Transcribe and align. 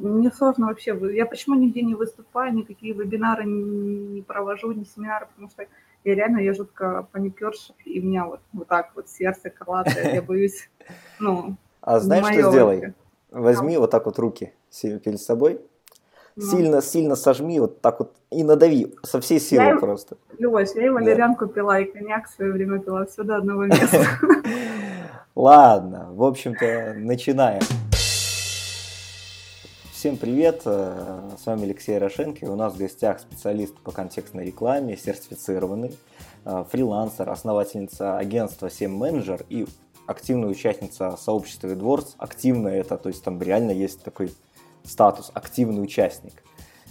Мне 0.00 0.30
сложно 0.30 0.66
вообще. 0.66 0.98
Я 1.12 1.26
почему 1.26 1.54
нигде 1.54 1.82
не 1.82 1.94
выступаю, 1.94 2.54
никакие 2.54 2.92
вебинары 2.92 3.44
не 3.44 4.22
провожу, 4.22 4.72
ни 4.72 4.84
семинары, 4.84 5.26
потому 5.26 5.50
что 5.50 5.66
я 6.04 6.14
реально, 6.14 6.38
я 6.38 6.54
жутко 6.54 7.08
паникерша, 7.12 7.74
и 7.84 8.00
у 8.00 8.04
меня 8.04 8.26
вот, 8.26 8.40
вот 8.52 8.68
так 8.68 8.92
вот 8.94 9.08
сердце 9.08 9.50
калатает, 9.50 10.14
я 10.14 10.22
боюсь, 10.26 10.70
ну, 11.18 11.56
А 11.80 11.98
знаешь, 11.98 12.26
что 12.26 12.50
сделай? 12.50 12.94
Возьми 13.30 13.76
вот 13.76 13.90
так 13.90 14.06
вот 14.06 14.18
руки 14.18 14.52
перед 14.80 15.20
собой, 15.20 15.60
ну. 16.36 16.80
сожми, 17.16 17.58
вот 17.60 17.80
так 17.80 17.98
вот 17.98 18.14
и 18.30 18.44
надави 18.44 18.94
со 19.02 19.20
всей 19.20 19.40
силы 19.40 19.64
я, 19.64 19.76
просто. 19.76 20.16
Люсь, 20.38 20.74
я 20.74 20.86
и 20.86 20.88
валерьянку 20.90 21.46
да. 21.46 21.52
пила, 21.52 21.80
и 21.80 21.84
коньяк 21.86 22.28
в 22.28 22.34
свое 22.34 22.52
время 22.52 22.78
пила, 22.78 23.06
все 23.06 23.22
до 23.24 23.36
одного 23.36 23.64
места. 23.64 24.04
Ладно, 25.34 26.08
в 26.12 26.22
общем-то, 26.22 26.94
начинаем. 26.96 27.62
Всем 30.06 30.18
привет, 30.18 30.62
э, 30.66 31.30
с 31.36 31.46
вами 31.46 31.64
Алексей 31.64 31.98
Рошенко, 31.98 32.44
у 32.44 32.54
нас 32.54 32.74
в 32.74 32.78
гостях 32.78 33.18
специалист 33.18 33.74
по 33.74 33.90
контекстной 33.90 34.46
рекламе, 34.46 34.96
сертифицированный, 34.96 35.98
э, 36.44 36.64
фрилансер, 36.70 37.28
основательница 37.28 38.16
агентства 38.16 38.70
7 38.70 38.96
менеджер 38.96 39.44
и 39.48 39.66
активная 40.06 40.48
участница 40.48 41.16
сообщества 41.16 41.72
Эдвордс. 41.72 42.14
Активная 42.18 42.76
это, 42.76 42.98
то 42.98 43.08
есть 43.08 43.24
там 43.24 43.42
реально 43.42 43.72
есть 43.72 44.04
такой 44.04 44.32
статус, 44.84 45.32
активный 45.34 45.82
участник. 45.82 46.34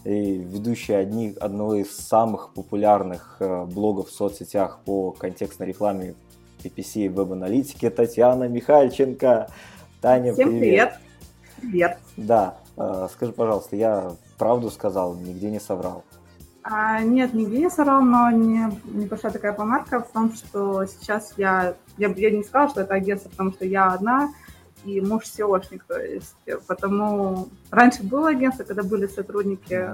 И 0.03 0.33
ведущая 0.33 0.97
одни, 0.97 1.33
одного 1.39 1.75
из 1.75 1.95
самых 1.95 2.53
популярных 2.53 3.37
э, 3.39 3.63
блогов 3.63 4.09
в 4.09 4.11
соцсетях 4.11 4.79
по 4.83 5.11
контекстной 5.11 5.69
рекламе 5.69 6.15
PPC 6.61 7.05
и 7.05 7.07
веб-аналитике 7.07 7.91
Татьяна 7.91 8.49
Михальченко. 8.49 9.47
Таня, 10.01 10.33
Всем 10.33 10.49
привет. 10.49 10.59
привет. 10.59 10.99
Привет. 11.61 11.97
Да, 12.17 12.57
скажи, 12.75 13.31
пожалуйста, 13.31 13.75
я 13.75 14.11
правду 14.37 14.69
сказал, 14.69 15.15
нигде 15.15 15.49
не 15.49 15.59
соврал? 15.59 16.03
А, 16.63 16.99
нет, 17.01 17.33
нигде 17.33 17.59
не 17.59 17.69
соврал, 17.69 18.01
но 18.01 18.31
не, 18.31 18.71
небольшая 18.85 19.31
такая 19.31 19.53
помарка 19.53 19.99
в 19.99 20.11
том, 20.11 20.33
что 20.33 20.85
сейчас 20.85 21.33
я, 21.37 21.75
я, 21.97 22.09
я 22.09 22.31
не 22.31 22.43
сказала, 22.43 22.69
что 22.69 22.81
это 22.81 22.95
агентство, 22.95 23.29
потому 23.29 23.51
что 23.51 23.65
я 23.65 23.93
одна, 23.93 24.33
и 24.83 24.99
муж 24.99 25.25
SEOшник, 25.25 25.83
то 25.87 25.99
есть, 25.99 26.35
потому 26.67 27.49
раньше 27.69 28.03
было 28.03 28.29
агентство, 28.29 28.63
когда 28.63 28.83
были 28.83 29.05
сотрудники, 29.07 29.91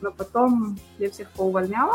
но 0.00 0.10
потом 0.10 0.78
я 0.98 1.08
всех 1.10 1.30
поувольняла, 1.30 1.94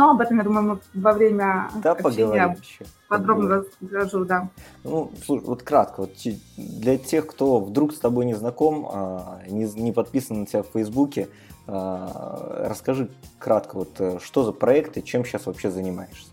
но 0.00 0.12
об 0.12 0.20
этом, 0.22 0.38
я 0.38 0.44
думаю, 0.44 0.62
мы 0.64 1.02
во 1.02 1.12
время 1.12 1.70
да, 1.82 1.92
общения 1.92 2.56
еще. 2.58 2.86
подробно 3.06 3.64
расскажу, 3.82 4.24
да. 4.24 4.48
Ну, 4.82 5.10
слушай, 5.26 5.44
вот 5.44 5.62
кратко, 5.62 6.00
вот 6.00 6.12
для 6.56 6.96
тех, 6.96 7.26
кто 7.26 7.60
вдруг 7.60 7.92
с 7.92 7.98
тобой 7.98 8.24
не 8.24 8.32
знаком, 8.32 8.88
а, 8.90 9.42
не, 9.46 9.66
не 9.78 9.92
подписан 9.92 10.40
на 10.40 10.46
тебя 10.46 10.62
в 10.62 10.68
Фейсбуке, 10.68 11.28
а, 11.66 12.64
расскажи 12.66 13.10
кратко, 13.38 13.76
вот 13.76 13.90
э, 13.98 14.18
что 14.22 14.42
за 14.42 14.52
проекты, 14.52 15.02
чем 15.02 15.22
сейчас 15.22 15.44
вообще 15.44 15.70
занимаешься? 15.70 16.32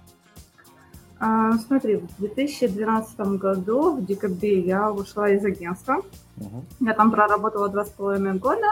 А, 1.20 1.52
смотри, 1.58 1.98
в 1.98 2.20
2012 2.20 3.20
году, 3.38 3.98
в 3.98 4.06
декабре, 4.06 4.62
я 4.62 4.94
ушла 4.94 5.30
из 5.30 5.44
агентства. 5.44 6.04
Угу. 6.38 6.86
Я 6.86 6.94
там 6.94 7.12
проработала 7.12 7.68
два 7.68 7.84
с 7.84 7.90
половиной 7.90 8.36
года. 8.36 8.68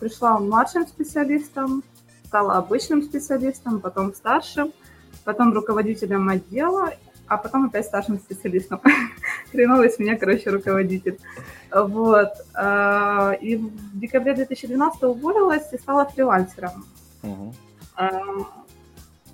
Пришла 0.00 0.38
младшим 0.38 0.86
специалистом, 0.86 1.82
стала 2.24 2.56
обычным 2.56 3.02
специалистом, 3.02 3.80
потом 3.80 4.14
старшим, 4.14 4.72
потом 5.24 5.52
руководителем 5.52 6.28
отдела, 6.28 6.92
а 7.26 7.36
потом 7.36 7.66
опять 7.66 7.86
старшим 7.86 8.18
специалистом. 8.18 8.80
Хреновый 9.50 9.90
с 9.90 9.98
меня, 9.98 10.16
короче, 10.16 10.50
руководитель. 10.50 11.18
Вот. 11.72 12.30
А, 12.54 13.32
и 13.40 13.56
в 13.56 13.98
декабре 13.98 14.34
2012 14.34 15.02
уволилась 15.04 15.72
и 15.72 15.78
стала 15.78 16.06
фрилансером. 16.06 16.84
Угу. 17.22 17.54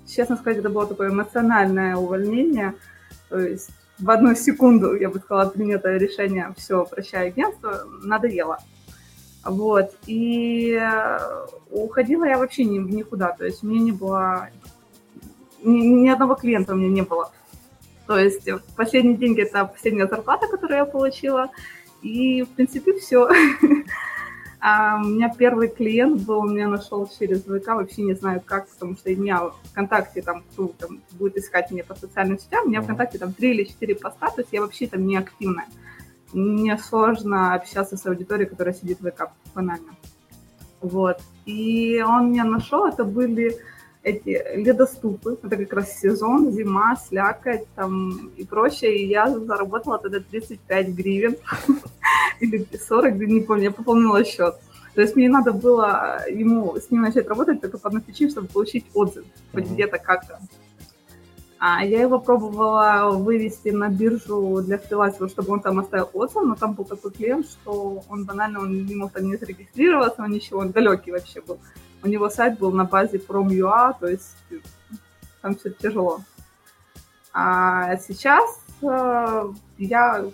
Честно 0.07 0.35
сказать, 0.35 0.59
это 0.59 0.69
было 0.69 0.85
такое 0.87 1.09
эмоциональное 1.09 1.95
увольнение. 1.95 2.73
То 3.29 3.39
есть 3.39 3.71
в 3.97 4.09
одну 4.09 4.35
секунду, 4.35 4.95
я 4.95 5.09
бы 5.09 5.19
сказала, 5.19 5.49
принятое 5.49 5.97
решение, 5.97 6.53
все, 6.57 6.85
прощай 6.85 7.27
агентство, 7.27 7.83
надоело. 8.03 8.57
Вот. 9.43 9.95
И 10.05 10.77
э, 10.79 11.19
уходила 11.71 12.25
я 12.25 12.37
вообще 12.37 12.63
ни, 12.63 12.77
никуда. 12.77 13.31
То 13.31 13.45
есть 13.45 13.63
у 13.63 13.67
меня 13.67 13.81
не 13.81 13.91
было... 13.91 14.49
Ни, 15.63 15.79
ни 15.79 16.09
одного 16.09 16.35
клиента 16.35 16.73
у 16.73 16.77
меня 16.77 16.89
не 16.89 17.01
было. 17.01 17.31
То 18.07 18.17
есть 18.17 18.47
последние 18.75 19.17
деньги– 19.17 19.41
это 19.43 19.65
последняя 19.65 20.07
зарплата, 20.07 20.47
которую 20.47 20.77
я 20.77 20.85
получила. 20.85 21.49
И, 22.01 22.43
в 22.43 22.49
принципе, 22.49 22.93
все. 22.93 23.29
А 24.63 25.01
у 25.01 25.07
меня 25.07 25.33
первый 25.35 25.69
клиент 25.69 26.21
был, 26.21 26.43
меня 26.43 26.67
нашел 26.67 27.09
через 27.19 27.41
ВК, 27.41 27.69
вообще 27.69 28.03
не 28.03 28.13
знаю 28.13 28.43
как, 28.45 28.69
потому 28.69 28.95
что 28.95 29.09
меня 29.09 29.49
ВКонтакте 29.71 30.21
там, 30.21 30.43
кто 30.51 30.67
там 30.67 31.01
будет 31.13 31.35
искать 31.37 31.71
меня 31.71 31.83
по 31.83 31.95
социальным 31.95 32.37
сетям, 32.37 32.65
у 32.65 32.69
меня 32.69 32.83
ВКонтакте 32.83 33.17
там 33.17 33.33
три 33.33 33.55
или 33.55 33.63
четыре 33.63 33.95
поста, 33.95 34.27
то 34.29 34.41
есть 34.41 34.53
я 34.53 34.61
вообще 34.61 34.85
там 34.85 35.07
не 35.07 35.17
активная 35.17 35.65
мне 36.33 36.77
сложно 36.77 37.53
общаться 37.53 37.97
с 37.97 38.05
аудиторией, 38.05 38.49
которая 38.49 38.73
сидит 38.73 38.99
в 39.01 39.09
ВК 39.09 39.29
банально. 39.53 39.95
Вот. 40.81 41.17
И 41.45 42.03
он 42.05 42.31
меня 42.31 42.43
нашел, 42.43 42.85
это 42.85 43.03
были 43.03 43.57
эти 44.03 44.41
ледоступы, 44.55 45.37
это 45.43 45.57
как 45.57 45.73
раз 45.73 45.99
сезон, 45.99 46.51
зима, 46.51 46.95
слякоть 46.95 47.67
там 47.75 48.31
и 48.35 48.43
прочее, 48.45 48.97
и 48.97 49.07
я 49.07 49.29
заработала 49.29 49.99
тогда 49.99 50.19
35 50.19 50.87
гривен 50.89 51.35
или 52.39 52.65
40, 52.75 53.15
не 53.15 53.41
помню, 53.41 53.65
я 53.65 53.71
пополнила 53.71 54.23
счет. 54.25 54.55
То 54.95 55.01
есть 55.01 55.15
мне 55.15 55.29
надо 55.29 55.53
было 55.53 56.21
ему 56.29 56.75
с 56.77 56.91
ним 56.91 57.03
начать 57.03 57.27
работать 57.27 57.61
только 57.61 57.77
по 57.77 57.89
причине, 57.89 58.31
чтобы 58.31 58.47
получить 58.47 58.85
отзыв, 58.93 59.25
хоть 59.53 59.65
где-то 59.65 59.97
как-то. 59.99 60.39
А 61.63 61.85
я 61.85 62.01
его 62.01 62.19
пробовала 62.19 63.11
вывести 63.11 63.69
на 63.69 63.87
биржу 63.87 64.63
для 64.63 64.79
фрилансеров, 64.79 65.29
чтобы 65.29 65.53
он 65.53 65.59
там 65.59 65.77
оставил 65.77 66.09
отзыв, 66.11 66.41
но 66.41 66.55
там 66.55 66.73
был 66.73 66.85
такой 66.85 67.11
клиент, 67.11 67.45
что 67.45 68.03
он 68.09 68.25
банально 68.25 68.61
он 68.61 68.87
не 68.87 68.95
мог 68.95 69.11
там 69.11 69.25
не 69.25 69.37
зарегистрироваться, 69.37 70.23
он 70.23 70.31
ничего, 70.31 70.61
он 70.61 70.71
далекий 70.71 71.11
вообще 71.11 71.39
был. 71.39 71.59
У 72.01 72.07
него 72.07 72.31
сайт 72.31 72.57
был 72.57 72.71
на 72.71 72.85
базе 72.85 73.19
Prom.ua, 73.19 73.93
то 73.99 74.07
есть 74.07 74.35
там 75.43 75.55
все 75.55 75.69
тяжело. 75.69 76.21
А 77.31 77.95
сейчас 77.97 78.59
э, 78.81 79.53
я 79.77 80.25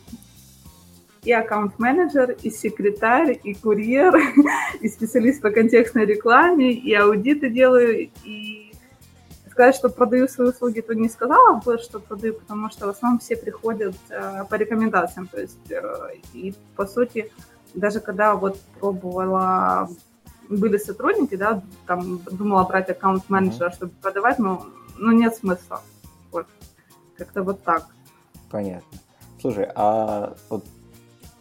и 1.23 1.31
аккаунт-менеджер, 1.33 2.38
и 2.41 2.49
секретарь, 2.49 3.38
и 3.44 3.53
курьер, 3.53 4.15
и 4.79 4.88
специалист 4.88 5.41
по 5.41 5.49
контекстной 5.49 6.05
рекламе, 6.05 6.71
и 6.71 6.94
аудиты 6.94 7.49
делаю, 7.49 8.09
и 8.23 8.66
сказать, 9.57 9.75
что 9.75 9.90
продаю 9.90 10.28
свои 10.28 10.50
услуги, 10.50 10.81
то 10.81 10.94
не 10.94 11.09
сказала 11.09 11.59
бы, 11.59 11.79
что 11.79 12.00
продаю, 12.00 12.35
потому 12.35 12.69
что 12.69 12.85
в 12.85 12.90
основном 12.90 13.18
все 13.19 13.35
приходят 13.35 13.95
э, 14.09 14.44
по 14.47 14.53
рекомендациям. 14.53 15.25
То 15.25 15.41
есть, 15.41 15.72
э, 15.72 15.81
и 16.34 16.53
по 16.75 16.85
сути, 16.85 17.31
даже 17.73 18.00
когда 18.00 18.35
вот 18.35 18.59
пробовала, 18.79 19.90
были 20.47 20.78
сотрудники, 20.78 21.35
да, 21.35 21.63
там 21.88 22.19
думала 22.29 22.66
брать 22.66 22.91
аккаунт-менеджера, 22.91 23.72
чтобы 23.72 23.94
продавать, 24.00 24.38
но, 24.38 24.68
но 24.95 25.12
нет 25.12 25.35
смысла. 25.35 25.81
Вот. 26.31 26.45
Как-то 27.18 27.41
вот 27.41 27.63
так. 27.63 27.88
Понятно. 28.51 29.00
Слушай, 29.41 29.72
а 29.74 30.35
вот 30.50 30.66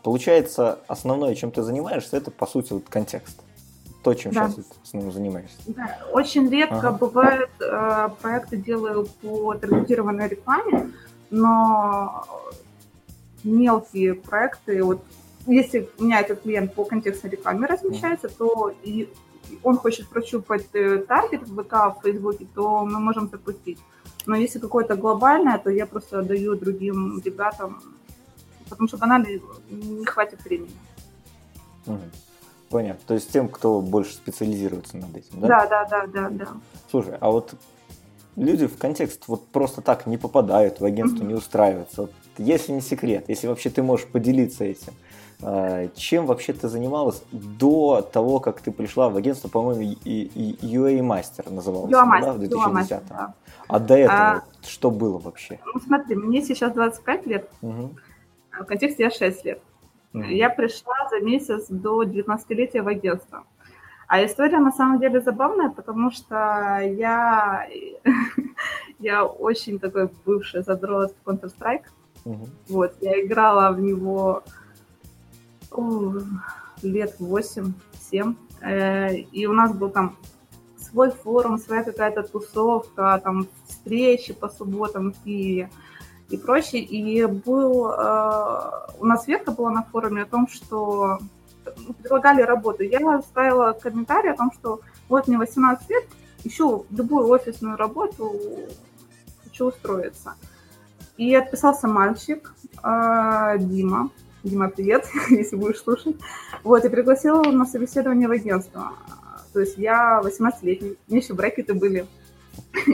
получается, 0.02 0.78
основное, 0.88 1.34
чем 1.34 1.50
ты 1.50 1.62
занимаешься, 1.62 2.16
это, 2.16 2.30
по 2.30 2.46
сути, 2.46 2.72
вот 2.72 2.84
контекст 2.88 3.42
то, 4.06 4.14
чем 4.14 4.32
да. 4.32 4.48
сейчас 4.48 4.94
ним 4.94 5.10
занимаешься? 5.10 5.56
Да, 5.66 5.98
очень 6.12 6.48
редко 6.48 6.78
ага. 6.78 6.92
бывают 6.92 7.50
э, 7.58 8.08
проекты 8.22 8.56
делаю 8.56 9.08
по 9.20 9.54
таргетированной 9.54 10.28
рекламе, 10.28 10.92
но 11.30 12.24
мелкие 13.42 14.14
проекты, 14.14 14.84
вот 14.84 15.02
если 15.48 15.88
у 15.98 16.04
меня 16.04 16.20
этот 16.20 16.42
клиент 16.42 16.72
по 16.74 16.84
контекстной 16.84 17.32
рекламе 17.32 17.66
размещается, 17.66 18.28
то 18.28 18.72
и 18.84 19.08
он 19.64 19.76
хочет 19.76 20.08
прощупать 20.08 20.68
э, 20.74 20.98
таргет 20.98 21.42
в 21.48 21.60
ВК, 21.60 21.72
в 21.72 21.96
Фейсбуке, 22.04 22.46
то 22.54 22.84
мы 22.84 23.00
можем 23.00 23.28
запустить. 23.28 23.80
Но 24.24 24.36
если 24.36 24.60
какое-то 24.60 24.94
глобальное, 24.94 25.58
то 25.58 25.68
я 25.68 25.86
просто 25.86 26.22
даю 26.22 26.54
другим 26.54 27.20
ребятам, 27.24 27.82
потому 28.68 28.86
что 28.86 28.98
банально 28.98 29.26
не 29.68 30.04
хватит 30.04 30.44
времени. 30.44 30.76
Угу. 31.86 32.00
Понятно. 32.70 33.00
То 33.06 33.14
есть 33.14 33.32
тем, 33.32 33.48
кто 33.48 33.80
больше 33.80 34.14
специализируется 34.14 34.96
над 34.96 35.16
этим, 35.16 35.40
да? 35.40 35.48
Да, 35.48 35.66
да, 35.66 35.84
да, 35.84 36.06
да, 36.06 36.30
да. 36.30 36.48
Слушай, 36.90 37.16
а 37.20 37.30
вот 37.30 37.54
люди 38.36 38.66
в 38.66 38.76
контекст 38.76 39.28
вот 39.28 39.46
просто 39.48 39.80
так 39.80 40.06
не 40.06 40.18
попадают, 40.18 40.80
в 40.80 40.84
агентство 40.84 41.22
mm-hmm. 41.22 41.28
не 41.28 41.34
устраиваются. 41.34 42.02
Вот, 42.02 42.12
если 42.38 42.72
не 42.72 42.80
секрет, 42.80 43.24
если 43.28 43.46
вообще 43.46 43.70
ты 43.70 43.82
можешь 43.82 44.06
поделиться 44.06 44.64
этим, 44.64 44.92
а, 45.42 45.88
чем 45.94 46.26
вообще 46.26 46.52
ты 46.52 46.68
занималась 46.68 47.22
до 47.30 48.00
того, 48.00 48.40
как 48.40 48.60
ты 48.60 48.72
пришла 48.72 49.08
в 49.08 49.16
агентство, 49.16 49.48
по-моему, 49.48 49.94
UA 50.04 51.00
Master 51.00 51.52
называлось, 51.52 51.92
UA 51.92 52.20
да, 52.20 52.32
в 52.32 52.38
2010 52.38 52.88
да. 53.08 53.34
А 53.68 53.78
до 53.78 53.96
этого 53.96 54.18
а, 54.18 54.42
что 54.64 54.90
было 54.90 55.18
вообще? 55.18 55.58
Ну 55.64 55.80
смотри, 55.80 56.14
мне 56.14 56.42
сейчас 56.42 56.72
25 56.72 57.26
лет, 57.26 57.50
угу. 57.62 57.90
а 58.52 58.62
в 58.62 58.66
контексте 58.66 59.02
я 59.04 59.10
6 59.10 59.44
лет. 59.44 59.60
Mm-hmm. 60.16 60.32
Я 60.32 60.50
пришла 60.50 61.08
за 61.10 61.20
месяц 61.20 61.66
до 61.68 62.02
19-летия 62.02 62.82
в 62.82 62.88
агентство. 62.88 63.44
А 64.08 64.24
история 64.24 64.58
на 64.58 64.72
самом 64.72 64.98
деле 65.00 65.20
забавная, 65.20 65.68
потому 65.70 66.10
что 66.10 66.80
я, 66.80 67.66
я 68.98 69.24
очень 69.24 69.78
такой 69.78 70.08
бывший 70.24 70.62
задрот 70.62 71.14
Counter-Strike. 71.24 71.84
Uh-huh. 72.24 72.48
Вот, 72.68 72.94
я 73.00 73.24
играла 73.24 73.72
в 73.72 73.80
него 73.80 74.42
о, 75.70 76.14
лет 76.82 77.16
8-7. 77.20 77.72
Э, 78.62 79.14
и 79.14 79.46
у 79.46 79.52
нас 79.52 79.74
был 79.74 79.90
там 79.90 80.16
свой 80.78 81.10
форум, 81.10 81.58
своя 81.58 81.82
какая-то 81.82 82.22
тусовка, 82.22 83.20
там 83.22 83.48
встречи 83.66 84.32
по 84.32 84.48
субботам 84.48 85.12
в 85.12 85.24
Киеве 85.24 85.68
и 86.28 86.36
прочее. 86.36 86.82
И 86.82 87.24
был, 87.24 87.90
э, 87.90 88.70
у 88.98 89.04
нас 89.04 89.26
ветка 89.26 89.52
была 89.52 89.70
на 89.70 89.82
форуме 89.82 90.22
о 90.22 90.26
том, 90.26 90.48
что 90.48 91.18
предлагали 92.02 92.42
работу. 92.42 92.82
Я 92.82 93.22
ставила 93.22 93.72
комментарий 93.72 94.30
о 94.30 94.36
том, 94.36 94.52
что 94.52 94.80
вот 95.08 95.28
мне 95.28 95.38
18 95.38 95.88
лет, 95.90 96.04
ищу 96.44 96.86
любую 96.90 97.28
офисную 97.28 97.76
работу, 97.76 98.34
хочу 99.44 99.66
устроиться. 99.66 100.34
И 101.16 101.34
отписался 101.34 101.88
мальчик, 101.88 102.54
э, 102.82 103.56
Дима. 103.58 104.10
Дима, 104.42 104.68
привет, 104.68 105.06
если 105.30 105.56
будешь 105.56 105.80
слушать. 105.80 106.16
Вот, 106.62 106.84
и 106.84 106.88
пригласила 106.88 107.42
на 107.42 107.66
собеседование 107.66 108.28
в 108.28 108.32
агентство. 108.32 108.92
То 109.52 109.60
есть 109.60 109.78
я 109.78 110.20
18-летний, 110.22 110.96
мне 111.08 111.18
еще 111.18 111.34
брекеты 111.34 111.72
были. 111.74 112.06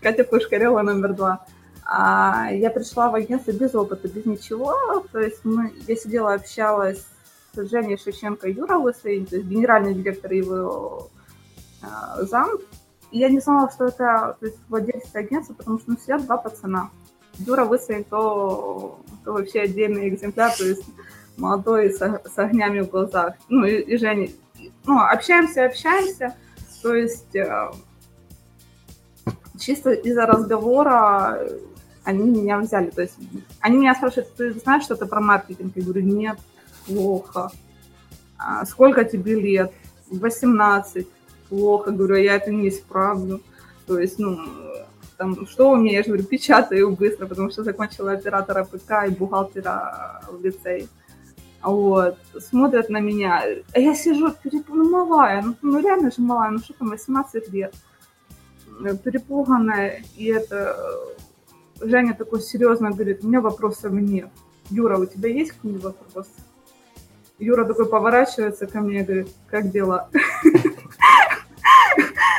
Катя 0.00 0.24
Пушкарева 0.24 0.82
номер 0.82 1.14
два. 1.14 1.46
А 1.92 2.52
я 2.52 2.70
пришла 2.70 3.10
в 3.10 3.16
агентство 3.16 3.50
без 3.50 3.74
опыта, 3.74 4.06
без 4.06 4.24
ничего. 4.24 4.76
То 5.10 5.18
есть 5.18 5.44
мы, 5.44 5.72
я 5.88 5.96
сидела, 5.96 6.34
общалась 6.34 7.04
с 7.52 7.68
Женей 7.68 7.98
Шевченко 7.98 8.48
Юра 8.48 8.76
Лысый, 8.76 9.26
то 9.26 9.34
есть 9.34 9.48
генеральный 9.48 9.92
директор 9.92 10.32
его 10.32 11.10
э, 11.82 11.86
зам. 12.26 12.50
И 13.10 13.18
я 13.18 13.28
не 13.28 13.40
знала, 13.40 13.72
что 13.72 13.86
это 13.86 14.36
то 14.38 14.46
есть, 14.46 14.58
владелец 14.68 15.12
агентства, 15.14 15.54
потому 15.54 15.80
что 15.80 15.90
ну, 15.90 15.96
сидят 15.98 16.24
два 16.26 16.36
пацана. 16.36 16.90
Юра 17.38 17.64
Лысый, 17.64 18.04
то, 18.04 19.00
то 19.24 19.32
вообще 19.32 19.62
отдельный 19.62 20.10
экземпляр, 20.10 20.56
то 20.56 20.64
есть 20.64 20.84
молодой 21.38 21.90
с, 21.90 21.98
с 21.98 22.38
огнями 22.38 22.82
в 22.82 22.90
глазах. 22.90 23.34
Ну 23.48 23.64
и, 23.64 23.80
и 23.80 23.96
Женя. 23.96 24.28
Ну, 24.86 25.00
общаемся, 25.00 25.66
общаемся. 25.66 26.36
То 26.84 26.94
есть 26.94 27.34
э, 27.34 27.72
чисто 29.58 29.90
из-за 29.90 30.26
разговора 30.26 31.48
они 32.04 32.30
меня 32.30 32.58
взяли. 32.58 32.90
То 32.90 33.02
есть 33.02 33.16
они 33.60 33.78
меня 33.78 33.94
спрашивают, 33.94 34.34
ты 34.34 34.52
знаешь 34.52 34.84
что-то 34.84 35.06
про 35.06 35.20
маркетинг? 35.20 35.72
Я 35.76 35.82
говорю, 35.82 36.02
нет, 36.02 36.38
плохо. 36.86 37.50
А 38.38 38.64
сколько 38.66 39.04
тебе 39.04 39.34
лет? 39.34 39.72
18. 40.10 41.06
Плохо. 41.48 41.90
Говорю, 41.90 42.16
я 42.16 42.36
это 42.36 42.50
не 42.50 42.68
исправлю. 42.68 43.42
То 43.86 43.98
есть, 43.98 44.18
ну, 44.18 44.38
там, 45.16 45.46
что 45.46 45.70
умеешь? 45.70 46.06
Говорю, 46.06 46.24
печатаю 46.24 46.90
быстро, 46.92 47.26
потому 47.26 47.50
что 47.50 47.64
закончила 47.64 48.12
оператора 48.12 48.64
ПК 48.64 49.06
и 49.06 49.10
бухгалтера 49.10 50.22
в 50.30 50.42
лицей. 50.42 50.88
Вот, 51.62 52.16
смотрят 52.38 52.88
на 52.88 53.00
меня. 53.00 53.44
А 53.74 53.78
я 53.78 53.94
сижу, 53.94 54.32
ну, 54.68 54.90
малая, 54.90 55.42
ну, 55.42 55.54
ну 55.60 55.80
реально 55.80 56.10
же 56.10 56.22
малая, 56.22 56.50
ну 56.50 56.58
что 56.60 56.72
там, 56.72 56.88
18 56.88 57.52
лет. 57.52 57.74
Перепуганная, 59.04 60.02
и 60.16 60.26
это 60.26 60.74
Женя 61.80 62.14
такой 62.14 62.40
серьезно 62.42 62.90
говорит, 62.90 63.24
у 63.24 63.28
меня 63.28 63.40
вопросов 63.40 63.92
нет. 63.92 64.28
Юра, 64.70 64.98
у 64.98 65.06
тебя 65.06 65.30
есть 65.30 65.52
к 65.52 65.64
нему 65.64 65.78
вопрос? 65.78 66.28
Юра 67.38 67.64
такой 67.64 67.86
поворачивается 67.86 68.66
ко 68.66 68.80
мне 68.80 69.00
и 69.00 69.02
говорит, 69.02 69.28
как 69.48 69.70
дела? 69.70 70.08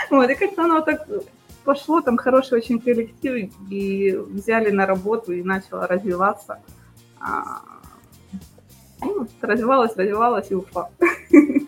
Вот, 0.10 0.30
и 0.30 0.36
как-то 0.36 0.66
оно 0.66 0.82
так 0.82 1.08
пошло, 1.64 2.02
там 2.02 2.18
хороший 2.18 2.58
очень 2.58 2.82
коллектив, 2.82 3.50
и 3.70 4.12
взяли 4.12 4.70
на 4.70 4.86
работу, 4.86 5.32
и 5.32 5.42
начала 5.42 5.88
развиваться. 5.88 6.60
А, 7.18 7.62
ну, 9.00 9.26
развивалась, 9.40 9.96
развивалась 9.96 10.52
и 10.52 10.56
ушла. 10.56 10.90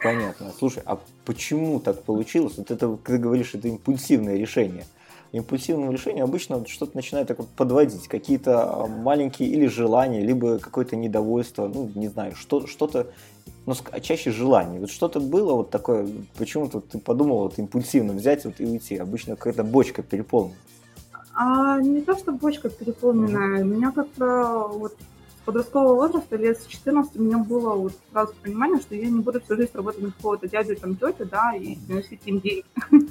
Понятно. 0.03 0.51
Слушай, 0.59 0.83
а 0.85 0.99
почему 1.23 1.79
так 1.79 2.03
получилось? 2.03 2.55
Вот 2.57 2.69
это, 2.69 2.97
когда 3.01 3.17
говоришь, 3.17 3.55
это 3.55 3.69
импульсивное 3.69 4.35
решение– 4.35 4.85
импульсивному 5.33 5.91
решению 5.91 6.23
обычно 6.23 6.65
что-то 6.67 6.95
начинает 6.95 7.27
так 7.27 7.39
вот 7.39 7.49
подводить, 7.49 8.07
какие-то 8.07 8.83
а, 8.83 8.87
маленькие 8.87 9.49
или 9.49 9.65
желания, 9.65 10.21
либо 10.21 10.59
какое-то 10.59 10.95
недовольство, 10.95 11.67
ну, 11.67 11.91
не 11.95 12.07
знаю, 12.07 12.35
что, 12.35 12.67
что-то, 12.67 13.07
ну, 13.65 13.73
чаще 14.01 14.31
желание. 14.31 14.79
Вот 14.79 14.91
что-то 14.91 15.19
было 15.19 15.55
вот 15.55 15.71
такое, 15.71 16.07
почему-то 16.37 16.79
ты 16.79 16.99
подумал 16.99 17.39
вот 17.39 17.57
импульсивно 17.57 18.13
взять 18.13 18.45
вот 18.45 18.55
и 18.59 18.65
уйти, 18.65 18.95
обычно 18.97 19.35
какая-то 19.35 19.63
бочка 19.63 20.03
переполнена. 20.03 20.55
А, 21.33 21.81
не 21.81 22.01
то, 22.01 22.15
что 22.15 22.31
бочка 22.31 22.69
переполненная, 22.69 23.61
mm-hmm. 23.61 23.63
меня 23.63 23.91
как-то 23.91 24.69
вот 24.71 24.95
подросткового 25.45 25.95
возраста, 25.95 26.35
лет 26.35 26.59
с 26.59 26.65
14, 26.65 27.15
у 27.17 27.21
меня 27.21 27.37
было 27.37 27.73
вот 27.75 27.93
сразу 28.11 28.33
понимание, 28.41 28.79
что 28.79 28.95
я 28.95 29.09
не 29.09 29.19
буду 29.19 29.41
всю 29.41 29.55
жизнь 29.55 29.71
работать 29.73 30.01
на 30.01 30.11
какого-то 30.11 30.47
дядю, 30.47 30.75
там, 30.75 30.95
тетю, 30.95 31.25
да, 31.25 31.53
и 31.55 31.75
приносить 31.75 32.21
им 32.25 32.39
деньги. 32.39 32.65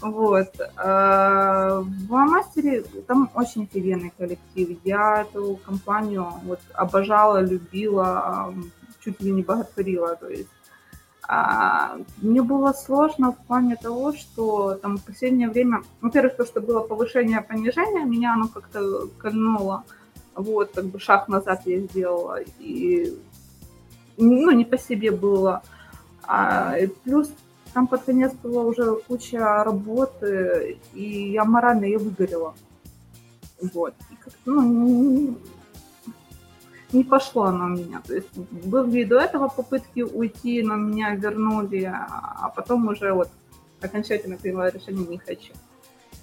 Вот. 0.00 0.48
А, 0.76 1.80
в 1.80 2.10
мастере 2.10 2.82
там 3.06 3.30
очень 3.34 3.64
офигенный 3.64 4.12
коллектив. 4.16 4.76
Я 4.82 5.22
эту 5.22 5.60
компанию 5.64 6.26
вот 6.44 6.58
обожала, 6.72 7.40
любила, 7.40 8.52
чуть 9.04 9.20
ли 9.20 9.30
не 9.30 9.42
боготворила. 9.42 10.16
То 10.16 10.28
есть 10.28 10.48
а, 11.26 11.96
мне 12.20 12.42
было 12.42 12.72
сложно 12.72 13.32
в 13.32 13.38
плане 13.46 13.76
того, 13.76 14.12
что 14.12 14.74
там 14.74 14.98
в 14.98 15.04
последнее 15.04 15.48
время, 15.48 15.82
во-первых, 16.00 16.36
то, 16.36 16.44
что 16.44 16.60
было 16.60 16.80
повышение-понижение, 16.80 18.04
меня 18.04 18.34
оно 18.34 18.48
как-то 18.48 19.06
кольнуло. 19.18 19.84
Вот, 20.36 20.72
как 20.74 20.86
бы 20.86 20.98
шаг 20.98 21.28
назад 21.28 21.62
я 21.66 21.80
сделала. 21.80 22.40
И, 22.58 23.16
ну, 24.16 24.50
не 24.50 24.64
по 24.64 24.78
себе 24.78 25.10
было. 25.10 25.62
А, 26.26 26.76
и 26.78 26.86
плюс 26.86 27.30
там 27.72 27.86
под 27.86 28.04
конец 28.04 28.32
была 28.34 28.62
уже 28.62 28.96
куча 29.08 29.64
работы, 29.64 30.78
и 30.94 31.32
я 31.32 31.44
морально 31.44 31.84
ее 31.84 31.98
выгорела. 31.98 32.54
Вот. 33.60 33.94
И 34.10 34.16
как 34.16 34.32
ну, 34.44 34.62
не, 34.62 35.36
не 36.92 37.04
пошло 37.04 37.44
оно 37.44 37.66
у 37.66 37.68
меня. 37.68 38.00
То 38.06 38.14
есть 38.14 38.32
были 38.36 39.00
и 39.00 39.04
до 39.04 39.18
этого 39.18 39.48
попытки 39.48 40.00
уйти, 40.00 40.62
но 40.62 40.76
меня 40.76 41.14
вернули, 41.14 41.84
а 41.84 42.52
потом 42.54 42.88
уже 42.88 43.12
вот 43.12 43.28
окончательно 43.80 44.36
приняла 44.36 44.70
решение 44.70 45.06
не 45.06 45.18
хочу. 45.18 45.52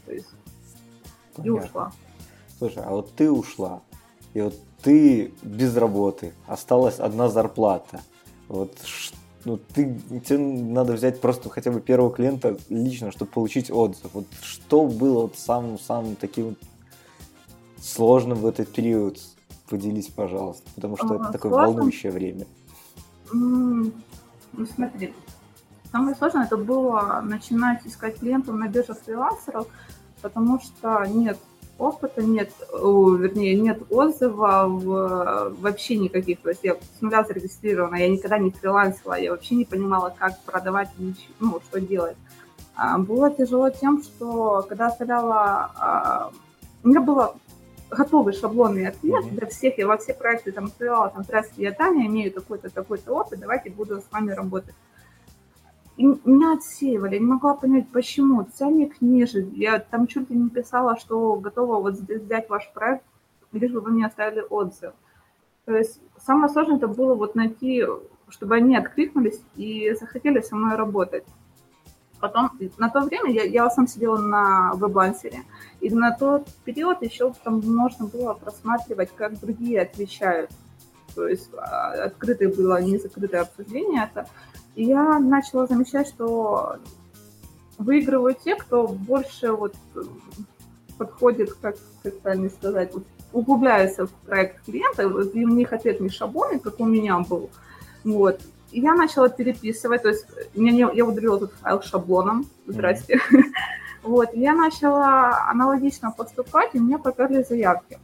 То 0.05 0.13
есть 0.13 0.29
Понятно. 1.35 1.47
и 1.47 1.49
ушла. 1.49 1.91
Слушай, 2.57 2.83
а 2.85 2.89
вот 2.89 3.13
ты 3.15 3.29
ушла, 3.29 3.81
и 4.33 4.41
вот 4.41 4.55
ты 4.81 5.33
без 5.43 5.75
работы, 5.75 6.33
осталась 6.47 6.99
одна 6.99 7.29
зарплата. 7.29 8.01
Вот 8.47 8.75
ну, 9.45 9.57
ты, 9.57 9.99
тебе 10.25 10.37
надо 10.37 10.93
взять 10.93 11.19
просто 11.19 11.49
хотя 11.49 11.71
бы 11.71 11.81
первого 11.81 12.11
клиента 12.11 12.57
лично, 12.69 13.11
чтобы 13.11 13.31
получить 13.31 13.71
отзыв. 13.71 14.11
Вот 14.13 14.25
что 14.41 14.85
было 14.85 15.23
вот 15.23 15.37
самым, 15.37 15.79
самым 15.79 16.15
таким 16.15 16.49
вот 16.49 16.57
сложным 17.79 18.39
в 18.39 18.45
этот 18.45 18.71
период? 18.71 19.19
Поделись, 19.69 20.07
пожалуйста, 20.07 20.69
потому 20.75 20.97
что 20.97 21.11
а, 21.11 21.15
это 21.15 21.31
такое 21.31 21.51
сложно? 21.51 21.67
волнующее 21.67 22.11
время. 22.11 22.45
Ну, 23.31 23.91
смотри, 24.75 25.13
самое 25.91 26.15
сложное 26.15 26.45
это 26.45 26.57
было 26.57 27.21
начинать 27.23 27.85
искать 27.87 28.19
клиентов 28.19 28.55
на 28.55 28.67
бирже 28.67 28.93
фрилансеров, 28.93 29.67
потому 30.21 30.59
что 30.59 31.05
нет 31.05 31.39
опыта 31.81 32.21
нет, 32.23 32.51
вернее, 32.71 33.55
нет 33.59 33.81
отзывов 33.89 34.83
вообще 35.59 35.97
никаких. 35.97 36.39
То 36.41 36.49
есть 36.49 36.63
я 36.63 36.75
с 36.75 37.01
нуля 37.01 37.23
зарегистрирована, 37.23 37.95
я 37.95 38.07
никогда 38.07 38.37
не 38.37 38.51
фрилансила, 38.51 39.19
я 39.19 39.31
вообще 39.31 39.55
не 39.55 39.65
понимала, 39.65 40.13
как 40.17 40.39
продавать, 40.43 40.89
ну, 41.39 41.59
что 41.69 41.81
делать. 41.81 42.17
А, 42.75 42.97
было 42.97 43.29
тяжело 43.31 43.69
тем, 43.69 44.01
что 44.03 44.65
когда 44.67 44.87
оставляла... 44.87 45.71
А, 45.75 46.31
у 46.83 46.87
меня 46.87 47.01
было 47.01 47.35
готовый 47.89 48.33
шаблонный 48.33 48.87
ответ 48.87 49.25
mm-hmm. 49.25 49.35
для 49.35 49.47
всех, 49.47 49.77
я 49.77 49.87
во 49.87 49.97
все 49.97 50.13
проекты 50.13 50.51
там 50.51 50.67
сказала, 50.69 51.09
там, 51.09 51.23
здравствуйте, 51.23 51.63
я 51.63 51.73
Таня, 51.73 52.07
имею 52.07 52.31
такой-то, 52.31 52.69
такой-то 52.69 53.13
опыт, 53.13 53.39
давайте 53.39 53.69
буду 53.69 53.99
с 53.99 54.11
вами 54.11 54.31
работать. 54.31 54.73
Меня 56.01 56.53
отсеивали, 56.53 57.15
я 57.15 57.19
не 57.19 57.25
могла 57.25 57.55
понять, 57.55 57.89
почему. 57.89 58.43
Ценник 58.43 59.01
ниже. 59.01 59.47
Я 59.53 59.79
там 59.79 60.07
чуть 60.07 60.29
ли 60.29 60.35
не 60.35 60.49
писала, 60.49 60.97
что 60.97 61.35
готова 61.35 61.79
вот 61.79 61.95
взять 61.95 62.49
ваш 62.49 62.71
проект, 62.73 63.03
лишь 63.51 63.71
бы 63.71 63.81
вы 63.81 63.91
мне 63.91 64.05
оставили 64.05 64.45
отзыв. 64.49 64.93
То 65.65 65.75
есть 65.75 65.99
самое 66.17 66.51
сложное 66.51 66.77
это 66.77 66.87
было 66.87 67.13
вот 67.13 67.35
найти, 67.35 67.85
чтобы 68.29 68.55
они 68.55 68.75
откликнулись 68.75 69.41
и 69.55 69.93
захотели 69.99 70.41
со 70.41 70.55
мной 70.55 70.75
работать. 70.75 71.23
Потом, 72.19 72.51
на 72.77 72.89
то 72.89 73.01
время 73.01 73.31
я, 73.31 73.43
я 73.43 73.69
сам 73.71 73.87
сидела 73.87 74.17
на 74.17 74.73
веб-лансере, 74.75 75.43
и 75.81 75.89
на 75.89 76.15
тот 76.15 76.47
период 76.63 77.01
еще 77.01 77.33
там 77.43 77.61
можно 77.61 78.05
было 78.05 78.33
просматривать, 78.33 79.09
как 79.15 79.39
другие 79.39 79.81
отвечают. 79.81 80.51
то 81.15 81.27
есть 81.27 81.49
а, 81.57 82.05
открытое 82.05 82.49
было, 82.49 82.79
не 82.81 82.99
закрытое 82.99 83.41
обсуждение 83.41 84.03
это. 84.03 84.27
И 84.75 84.85
я 84.85 85.19
начала 85.19 85.67
замечать, 85.67 86.07
что 86.07 86.77
выигрывают 87.77 88.39
те, 88.39 88.55
кто 88.55 88.87
больше 88.87 89.51
вот 89.51 89.75
подходит, 90.97 91.53
как, 91.53 91.75
как 92.03 92.19
правильно 92.19 92.49
сказать, 92.49 92.93
вот 92.93 93.05
углубляется 93.33 94.07
в 94.07 94.11
проект 94.11 94.63
клиента, 94.65 95.03
и 95.03 95.45
у 95.45 95.49
них 95.49 95.73
ответный 95.73 96.09
шаблон, 96.09 96.59
как 96.59 96.79
у 96.79 96.85
меня 96.85 97.19
был. 97.19 97.49
Вот. 98.03 98.39
И 98.71 98.79
я 98.79 98.93
начала 98.93 99.29
переписывать, 99.29 100.03
то 100.03 100.09
есть 100.09 100.25
я, 100.53 100.71
не, 100.71 100.79
я 100.79 101.05
удалила 101.05 101.37
этот 101.37 101.53
файл 101.53 101.81
шаблоном, 101.81 102.45
здрасте. 102.67 103.15
Mm-hmm. 103.15 103.43
Вот, 104.03 104.29
я 104.33 104.55
начала 104.55 105.47
аналогично 105.47 106.09
поступать, 106.09 106.71
и 106.73 106.79
мне 106.79 106.97
поперли 106.97 107.43
заявки. 107.43 107.99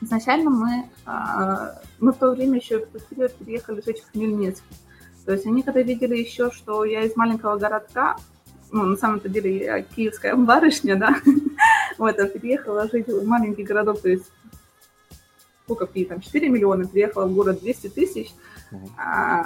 Изначально 0.00 0.50
мы, 0.50 0.84
а, 1.06 1.80
мы 1.98 2.12
в 2.12 2.16
то 2.18 2.30
время 2.30 2.60
еще 2.60 2.86
в 2.86 3.04
период 3.08 3.34
переехали 3.34 3.80
жить 3.80 4.00
в 4.00 4.12
Хмельницкий. 4.12 4.76
То 5.24 5.32
есть 5.32 5.46
они 5.46 5.62
когда 5.62 5.82
видели 5.82 6.16
еще, 6.16 6.50
что 6.50 6.84
я 6.84 7.02
из 7.02 7.16
маленького 7.16 7.56
городка, 7.56 8.16
ну, 8.70 8.84
на 8.84 8.96
самом-то 8.96 9.28
деле 9.28 9.64
я 9.64 9.82
киевская 9.82 10.34
барышня, 10.36 10.96
да, 10.96 11.16
вот, 11.98 12.18
а 12.18 12.26
переехала 12.26 12.88
жить 12.88 13.08
в 13.08 13.26
маленький 13.26 13.62
городок, 13.62 14.00
то 14.00 14.08
есть 14.08 14.30
сколько 15.64 15.86
пи, 15.86 16.04
там 16.04 16.20
4 16.20 16.48
миллиона, 16.48 16.86
приехала 16.86 17.26
в 17.26 17.34
город 17.34 17.60
200 17.60 17.88
тысяч, 17.88 18.32
а, 18.98 19.44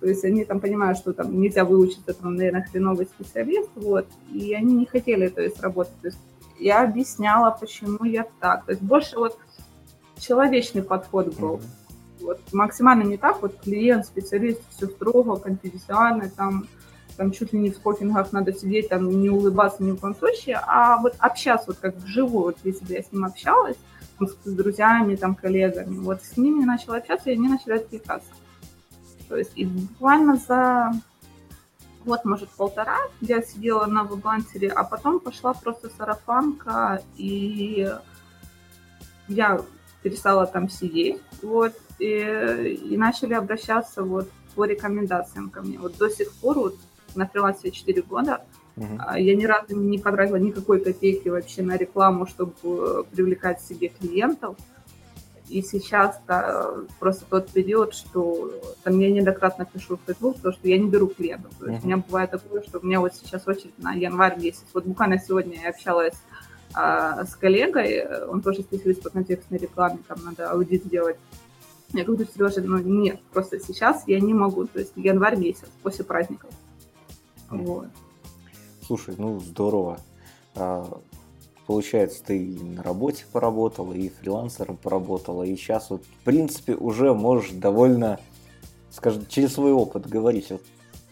то 0.00 0.06
есть 0.06 0.24
они 0.24 0.44
там 0.44 0.58
понимают, 0.58 0.98
что 0.98 1.12
там 1.12 1.40
нельзя 1.40 1.64
выучиться, 1.64 2.12
там, 2.12 2.34
наверное, 2.34 2.66
хреновый 2.68 3.06
специалист, 3.06 3.70
вот, 3.76 4.08
и 4.32 4.52
они 4.52 4.74
не 4.74 4.86
хотели, 4.86 5.28
то 5.28 5.40
есть, 5.40 5.60
работать, 5.60 5.94
то 6.00 6.08
есть 6.08 6.18
я 6.58 6.82
объясняла, 6.82 7.50
почему 7.50 8.04
я 8.04 8.26
так, 8.40 8.64
то 8.64 8.72
есть 8.72 8.82
больше 8.82 9.16
вот 9.16 9.38
человечный 10.18 10.82
подход 10.82 11.38
был, 11.38 11.56
uh-huh. 11.56 11.79
Вот, 12.20 12.40
максимально 12.52 13.04
не 13.04 13.16
так, 13.16 13.42
вот 13.42 13.60
клиент, 13.60 14.06
специалист, 14.06 14.60
все 14.76 14.86
строго, 14.86 15.36
конфиденциально, 15.36 16.28
там, 16.30 16.66
там 17.16 17.32
чуть 17.32 17.52
ли 17.52 17.58
не 17.58 17.70
в 17.70 17.74
спокингах 17.74 18.32
надо 18.32 18.52
сидеть, 18.52 18.88
там 18.88 19.08
не 19.08 19.30
улыбаться 19.30 19.82
ни 19.82 19.92
в 19.92 19.96
коем 19.96 20.14
случае, 20.14 20.60
а 20.66 20.98
вот 20.98 21.14
общаться 21.18 21.66
вот 21.68 21.78
как 21.78 21.96
вживую, 21.96 22.44
вот 22.44 22.58
если 22.64 22.84
бы 22.84 22.92
я 22.92 23.02
с 23.02 23.12
ним 23.12 23.24
общалась, 23.24 23.76
с 24.44 24.52
друзьями, 24.52 25.16
там, 25.16 25.34
коллегами. 25.34 25.96
Вот 25.98 26.22
с 26.22 26.36
ними 26.36 26.64
начала 26.64 26.98
общаться, 26.98 27.30
и 27.30 27.34
они 27.34 27.48
начали 27.48 27.74
откликаться. 27.74 28.28
То 29.28 29.36
есть 29.36 29.52
и 29.54 29.64
буквально 29.64 30.36
за 30.36 30.92
вот, 32.04 32.24
может, 32.24 32.48
полтора 32.50 32.98
я 33.20 33.42
сидела 33.42 33.86
на 33.86 34.04
веб 34.04 34.24
а 34.74 34.84
потом 34.84 35.20
пошла 35.20 35.52
просто 35.52 35.90
сарафанка, 35.90 37.02
и 37.16 37.88
я 39.28 39.60
перестала 40.02 40.46
там 40.46 40.68
сидеть, 40.68 41.20
вот, 41.42 41.74
и, 42.00 42.74
и 42.74 42.96
начали 42.96 43.34
обращаться 43.34 44.02
вот 44.02 44.28
по 44.54 44.64
рекомендациям 44.64 45.50
ко 45.50 45.62
мне. 45.62 45.78
Вот 45.78 45.96
до 45.96 46.08
сих 46.08 46.32
пор, 46.32 46.58
вот 46.58 46.76
на 47.14 47.26
фрилансе 47.26 47.70
4 47.70 48.02
года, 48.02 48.40
Uh-huh. 48.76 49.20
Я 49.20 49.36
ни 49.36 49.44
разу 49.44 49.76
не 49.76 49.98
потратила 49.98 50.36
никакой 50.36 50.80
копейки 50.80 51.28
вообще 51.28 51.62
на 51.62 51.76
рекламу, 51.76 52.26
чтобы 52.26 52.54
э, 52.62 53.02
привлекать 53.10 53.60
себе 53.60 53.88
клиентов. 53.88 54.56
И 55.48 55.60
сейчас 55.60 56.18
да, 56.26 56.70
просто 56.98 57.26
тот 57.28 57.50
период, 57.50 57.92
что 57.92 58.52
там 58.84 58.98
я 59.00 59.10
неоднократно 59.10 59.66
пишу 59.66 59.96
в 59.96 60.00
Facebook, 60.06 60.36
потому 60.36 60.54
что 60.54 60.68
я 60.68 60.78
не 60.78 60.88
беру 60.88 61.08
клиентов. 61.08 61.52
То 61.58 61.66
есть 61.66 61.80
uh-huh. 61.80 61.84
у 61.84 61.86
меня 61.88 61.96
бывает 61.98 62.30
такое, 62.30 62.62
что 62.62 62.78
у 62.78 62.86
меня 62.86 63.00
вот 63.00 63.14
сейчас 63.14 63.46
очередь 63.46 63.76
на 63.78 63.92
январь 63.92 64.40
месяц. 64.40 64.64
Вот 64.72 64.86
буквально 64.86 65.18
сегодня 65.18 65.60
я 65.60 65.70
общалась 65.70 66.14
а, 66.72 67.24
с 67.24 67.34
коллегой, 67.34 68.06
он 68.28 68.42
тоже 68.42 68.62
специалист 68.62 69.02
по 69.02 69.10
контекстной 69.10 69.58
рекламе, 69.58 69.98
там 70.06 70.18
надо 70.24 70.50
аудит 70.50 70.84
сделать. 70.84 71.16
Я 71.92 72.04
говорю, 72.04 72.26
Сережа, 72.32 72.60
ну 72.62 72.78
нет, 72.78 73.20
просто 73.32 73.58
сейчас 73.58 74.04
я 74.06 74.20
не 74.20 74.32
могу, 74.32 74.66
то 74.66 74.78
есть 74.78 74.92
январь 74.94 75.36
месяц, 75.36 75.68
после 75.82 76.04
праздников. 76.04 76.50
Вот. 77.48 77.88
Слушай, 78.86 79.16
ну 79.18 79.40
здорово. 79.40 79.98
А, 80.54 81.00
получается, 81.66 82.22
ты 82.24 82.38
и 82.38 82.62
на 82.62 82.82
работе 82.82 83.24
поработала, 83.32 83.92
и 83.92 84.08
фрилансером 84.08 84.76
поработала, 84.76 85.42
и 85.42 85.56
сейчас 85.56 85.90
вот, 85.90 86.04
в 86.04 86.24
принципе, 86.24 86.74
уже 86.74 87.12
можешь 87.12 87.50
довольно, 87.50 88.20
скажем, 88.90 89.26
через 89.26 89.54
свой 89.54 89.72
опыт 89.72 90.08
говорить. 90.08 90.50
Вот 90.50 90.62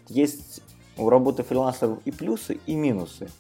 есть 0.08 0.61
у 0.97 1.08
работы 1.08 1.42
фрилансеров 1.42 1.99
и 2.04 2.11
плюсы, 2.12 2.58
и 2.66 2.75
минусы. 2.75 3.30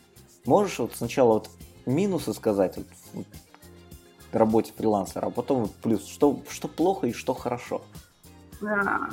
Можешь 0.44 0.78
вот 0.78 0.92
сначала 0.94 1.34
вот 1.34 1.50
минусы 1.86 2.32
сказать 2.32 2.76
вот, 2.76 3.26
работе 4.36 4.72
фрилансера, 4.76 5.26
а 5.26 5.30
потом 5.30 5.70
плюс, 5.82 6.06
что, 6.06 6.40
что 6.48 6.68
плохо 6.68 7.06
и 7.06 7.12
что 7.12 7.34
хорошо? 7.34 7.82
Да, 8.60 9.08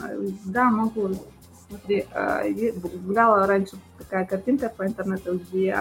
да, 0.45 0.69
могу. 0.69 1.09
Смотри, 1.67 2.05
гуляла 3.05 3.43
а, 3.43 3.47
раньше 3.47 3.77
такая 3.97 4.25
картинка 4.25 4.69
по 4.69 4.85
интернету, 4.85 5.39
где 5.39 5.75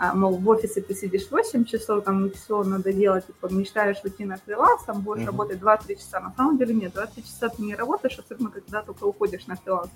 а, 0.00 0.14
мол, 0.14 0.36
в 0.36 0.48
офисе 0.48 0.80
ты 0.80 0.94
сидишь 0.94 1.28
8 1.28 1.64
часов, 1.64 2.04
там 2.04 2.30
все 2.30 2.62
надо 2.62 2.92
делать, 2.92 3.26
типа, 3.26 3.48
мечтаешь 3.52 3.98
уйти 4.04 4.24
на 4.24 4.36
фриланс, 4.36 4.84
там 4.84 5.00
будешь 5.00 5.22
mm-hmm. 5.22 5.26
работать 5.26 5.58
2-3 5.58 5.96
часа. 5.96 6.20
На 6.20 6.32
самом 6.36 6.56
деле 6.56 6.72
нет, 6.72 6.94
2-3 6.94 7.22
часа 7.22 7.48
ты 7.48 7.62
не 7.62 7.74
работаешь, 7.74 8.16
особенно 8.16 8.50
когда 8.50 8.82
только 8.82 9.04
уходишь 9.04 9.48
на 9.48 9.56
фриланс. 9.56 9.90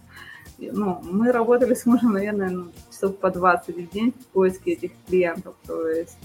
Ну, 0.58 1.00
мы 1.04 1.30
работали 1.30 1.74
с 1.74 1.86
мужем, 1.86 2.12
наверное, 2.12 2.50
ну, 2.50 2.72
часов 2.90 3.16
по 3.18 3.30
20 3.30 3.76
в 3.76 3.92
день 3.92 4.12
в 4.12 4.26
поиске 4.32 4.72
этих 4.72 4.90
клиентов, 5.06 5.54
то 5.64 5.86
есть 5.88 6.18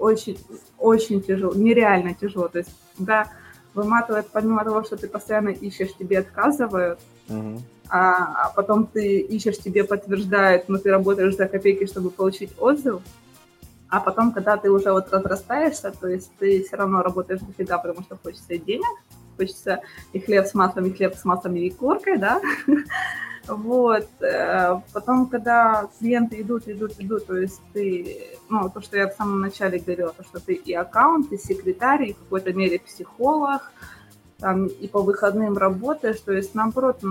очень, 0.00 0.38
очень 0.78 1.22
тяжело, 1.22 1.54
нереально 1.54 2.14
тяжело, 2.14 2.48
то 2.48 2.58
есть 2.58 2.70
когда 2.96 3.30
выматывает 3.74 4.26
помимо 4.32 4.64
того, 4.64 4.82
что 4.82 4.96
ты 4.96 5.06
постоянно 5.06 5.50
ищешь, 5.50 5.94
тебе 5.98 6.18
отказывают, 6.18 6.98
Uh-huh. 7.30 7.60
А, 7.88 8.46
а 8.46 8.52
потом 8.54 8.86
ты 8.86 9.18
ищешь, 9.18 9.58
тебе 9.58 9.84
подтверждают, 9.84 10.68
но 10.68 10.78
ты 10.78 10.90
работаешь 10.90 11.36
за 11.36 11.48
копейки, 11.48 11.86
чтобы 11.86 12.10
получить 12.10 12.50
отзыв. 12.58 13.02
А 13.88 13.98
потом, 13.98 14.32
когда 14.32 14.56
ты 14.56 14.70
уже 14.70 14.92
вот 14.92 15.12
разрастаешься, 15.12 15.90
то 15.90 16.06
есть 16.06 16.30
ты 16.38 16.62
все 16.62 16.76
равно 16.76 17.02
работаешь 17.02 17.40
дофига, 17.40 17.78
потому 17.78 18.02
что 18.02 18.16
хочется 18.16 18.56
денег, 18.58 18.86
хочется 19.36 19.80
и 20.12 20.20
хлеб 20.20 20.46
с 20.46 20.54
маслом, 20.54 20.86
и 20.86 20.92
хлеб 20.92 21.16
с 21.16 21.24
маслом, 21.24 21.56
и 21.56 21.70
куркой, 21.70 22.18
да. 22.18 22.40
Вот. 23.50 24.08
Э, 24.20 24.80
потом, 24.92 25.26
когда 25.26 25.88
клиенты 25.98 26.40
идут, 26.40 26.68
идут, 26.68 26.92
идут, 26.98 27.26
то 27.26 27.36
есть 27.36 27.60
ты, 27.72 28.38
ну, 28.48 28.70
то, 28.70 28.80
что 28.80 28.96
я 28.96 29.08
в 29.08 29.14
самом 29.14 29.40
начале 29.40 29.78
говорила, 29.78 30.12
то, 30.12 30.24
что 30.24 30.40
ты 30.40 30.54
и 30.54 30.72
аккаунт, 30.72 31.32
и 31.32 31.38
секретарь, 31.38 32.10
и 32.10 32.12
в 32.12 32.18
какой-то 32.18 32.52
мере 32.52 32.78
психолог, 32.78 33.72
там, 34.38 34.66
и 34.66 34.88
по 34.88 35.02
выходным 35.02 35.58
работаешь, 35.58 36.20
то 36.20 36.32
есть, 36.32 36.54
наоборот, 36.54 37.02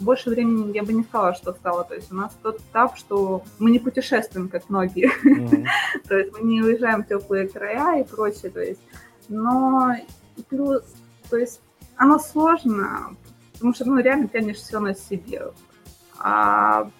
больше 0.00 0.30
времени 0.30 0.72
я 0.74 0.82
бы 0.82 0.92
не 0.92 1.04
сказала, 1.04 1.34
что 1.34 1.52
стало, 1.52 1.84
то 1.84 1.94
есть 1.94 2.10
у 2.10 2.16
нас 2.16 2.36
тот 2.42 2.58
этап, 2.58 2.96
что 2.96 3.44
мы 3.58 3.70
не 3.70 3.78
путешествуем, 3.78 4.48
как 4.48 4.68
многие, 4.68 5.10
то 6.08 6.18
есть 6.18 6.32
мы 6.32 6.42
не 6.42 6.62
уезжаем 6.62 7.04
в 7.04 7.08
теплые 7.08 7.48
края 7.48 8.02
и 8.02 8.08
прочее, 8.08 8.50
то 8.50 8.60
есть, 8.60 8.80
но 9.28 9.94
плюс, 10.48 10.82
то 11.30 11.36
есть 11.36 11.60
оно 11.96 12.18
сложно, 12.18 13.16
потому 13.52 13.74
что, 13.74 13.84
ну, 13.84 14.00
реально 14.00 14.26
тянешь 14.26 14.56
все 14.56 14.80
на 14.80 14.94
себе, 14.94 15.52
а 16.22 16.90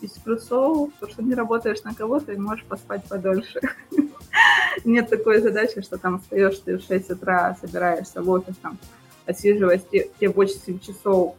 из 0.00 0.12
плюсов, 0.12 0.90
то, 0.98 1.08
что 1.08 1.22
не 1.22 1.34
работаешь 1.34 1.82
на 1.82 1.94
кого-то 1.94 2.32
и 2.32 2.36
можешь 2.36 2.64
поспать 2.64 3.04
подольше. 3.04 3.60
Нет 4.84 5.10
такой 5.10 5.40
задачи, 5.40 5.82
что 5.82 5.98
там 5.98 6.20
встаешь 6.20 6.58
ты 6.58 6.78
в 6.78 6.82
6 6.82 7.10
утра, 7.10 7.56
собираешься 7.60 8.22
в 8.22 8.30
офис, 8.30 8.56
там, 8.62 8.78
отсиживать 9.26 9.88
те, 9.90 10.08
те 10.18 10.28
8 10.28 10.78
часов 10.80 11.36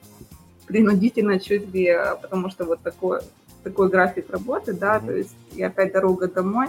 принудительно 0.67 1.39
чуть 1.39 1.74
ли, 1.74 1.98
потому 2.21 2.50
что 2.50 2.65
вот 2.65 2.81
такой, 2.81 3.21
такой 3.63 3.89
график 3.89 4.29
работы, 4.29 4.74
да, 4.74 5.00
то 5.00 5.12
есть 5.12 5.36
и 5.53 5.63
опять 5.63 5.91
дорога 5.91 6.27
домой, 6.27 6.67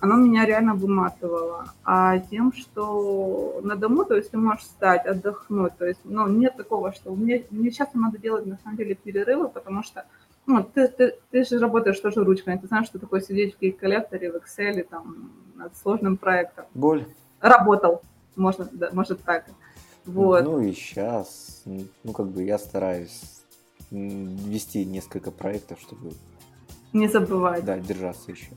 оно 0.00 0.16
меня 0.16 0.46
реально 0.46 0.74
выматывало. 0.74 1.72
А 1.84 2.18
тем, 2.18 2.52
что 2.52 3.60
на 3.62 3.76
дому, 3.76 4.04
то 4.04 4.16
есть 4.16 4.30
ты 4.30 4.38
можешь 4.38 4.62
встать, 4.62 5.06
отдохнуть, 5.06 5.76
то 5.76 5.86
есть, 5.86 6.00
ну, 6.04 6.26
нет 6.26 6.56
такого, 6.56 6.92
что 6.92 7.14
мне, 7.14 7.44
мне 7.50 7.70
часто 7.70 7.98
надо 7.98 8.18
делать, 8.18 8.46
на 8.46 8.58
самом 8.58 8.76
деле, 8.76 8.94
перерывы, 8.94 9.48
потому 9.48 9.82
что, 9.82 10.06
ну, 10.46 10.64
ты, 10.64 10.88
ты, 10.88 11.16
ты 11.30 11.44
же 11.44 11.58
работаешь 11.58 12.00
тоже 12.00 12.24
ручками, 12.24 12.56
ты 12.56 12.66
знаешь, 12.66 12.86
что 12.86 12.98
такое 12.98 13.20
сидеть 13.20 13.54
в 13.54 13.76
коллекторе, 13.78 14.32
в 14.32 14.36
Excel, 14.36 14.82
там, 14.84 15.30
над 15.54 15.76
сложным 15.76 16.16
проектом. 16.16 16.64
Боль. 16.74 17.04
Работал, 17.40 18.02
можно, 18.36 18.68
да, 18.72 18.88
может 18.92 19.22
так. 19.22 19.44
Вот. 20.06 20.42
Ну 20.44 20.60
и 20.60 20.72
сейчас, 20.72 21.62
ну 21.66 22.12
как 22.12 22.28
бы 22.28 22.42
я 22.42 22.58
стараюсь 22.58 23.42
вести 23.90 24.84
несколько 24.84 25.30
проектов, 25.30 25.78
чтобы... 25.80 26.12
Не 26.92 27.08
забывать. 27.08 27.64
Да, 27.64 27.78
держаться 27.78 28.30
еще. 28.30 28.50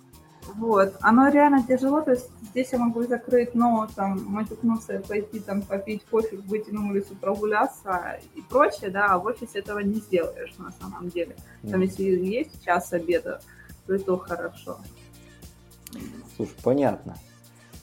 Вот, 0.55 0.95
оно 1.01 1.29
реально 1.29 1.65
тяжело, 1.65 2.01
то 2.01 2.12
есть 2.12 2.29
здесь 2.50 2.71
я 2.71 2.79
могу 2.79 3.03
закрыть 3.03 3.55
ноут, 3.55 3.93
там, 3.95 4.23
матюкнуться, 4.25 5.00
пойти 5.07 5.39
там 5.39 5.62
попить 5.62 6.03
кофе, 6.05 6.38
выйти 6.38 6.69
на 6.69 6.89
улицу, 6.89 7.15
прогуляться 7.15 8.19
и 8.35 8.41
прочее, 8.41 8.89
да, 8.89 9.07
а 9.07 9.19
в 9.19 9.25
офисе 9.25 9.59
этого 9.59 9.79
не 9.79 9.95
сделаешь 9.95 10.53
на 10.57 10.71
самом 10.71 11.09
деле. 11.09 11.35
Там, 11.69 11.81
mm. 11.81 11.85
если 11.85 12.03
есть 12.03 12.63
час 12.63 12.91
обеда, 12.93 13.41
то 13.88 13.95
это 13.95 14.17
хорошо. 14.17 14.77
Слушай, 16.35 16.55
понятно, 16.63 17.15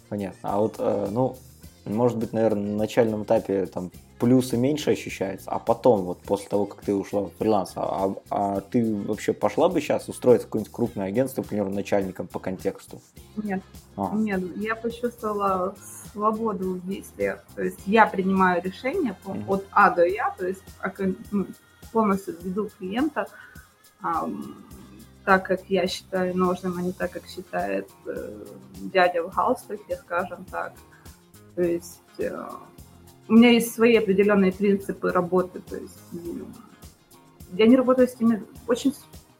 понятно. 0.08 0.50
А 0.50 0.58
вот, 0.58 0.76
э, 0.78 1.08
ну, 1.10 1.36
может 1.84 2.18
быть, 2.18 2.32
наверное, 2.32 2.72
на 2.72 2.76
начальном 2.78 3.24
этапе 3.24 3.66
там 3.66 3.90
плюсы 4.20 4.56
меньше 4.56 4.90
ощущается, 4.90 5.50
а 5.50 5.58
потом, 5.58 6.02
вот 6.02 6.20
после 6.20 6.48
того, 6.48 6.66
как 6.66 6.82
ты 6.82 6.94
ушла 6.94 7.22
в 7.22 7.30
фриланс, 7.38 7.72
а, 7.74 8.14
а 8.30 8.60
ты 8.60 8.94
вообще 8.94 9.32
пошла 9.32 9.68
бы 9.68 9.80
сейчас 9.80 10.08
устроиться 10.08 10.46
в 10.46 10.50
какое-нибудь 10.50 10.72
крупное 10.72 11.06
агентство, 11.06 11.42
к 11.42 11.46
примеру, 11.46 11.70
начальником 11.70 12.28
по 12.28 12.38
контексту? 12.38 13.00
Нет, 13.36 13.62
а. 13.96 14.10
нет, 14.14 14.42
я 14.56 14.76
почувствовала 14.76 15.74
свободу 16.12 16.74
в 16.74 16.86
действиях, 16.86 17.42
то 17.54 17.62
есть 17.62 17.80
я 17.86 18.06
принимаю 18.06 18.62
решение 18.62 19.16
mm-hmm. 19.24 19.44
от 19.48 19.66
А 19.72 19.90
до 19.90 20.06
Я, 20.06 20.34
то 20.38 20.46
есть 20.46 20.62
ну, 21.30 21.46
полностью 21.92 22.36
веду 22.42 22.68
клиента 22.78 23.26
а, 24.02 24.28
так, 25.24 25.46
как 25.46 25.60
я 25.68 25.86
считаю 25.86 26.36
нужным, 26.36 26.76
а 26.76 26.82
не 26.82 26.92
так, 26.92 27.12
как 27.12 27.26
считает 27.26 27.88
э, 28.06 28.44
дядя 28.80 29.22
в 29.22 29.34
галстуке, 29.34 29.96
скажем 29.96 30.44
так. 30.44 30.72
То 31.54 31.62
есть 31.62 32.00
э, 32.18 32.48
у 33.30 33.34
меня 33.34 33.50
есть 33.50 33.72
свои 33.72 33.96
определенные 33.96 34.50
принципы 34.50 35.12
работы. 35.12 35.60
То 35.60 35.76
есть 35.76 35.96
я 37.52 37.66
не 37.66 37.76
работаю 37.76 38.08
с 38.08 38.12
теми... 38.12 38.42
Очень 38.66 38.92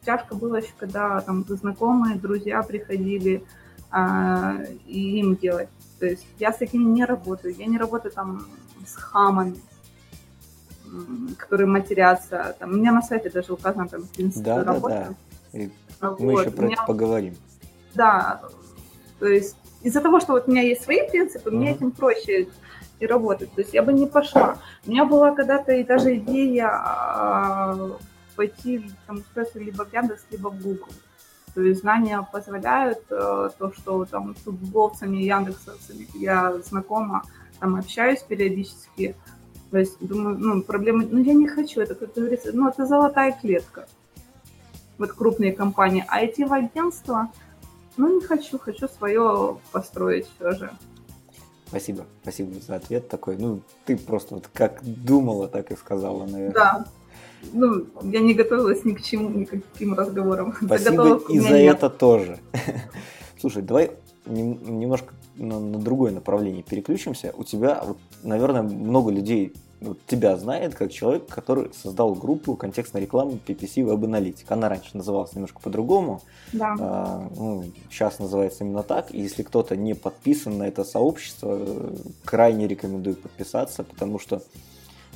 тяжко 0.05 0.33
было 0.33 0.55
еще, 0.55 0.71
когда 0.77 1.19
там 1.19 1.45
знакомые, 1.47 2.15
друзья 2.15 2.63
приходили 2.63 3.43
а, 3.91 4.59
и 4.87 5.19
им 5.19 5.35
делать. 5.35 5.67
То 5.99 6.05
есть 6.05 6.25
я 6.39 6.53
с 6.53 6.57
такими 6.57 6.85
не 6.85 7.03
работаю. 7.03 7.53
Я 7.53 7.65
не 7.65 7.77
работаю 7.77 8.13
там 8.13 8.47
с 8.87 8.95
хамами, 8.95 9.59
которые 11.37 11.67
матерятся. 11.67 12.55
Там, 12.59 12.71
у 12.71 12.75
меня 12.75 12.93
на 12.93 13.01
сайте 13.01 13.29
даже 13.29 13.51
указан 13.51 13.89
там 13.89 14.03
принцип 14.07 14.41
да, 14.41 14.63
работы. 14.63 14.93
Да, 14.93 15.15
да. 15.51 15.59
И 15.59 15.69
вот. 15.99 16.19
Мы 16.21 16.31
еще 16.31 16.51
про 16.51 16.65
меня... 16.65 16.75
это 16.75 16.85
поговорим. 16.85 17.35
Да, 17.93 18.41
то 19.19 19.27
есть 19.27 19.57
из-за 19.83 19.99
того, 19.99 20.21
что 20.21 20.31
вот 20.31 20.47
у 20.47 20.51
меня 20.51 20.61
есть 20.61 20.83
свои 20.83 21.05
принципы, 21.09 21.49
uh-huh. 21.49 21.55
мне 21.55 21.71
этим 21.71 21.91
проще 21.91 22.47
и 23.01 23.07
работать. 23.07 23.51
То 23.53 23.61
есть 23.61 23.73
я 23.73 23.81
бы 23.81 23.91
не 23.91 24.05
пошла. 24.05 24.57
У 24.85 24.91
меня 24.91 25.05
была 25.05 25.31
когда-то 25.31 25.73
и 25.73 25.83
даже 25.83 26.15
идея 26.17 26.69
а, 26.71 27.97
пойти 28.35 28.89
там, 29.07 29.17
устроиться 29.17 29.59
либо 29.59 29.85
в 29.85 29.93
Яндекс, 29.93 30.25
либо 30.31 30.49
в 30.49 30.61
Google. 30.61 30.93
То 31.53 31.61
есть 31.61 31.81
знания 31.81 32.25
позволяют 32.31 33.03
э, 33.09 33.49
то, 33.57 33.73
что 33.73 34.05
там 34.05 34.35
с 34.37 34.45
гугловцами, 34.45 35.17
яндексовцами 35.17 36.07
я 36.13 36.57
знакома, 36.59 37.23
там 37.59 37.75
общаюсь 37.75 38.21
периодически. 38.21 39.15
То 39.69 39.79
есть 39.79 39.97
думаю, 39.99 40.37
ну, 40.37 40.61
проблемы, 40.61 41.05
ну 41.09 41.19
я 41.19 41.33
не 41.33 41.47
хочу, 41.47 41.81
это, 41.81 41.95
как 41.95 42.13
говорится, 42.13 42.51
ну 42.53 42.69
это 42.69 42.85
золотая 42.85 43.33
клетка. 43.33 43.85
Вот 44.97 45.11
крупные 45.11 45.51
компании. 45.51 46.05
А 46.07 46.25
идти 46.25 46.45
в 46.45 46.53
агентство, 46.53 47.29
ну 47.97 48.15
не 48.15 48.21
хочу, 48.21 48.57
хочу 48.57 48.87
свое 48.87 49.57
построить 49.73 50.27
все 50.35 50.51
же. 50.51 50.71
Спасибо, 51.71 52.05
спасибо 52.21 52.59
за 52.59 52.75
ответ 52.75 53.07
такой. 53.07 53.37
Ну, 53.37 53.61
ты 53.85 53.95
просто 53.95 54.35
вот 54.35 54.49
как 54.53 54.81
думала, 54.83 55.47
так 55.47 55.71
и 55.71 55.77
сказала, 55.77 56.25
наверное. 56.25 56.51
Да. 56.51 56.85
Ну, 57.53 57.85
я 58.01 58.19
не 58.19 58.33
готовилась 58.33 58.83
ни 58.83 58.91
к 58.91 59.01
чему, 59.01 59.29
ни 59.29 59.45
к 59.45 59.51
каким 59.51 59.93
разговорам. 59.93 60.53
Спасибо 60.61 61.21
и 61.29 61.39
за 61.39 61.53
нет. 61.53 61.77
это 61.77 61.89
тоже. 61.89 62.39
Слушай, 63.39 63.61
давай 63.61 63.91
немножко 64.25 65.13
на, 65.37 65.61
на 65.61 65.79
другое 65.79 66.11
направление 66.11 66.61
переключимся. 66.61 67.33
У 67.37 67.45
тебя, 67.45 67.81
вот, 67.85 67.97
наверное, 68.21 68.63
много 68.63 69.09
людей 69.09 69.53
вот, 69.81 69.97
тебя 70.05 70.37
знает 70.37 70.75
как 70.75 70.91
человек, 70.91 71.25
который 71.27 71.73
создал 71.73 72.13
группу 72.13 72.55
контекстной 72.55 73.01
рекламы 73.01 73.39
PPC 73.45 73.83
Web 73.83 74.01
Analytic. 74.01 74.45
Она 74.49 74.69
раньше 74.69 74.95
называлась 74.95 75.33
немножко 75.33 75.59
по-другому. 75.59 76.21
Да. 76.53 76.75
А, 76.79 77.29
ну, 77.35 77.65
сейчас 77.89 78.19
называется 78.19 78.63
именно 78.63 78.83
так. 78.83 79.11
И 79.11 79.19
если 79.19 79.41
кто-то 79.41 79.75
не 79.75 79.95
подписан 79.95 80.59
на 80.59 80.67
это 80.67 80.83
сообщество, 80.83 81.59
крайне 82.23 82.67
рекомендую 82.67 83.15
подписаться, 83.15 83.83
потому 83.83 84.19
что 84.19 84.43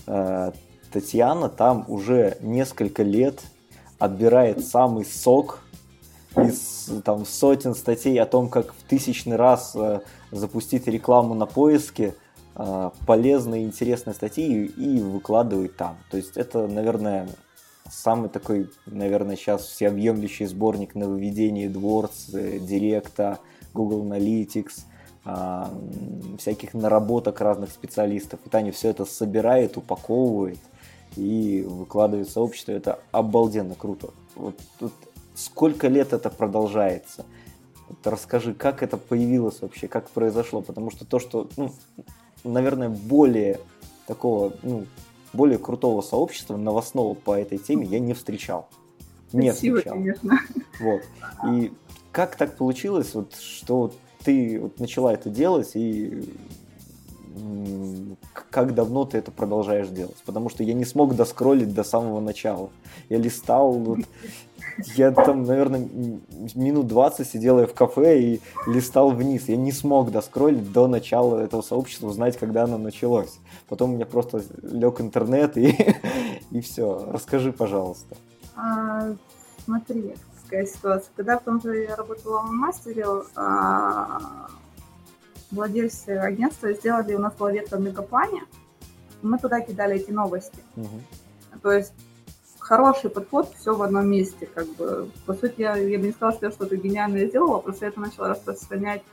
а, 0.08 0.52
Татьяна 0.92 1.48
там 1.48 1.86
уже 1.88 2.38
несколько 2.42 3.04
лет 3.04 3.44
отбирает 4.00 4.66
самый 4.66 5.06
сок 5.06 5.60
из 6.36 6.90
там, 7.04 7.28
сотен 7.28 7.76
статей 7.76 8.20
о 8.20 8.26
том, 8.26 8.50
как 8.50 8.74
в 8.74 8.84
тысячный 8.90 9.38
раз 9.38 9.74
э, 9.76 10.02
запустить 10.32 10.88
рекламу 10.88 11.36
на 11.36 11.46
поиске– 11.46 12.16
полезные, 13.06 13.66
интересные 13.66 14.14
статьи 14.14 14.66
и 14.66 15.00
выкладывает 15.02 15.76
там. 15.76 15.98
То 16.10 16.18
есть 16.18 16.38
это, 16.38 16.68
наверное, 16.68 17.28
самый 17.90 18.30
такой, 18.30 18.70
наверное, 18.86 19.36
сейчас 19.36 19.66
всеобъемлющий 19.66 20.46
сборник 20.46 20.96
нововведений 20.96 21.68
Дворц, 21.68 22.30
Директа, 22.30 23.40
Google 23.74 24.04
Analytics, 24.06 24.86
а, 25.28 25.72
всяких 26.38 26.74
наработок 26.74 27.42
разных 27.42 27.72
специалистов. 27.72 28.40
И 28.46 28.50
Таня 28.50 28.72
все 28.72 28.90
это 28.90 29.06
собирает, 29.06 29.78
упаковывает 29.78 30.60
и 31.16 31.66
выкладывает 31.68 32.28
в 32.28 32.32
сообщество. 32.32 32.72
Это 32.72 33.00
обалденно 33.12 33.76
круто. 33.76 34.10
Вот, 34.36 34.60
вот 34.80 34.94
сколько 35.34 35.88
лет 35.88 36.14
это 36.14 36.30
продолжается? 36.30 37.26
Вот 37.90 38.06
расскажи, 38.06 38.54
как 38.54 38.84
это 38.84 38.98
появилось 38.98 39.62
вообще, 39.62 39.88
как 39.88 40.10
произошло, 40.10 40.62
потому 40.62 40.92
что 40.92 41.06
то, 41.06 41.20
что 41.20 41.50
ну, 41.58 41.72
наверное, 42.52 42.90
более 42.90 43.60
такого, 44.08 44.54
ну, 44.64 44.86
более 45.34 45.58
крутого 45.58 46.02
сообщества 46.02 46.58
новостного 46.58 47.14
по 47.14 47.38
этой 47.38 47.58
теме 47.58 47.86
я 47.86 48.00
не 48.00 48.14
встречал. 48.14 48.70
Не 49.34 49.52
Спасибо, 49.52 49.78
встречал. 49.78 49.98
конечно. 49.98 50.40
Вот. 50.80 51.02
И 51.50 51.74
как 52.12 52.36
так 52.38 52.58
получилось, 52.58 53.14
вот, 53.14 53.36
что 53.36 53.92
ты 54.24 54.60
вот 54.60 54.80
начала 54.80 55.14
это 55.14 55.30
делать 55.30 55.72
и 55.76 56.30
как 58.50 58.74
давно 58.74 59.06
ты 59.06 59.18
это 59.18 59.32
продолжаешь 59.32 59.88
делать? 59.88 60.18
Потому 60.26 60.50
что 60.50 60.64
я 60.64 60.74
не 60.74 60.86
смог 60.86 61.16
доскролить 61.16 61.74
до 61.74 61.84
самого 61.84 62.20
начала. 62.20 62.70
Я 63.10 63.18
листал 63.18 63.74
вот, 63.74 64.00
я 64.96 65.12
там, 65.12 65.44
наверное, 65.44 65.88
минут 66.56 66.88
20 66.88 67.28
сидел 67.28 67.60
я 67.60 67.68
в 67.68 67.74
кафе 67.74 68.20
и 68.20 68.42
листал 68.68 69.12
вниз. 69.12 69.48
Я 69.48 69.58
не 69.58 69.72
смог 69.72 70.12
доскролить 70.12 70.72
до 70.72 70.88
начала 70.88 71.40
этого 71.40 71.62
сообщества, 71.62 72.08
узнать, 72.08 72.38
когда 72.38 72.64
оно 72.64 72.78
началось. 72.78 73.40
Потом 73.68 73.92
у 73.92 73.96
меня 73.96 74.06
просто 74.06 74.44
лег 74.64 75.02
интернет 75.02 75.58
и, 75.58 75.96
и 76.52 76.62
все. 76.62 77.08
Расскажи, 77.12 77.52
пожалуйста. 77.52 78.16
А, 78.56 79.14
смотри, 79.64 80.16
какая 80.44 80.66
ситуация. 80.66 81.12
Когда 81.16 81.38
в 81.38 81.44
том 81.44 81.62
же 81.62 81.84
я 81.84 81.96
работала 81.96 82.42
в 82.42 82.52
мастере, 82.52 83.06
а, 83.36 84.48
владельцы 85.56 86.10
агентства 86.10 86.72
сделали 86.74 87.16
у 87.16 87.20
нас 87.20 87.34
была 87.34 87.52
ветка 87.52 87.78
в 87.78 87.82
Мегаплане. 87.82 88.44
Мы 89.22 89.40
туда 89.40 89.62
кидали 89.62 89.96
эти 89.96 90.12
новости. 90.12 90.60
Угу. 90.76 91.02
То 91.64 91.72
есть 91.72 91.94
хороший 92.60 93.10
подход, 93.10 93.54
все 93.60 93.76
в 93.76 93.82
одном 93.82 94.08
месте, 94.08 94.48
как 94.54 94.68
бы. 94.76 95.10
По 95.26 95.34
сути, 95.34 95.62
я, 95.62 95.76
я 95.78 95.98
бы 95.98 96.06
не 96.06 96.12
сказала, 96.12 96.34
что 96.36 96.46
я 96.48 96.52
что-то 96.52 96.76
гениальное 96.76 97.28
сделала, 97.28 97.60
просто 97.60 97.86
это 97.86 98.00
начала 98.00 98.30
распространять 98.30 99.04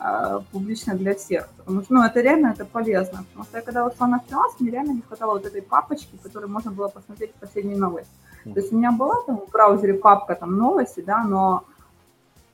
э, 0.00 0.40
публично 0.50 0.94
для 0.94 1.14
всех. 1.14 1.48
Потому 1.58 1.82
что, 1.82 1.94
ну, 1.94 2.04
это 2.04 2.20
реально, 2.20 2.48
это 2.48 2.64
полезно. 2.64 3.24
Потому 3.24 3.44
что 3.44 3.58
я 3.58 3.62
когда 3.62 3.86
ушла 3.86 4.06
на 4.06 4.20
фриланс, 4.20 4.54
мне 4.58 4.70
реально 4.70 4.92
не 4.92 5.02
хватало 5.02 5.32
вот 5.32 5.46
этой 5.46 5.62
папочки, 5.62 6.16
в 6.16 6.22
которой 6.22 6.46
можно 6.46 6.70
было 6.70 6.88
посмотреть 6.88 7.34
последние 7.34 7.78
новости. 7.78 8.12
То 8.44 8.58
есть 8.58 8.72
у 8.72 8.76
меня 8.76 8.90
была 8.90 9.22
там 9.26 9.38
в 9.38 9.50
браузере 9.50 9.94
папка 9.94 10.34
там 10.34 10.56
новости, 10.56 11.00
да, 11.00 11.22
но 11.22 11.64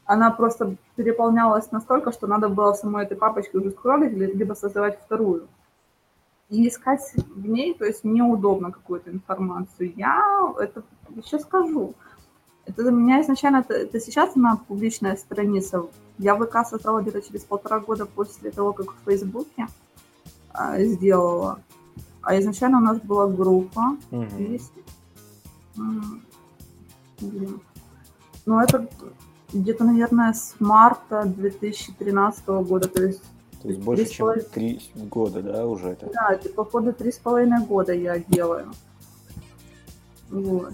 она 0.08 0.30
просто 0.30 0.76
переполнялась 0.96 1.70
настолько, 1.70 2.12
что 2.12 2.26
надо 2.26 2.48
было 2.48 2.72
в 2.72 2.78
самой 2.78 3.04
этой 3.04 3.16
папочке 3.16 3.58
уже 3.58 3.70
скроллить, 3.70 4.14
либо 4.14 4.54
создавать 4.54 4.98
вторую 5.00 5.46
и 6.48 6.66
искать 6.66 7.02
в 7.14 7.46
ней, 7.46 7.74
то 7.74 7.84
есть 7.84 8.04
неудобно 8.04 8.72
какую-то 8.72 9.10
информацию. 9.10 9.92
Я 9.96 10.54
это 10.58 10.82
еще 11.14 11.38
скажу. 11.38 11.94
Это 12.64 12.88
у 12.88 12.90
меня 12.90 13.20
изначально, 13.20 13.58
это, 13.58 13.74
это 13.74 14.00
сейчас 14.00 14.34
она 14.34 14.56
публичная 14.56 15.14
страница. 15.16 15.84
Я 16.16 16.36
ВК 16.36 16.66
создала 16.66 17.02
где-то 17.02 17.20
через 17.20 17.44
полтора 17.44 17.80
года 17.80 18.06
после 18.06 18.50
того, 18.50 18.72
как 18.72 18.90
в 18.92 19.04
Фейсбуке 19.04 19.66
а, 20.54 20.80
сделала. 20.80 21.60
А 22.22 22.38
изначально 22.40 22.78
у 22.78 22.82
нас 22.82 22.98
была 22.98 23.26
группа. 23.26 23.98
Угу. 24.10 24.36
Есть. 24.38 24.72
Блин. 27.20 27.60
Ну, 28.46 28.58
это 28.58 28.88
где-то, 29.52 29.84
наверное, 29.84 30.32
с 30.32 30.54
марта 30.58 31.24
2013 31.24 32.46
года, 32.46 32.88
то 32.88 33.02
есть 33.02 33.22
то 33.62 33.68
есть 33.68 33.80
больше, 33.80 34.06
чем 34.06 34.28
три 34.52 34.80
года, 34.94 35.42
да, 35.42 35.66
уже 35.66 35.88
это? 35.88 36.10
Да, 36.12 36.36
типа 36.36 36.64
походу 36.64 36.92
три 36.92 37.10
с 37.10 37.18
половиной 37.18 37.64
года 37.64 37.92
я 37.92 38.18
делаю. 38.18 38.72
Вот. 40.30 40.72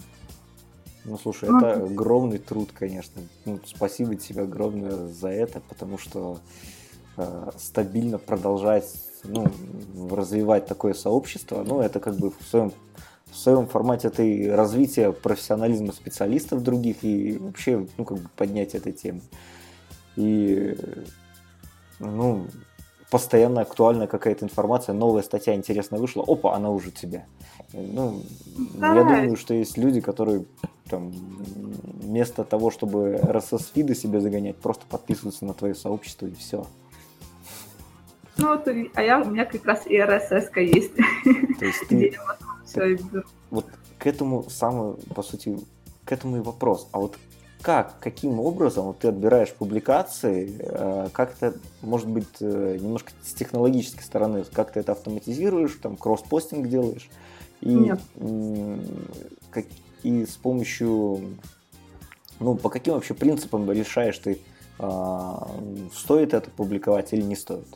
Ну, 1.07 1.19
слушай, 1.19 1.49
ну, 1.49 1.59
это 1.59 1.85
огромный 1.85 2.39
труд, 2.39 2.71
конечно. 2.73 3.23
Ну, 3.45 3.59
спасибо 3.65 4.17
тебе 4.17 4.43
огромное 4.43 5.09
за 5.09 5.29
это, 5.29 5.61
потому 5.61 5.99
что 5.99 6.39
э, 7.17 7.51
стабильно 7.59 8.19
продолжать 8.19 8.91
ну, 9.25 9.47
развивать 10.11 10.67
такое 10.67 10.95
сообщество, 10.95 11.63
ну, 11.67 11.81
это 11.81 12.01
как 12.01 12.17
бы 12.17 12.31
в 12.31 12.43
своем, 12.49 12.73
в 13.35 13.37
своем 13.37 13.67
формате 13.67 14.09
это 14.09 14.23
и 14.23 14.47
развитие 14.47 15.13
профессионализма 15.13 15.93
специалистов 15.93 16.63
других 16.63 17.03
и 17.03 17.37
вообще, 17.37 17.87
ну, 17.99 18.05
как 18.05 18.19
бы 18.19 18.29
поднять 18.37 18.77
этой 18.77 18.93
темы. 18.93 19.23
И, 20.15 20.77
ну, 21.99 22.47
постоянно 23.11 23.63
актуальна 23.63 24.07
какая-то 24.07 24.45
информация, 24.45 24.95
новая 24.95 25.23
статья 25.23 25.55
интересная 25.55 25.99
вышла, 25.99 26.23
опа, 26.25 26.55
она 26.55 26.71
уже 26.71 26.93
тебя. 26.93 27.27
Ну, 27.73 28.23
да. 28.75 28.95
я 28.95 29.03
думаю, 29.03 29.37
что 29.37 29.53
есть 29.53 29.77
люди, 29.77 30.01
которые 30.01 30.45
там, 30.89 31.11
вместо 31.11 32.45
того, 32.45 32.71
чтобы 32.71 33.21
RSS-фиды 33.21 33.97
себе 33.97 34.21
загонять, 34.21 34.57
просто 34.57 34.87
подписываются 34.89 35.45
на 35.45 35.55
твое 35.55 35.75
сообщество 35.75 36.27
и 36.27 36.35
все. 36.35 36.67
Ну, 38.37 38.49
вот, 38.49 38.69
а 38.95 39.03
я, 39.03 39.21
у 39.21 39.25
меня 39.25 39.45
как 39.45 39.65
раз 39.65 39.87
и 39.87 39.97
RSS 39.97 40.61
есть. 40.61 40.95
То 41.59 41.65
есть 41.65 41.81
ты... 41.89 42.17
Вот 43.51 43.67
к 43.99 44.07
этому 44.07 44.49
самому, 44.51 44.95
по 45.15 45.23
сути, 45.23 45.59
к 46.05 46.13
этому 46.13 46.39
и 46.39 46.41
вопрос. 46.41 46.89
А 46.93 46.99
вот 46.99 47.17
как, 47.63 47.99
каким 47.99 48.41
образом 48.41 48.87
вот 48.87 48.99
ты 48.99 49.09
отбираешь 49.09 49.51
публикации, 49.53 50.55
э, 50.59 51.09
как 51.13 51.35
то 51.35 51.55
может 51.81 52.09
быть, 52.09 52.29
э, 52.41 52.79
немножко 52.79 53.13
с 53.25 53.33
технологической 53.33 54.03
стороны, 54.03 54.45
как 54.53 54.73
ты 54.73 54.81
это 54.81 54.93
автоматизируешь, 54.93 55.79
там, 55.81 55.97
кросс-постинг 55.97 56.69
делаешь, 56.69 57.09
и, 57.63 57.75
Нет. 57.75 58.01
как, 59.51 59.65
и 60.03 60.27
с 60.27 60.37
помощью, 60.37 61.39
ну, 62.39 62.55
по 62.57 62.69
каким 62.69 62.95
вообще 62.95 63.15
принципам 63.15 63.71
решаешь 63.71 64.19
ты, 64.19 64.41
а, 64.79 65.49
стоит 65.95 66.35
это 66.35 66.51
публиковать 66.51 67.15
или 67.15 67.23
не 67.23 67.37
стоит? 67.37 67.67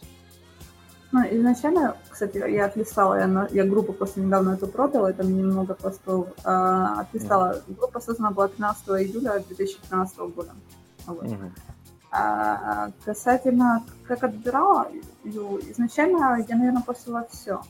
Ну, 1.10 1.20
изначально, 1.30 1.96
кстати, 2.10 2.36
я 2.36 2.66
отлистала, 2.66 3.14
я, 3.18 3.48
я 3.50 3.64
группу 3.64 3.94
просто 3.94 4.20
недавно 4.20 4.50
эту 4.50 4.66
продала, 4.66 5.10
это 5.10 5.24
мне 5.24 5.42
немного 5.42 5.74
постов. 5.74 6.28
А, 6.44 7.00
отлистала. 7.00 7.62
Группа 7.66 8.00
создана 8.00 8.30
была 8.30 8.48
13 8.48 8.88
июля 8.88 9.42
2015 9.48 10.18
года. 10.18 10.52
Вот. 11.06 11.24
Mm-hmm. 11.24 11.50
А, 12.10 12.90
касательно, 13.04 13.84
как 14.06 14.24
отбирала, 14.24 14.88
изначально 15.24 16.44
я, 16.46 16.56
наверное, 16.56 16.82
постила 16.82 17.26
все. 17.30 17.60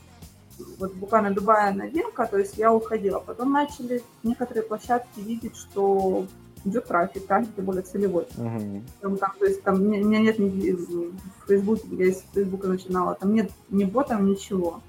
Вот 0.77 0.93
буквально 0.95 1.29
любая 1.29 1.73
новинка, 1.73 2.25
то 2.25 2.37
есть 2.37 2.57
я 2.57 2.73
уходила. 2.73 3.19
Потом 3.19 3.53
начали 3.53 4.03
некоторые 4.23 4.63
площадки 4.63 5.21
видеть, 5.21 5.55
что 5.55 6.25
идет 6.65 6.85
трафик, 6.85 7.27
трафик 7.27 7.51
более 7.55 7.83
целевой. 7.83 8.27
Uh-huh. 8.37 8.81
Там, 9.01 9.17
там, 9.17 9.31
то 9.39 9.45
есть 9.45 9.63
там 9.63 9.75
у 9.75 9.85
меня 9.85 10.19
нет 10.19 10.39
ни 10.39 10.71
в 10.71 11.13
Фейсбуке, 11.47 11.87
я 11.91 12.05
из 12.07 12.23
Фейсбука 12.33 12.67
начинала, 12.67 13.15
там 13.15 13.33
нет 13.33 13.51
ни 13.69 13.83
ботов, 13.83 14.19
ничего. 14.21 14.81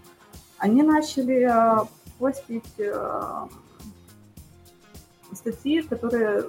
Они 0.58 0.82
начали 0.82 1.48
э, 1.48 1.86
постить 2.18 2.64
э, 2.78 3.46
статьи, 5.32 5.82
которые 5.82 6.44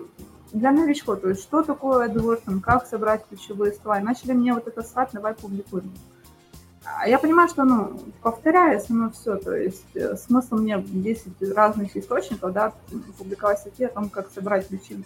для 0.52 0.72
новичков, 0.72 1.22
то 1.22 1.30
есть 1.30 1.42
что 1.42 1.64
такое 1.64 2.10
AdWords, 2.10 2.60
как 2.60 2.86
собрать 2.86 3.26
ключевые 3.28 3.74
слова. 3.74 4.00
И 4.00 4.04
начали 4.04 4.34
мне 4.34 4.54
вот 4.54 4.68
это 4.68 4.84
слать, 4.84 5.10
давай 5.14 5.34
публикуем. 5.34 5.92
А 6.84 7.08
я 7.08 7.20
понимаю, 7.20 7.48
что, 7.48 7.64
ну, 7.64 8.00
повторяюсь, 8.24 8.90
но 8.90 9.12
все, 9.12 9.36
то 9.36 9.54
есть 9.54 9.96
э, 9.96 10.16
смысл 10.16 10.56
мне 10.56 10.82
10 10.82 11.54
разных 11.56 11.96
источников, 11.96 12.54
да, 12.54 12.74
публиковать 13.20 13.60
статьи 13.60 13.86
о 13.86 13.90
том, 13.90 14.10
как 14.10 14.32
собрать 14.32 14.68
ключи, 14.68 15.04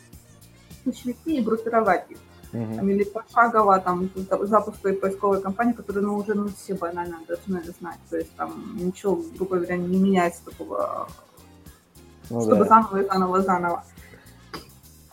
ключевики 0.84 1.38
и 1.38 1.42
группировать 1.42 2.10
их. 2.10 2.18
Uh-huh. 2.54 2.76
Там, 2.76 2.90
или 2.90 3.04
пошагово 3.04 3.80
там 3.80 4.10
запуск 4.44 4.78
той 4.78 4.94
поисковой 4.94 5.42
кампании, 5.42 5.74
которую 5.74 6.06
ну, 6.06 6.16
уже 6.16 6.36
ну, 6.36 6.48
все 6.48 6.74
банально 6.76 7.20
должны 7.28 7.62
знать. 7.80 8.00
То 8.10 8.18
есть 8.18 8.34
там 8.38 8.78
ничего, 8.78 9.22
грубо 9.36 9.58
говоря, 9.58 9.76
не 9.76 9.98
меняется 9.98 10.46
такого, 10.46 11.10
ну, 12.30 12.42
чтобы 12.42 12.64
да. 12.64 12.70
заново 12.70 13.02
и 13.02 13.06
заново, 13.06 13.42
заново. 13.42 13.84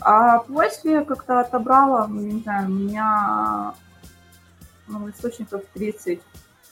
А 0.00 0.38
после 0.40 1.04
как-то 1.04 1.40
отобрала, 1.40 2.06
не 2.08 2.40
знаю, 2.42 2.68
у 2.68 2.72
меня 2.72 3.74
ну, 4.86 5.10
источников 5.10 5.62
30 5.74 6.20
а, 6.20 6.22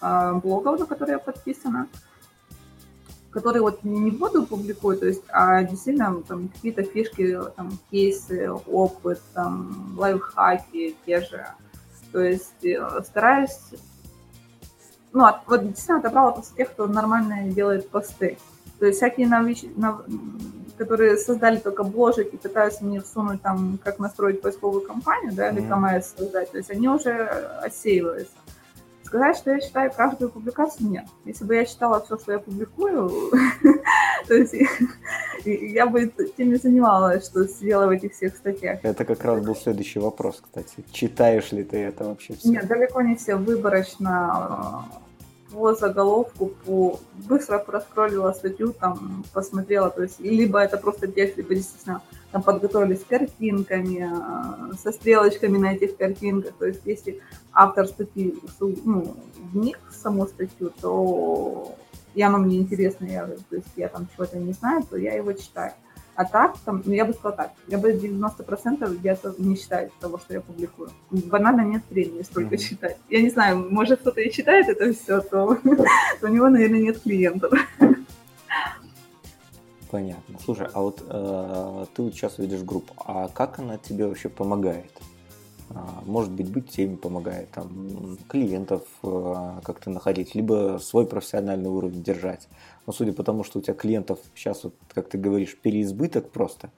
блогов, 0.01 0.79
на 0.79 0.87
которые 0.87 1.15
я 1.15 1.19
подписана, 1.19 1.89
которые 3.31 3.63
вот 3.63 3.85
не 3.85 4.11
буду 4.11 4.45
публикую, 4.45 4.99
то 4.99 5.07
есть, 5.07 5.23
а 5.29 5.63
действительно 5.63 6.23
там 6.23 6.49
какие-то 6.49 6.83
фишки, 6.83 7.39
там, 7.57 7.79
кейсы, 7.91 8.51
опыт, 8.51 9.21
там, 9.35 9.95
лайфхаки 9.97 10.97
те 11.07 11.21
же. 11.21 11.47
То 12.13 12.21
есть 12.21 12.65
э, 12.65 13.03
стараюсь, 13.05 13.59
ну, 15.13 15.25
от, 15.25 15.47
вот 15.47 15.63
действительно 15.63 15.99
отобрала 15.99 16.33
просто 16.33 16.57
тех, 16.57 16.71
кто 16.73 16.87
нормально 16.87 17.51
делает 17.51 17.89
посты. 17.89 18.37
То 18.81 18.87
есть 18.87 18.99
всякие 18.99 19.29
нович... 19.29 19.65
нов... 19.77 20.01
которые 20.77 21.17
создали 21.19 21.59
только 21.59 21.85
бложек 21.85 22.35
и 22.35 22.37
пытаются 22.37 22.85
мне 22.85 23.01
всунуть 23.01 23.43
там, 23.43 23.79
как 23.85 24.01
настроить 24.01 24.41
поисковую 24.41 24.81
кампанию, 24.81 25.33
да, 25.35 25.51
или 25.51 25.63
mm-hmm. 25.63 26.03
создать, 26.03 26.51
то 26.51 26.57
есть 26.59 26.71
они 26.71 26.89
уже 26.89 27.13
отсеиваются. 27.63 28.33
Сказать, 29.11 29.37
что 29.39 29.51
я 29.51 29.59
читаю 29.59 29.91
каждую 29.91 30.31
публикацию, 30.31 30.89
нет. 30.89 31.05
Если 31.25 31.45
бы 31.45 31.57
я 31.57 31.65
читала 31.65 32.01
все, 32.01 32.17
что 32.17 32.31
я 32.31 32.39
публикую, 32.39 33.11
то 34.29 34.35
есть 34.35 34.55
я 35.45 35.87
бы 35.87 36.13
тем 36.37 36.51
не 36.51 36.55
занималась, 36.55 37.27
что 37.27 37.45
сидела 37.49 37.89
в 37.89 37.91
этих 37.91 38.13
всех 38.13 38.37
статьях. 38.37 38.79
Это 38.85 39.05
как 39.05 39.25
раз 39.25 39.45
был 39.45 39.57
следующий 39.57 39.99
вопрос, 39.99 40.41
кстати. 40.41 40.85
Читаешь 40.93 41.51
ли 41.51 41.65
ты 41.65 41.79
это 41.79 42.05
вообще 42.05 42.35
все? 42.35 42.51
Нет, 42.51 42.69
далеко 42.69 43.03
не 43.03 43.17
все. 43.17 43.35
Выборочно 43.35 44.85
по 45.53 45.75
заголовку, 45.75 46.47
по 46.65 47.01
быстро 47.29 47.59
проскроллила 47.59 48.33
статью, 48.33 48.73
там 48.73 49.25
посмотрела, 49.33 49.91
то 49.91 50.03
есть 50.03 50.21
либо 50.21 50.59
это 50.59 50.77
просто 50.77 51.09
текст, 51.09 51.37
либо 51.37 51.55
действительно 51.55 52.03
там 52.33 52.43
подготовили 52.43 52.95
с 52.95 53.05
картинками, 53.05 54.09
э, 54.09 54.77
со 54.77 54.93
стрелочками 54.93 55.59
на 55.59 55.75
этих 55.75 55.97
картинках. 55.97 56.55
То 56.59 56.67
есть 56.67 56.81
если 56.85 57.21
автор 57.53 57.87
статьи 57.87 58.39
ну, 58.61 59.17
вник 59.53 59.79
в 59.89 59.95
саму 59.95 60.27
статью, 60.27 60.73
то 60.81 61.75
и 62.15 62.23
оно 62.23 62.39
мне 62.39 62.59
интересно, 62.59 63.05
я, 63.05 63.27
то 63.27 63.57
есть 63.57 63.69
я 63.77 63.89
там 63.89 64.09
чего-то 64.15 64.39
не 64.39 64.53
знаю, 64.53 64.83
то 64.89 64.97
я 64.97 65.15
его 65.15 65.33
читаю. 65.33 65.73
А 66.21 66.25
так, 66.27 66.59
там, 66.67 66.83
ну, 66.85 66.93
я 66.93 67.07
бы 67.07 67.15
сказала 67.15 67.35
так, 67.35 67.53
я 67.67 67.79
бы 67.79 67.93
90% 67.93 69.01
я 69.03 69.17
не 69.39 69.57
считаю 69.57 69.91
того, 70.01 70.19
что 70.19 70.35
я 70.35 70.43
публикую. 70.43 70.91
Банально 71.11 71.63
нет 71.63 71.83
времени 71.89 72.21
столько 72.21 72.57
mm-hmm. 72.57 72.59
читать. 72.59 72.99
Я 73.09 73.23
не 73.23 73.31
знаю, 73.31 73.67
может 73.71 74.01
кто-то 74.01 74.21
и 74.21 74.31
читает 74.31 74.69
это 74.69 74.93
все, 74.93 75.23
то, 75.23 75.57
то 76.21 76.27
у 76.27 76.29
него, 76.29 76.51
наверное, 76.51 76.83
нет 76.83 77.01
клиентов. 77.01 77.55
Понятно. 79.91 80.39
Слушай, 80.45 80.67
а 80.75 80.83
вот 80.83 81.03
э, 81.09 81.87
ты 81.95 82.03
вот 82.03 82.13
сейчас 82.13 82.37
ведешь 82.37 82.65
группу, 82.65 82.93
а 82.99 83.29
как 83.29 83.59
она 83.59 83.79
тебе 83.79 84.07
вообще 84.07 84.29
помогает? 84.29 84.93
А, 85.73 86.03
может 86.05 86.33
быть, 86.33 86.51
быть 86.51 86.69
теме 86.69 86.99
помогает, 86.99 87.51
там, 87.53 88.19
клиентов 88.29 88.83
э, 89.05 89.61
как-то 89.63 89.89
находить, 89.89 90.35
либо 90.35 90.79
свой 90.83 91.07
профессиональный 91.07 91.71
уровень 91.71 92.03
держать. 92.03 92.47
Но 92.91 92.93
судя 92.93 93.13
по 93.13 93.23
тому, 93.23 93.45
что 93.45 93.61
у 93.61 93.63
тебя 93.63 93.75
клиентов 93.75 94.19
сейчас, 94.35 94.65
вот, 94.65 94.75
как 94.93 95.09
ты 95.09 95.17
говоришь, 95.17 95.57
переизбыток 95.57 96.33
просто, 96.33 96.73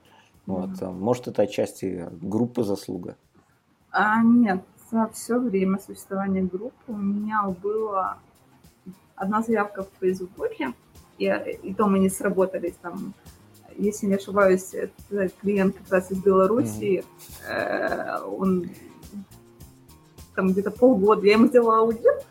mm-hmm. 0.46 0.76
вот, 0.82 0.92
может, 0.92 1.28
это 1.28 1.40
отчасти 1.40 2.06
группы 2.20 2.64
заслуга? 2.64 3.16
А, 3.90 4.22
нет, 4.22 4.60
за 4.90 5.08
все 5.14 5.38
время 5.38 5.78
существования 5.78 6.42
группы 6.42 6.74
у 6.88 6.98
меня 6.98 7.44
было 7.62 8.18
одна 9.16 9.40
заявка 9.40 9.84
в 9.84 9.88
Фейсбуке, 10.00 10.74
и, 11.16 11.28
и 11.62 11.72
то 11.72 11.86
мы 11.86 11.98
не 11.98 12.10
сработались 12.10 12.74
там. 12.82 13.14
Если 13.78 14.04
не 14.04 14.16
ошибаюсь, 14.16 14.74
это 14.74 15.30
клиент 15.40 15.78
как 15.78 15.90
раз 15.90 16.10
из 16.10 16.22
Беларуси, 16.22 17.04
mm-hmm. 17.48 18.18
э, 18.18 18.20
он 18.26 18.68
там 20.34 20.52
где-то 20.52 20.72
полгода, 20.72 21.24
я 21.24 21.32
ему 21.32 21.46
сделала 21.46 21.78
аудит, 21.78 22.26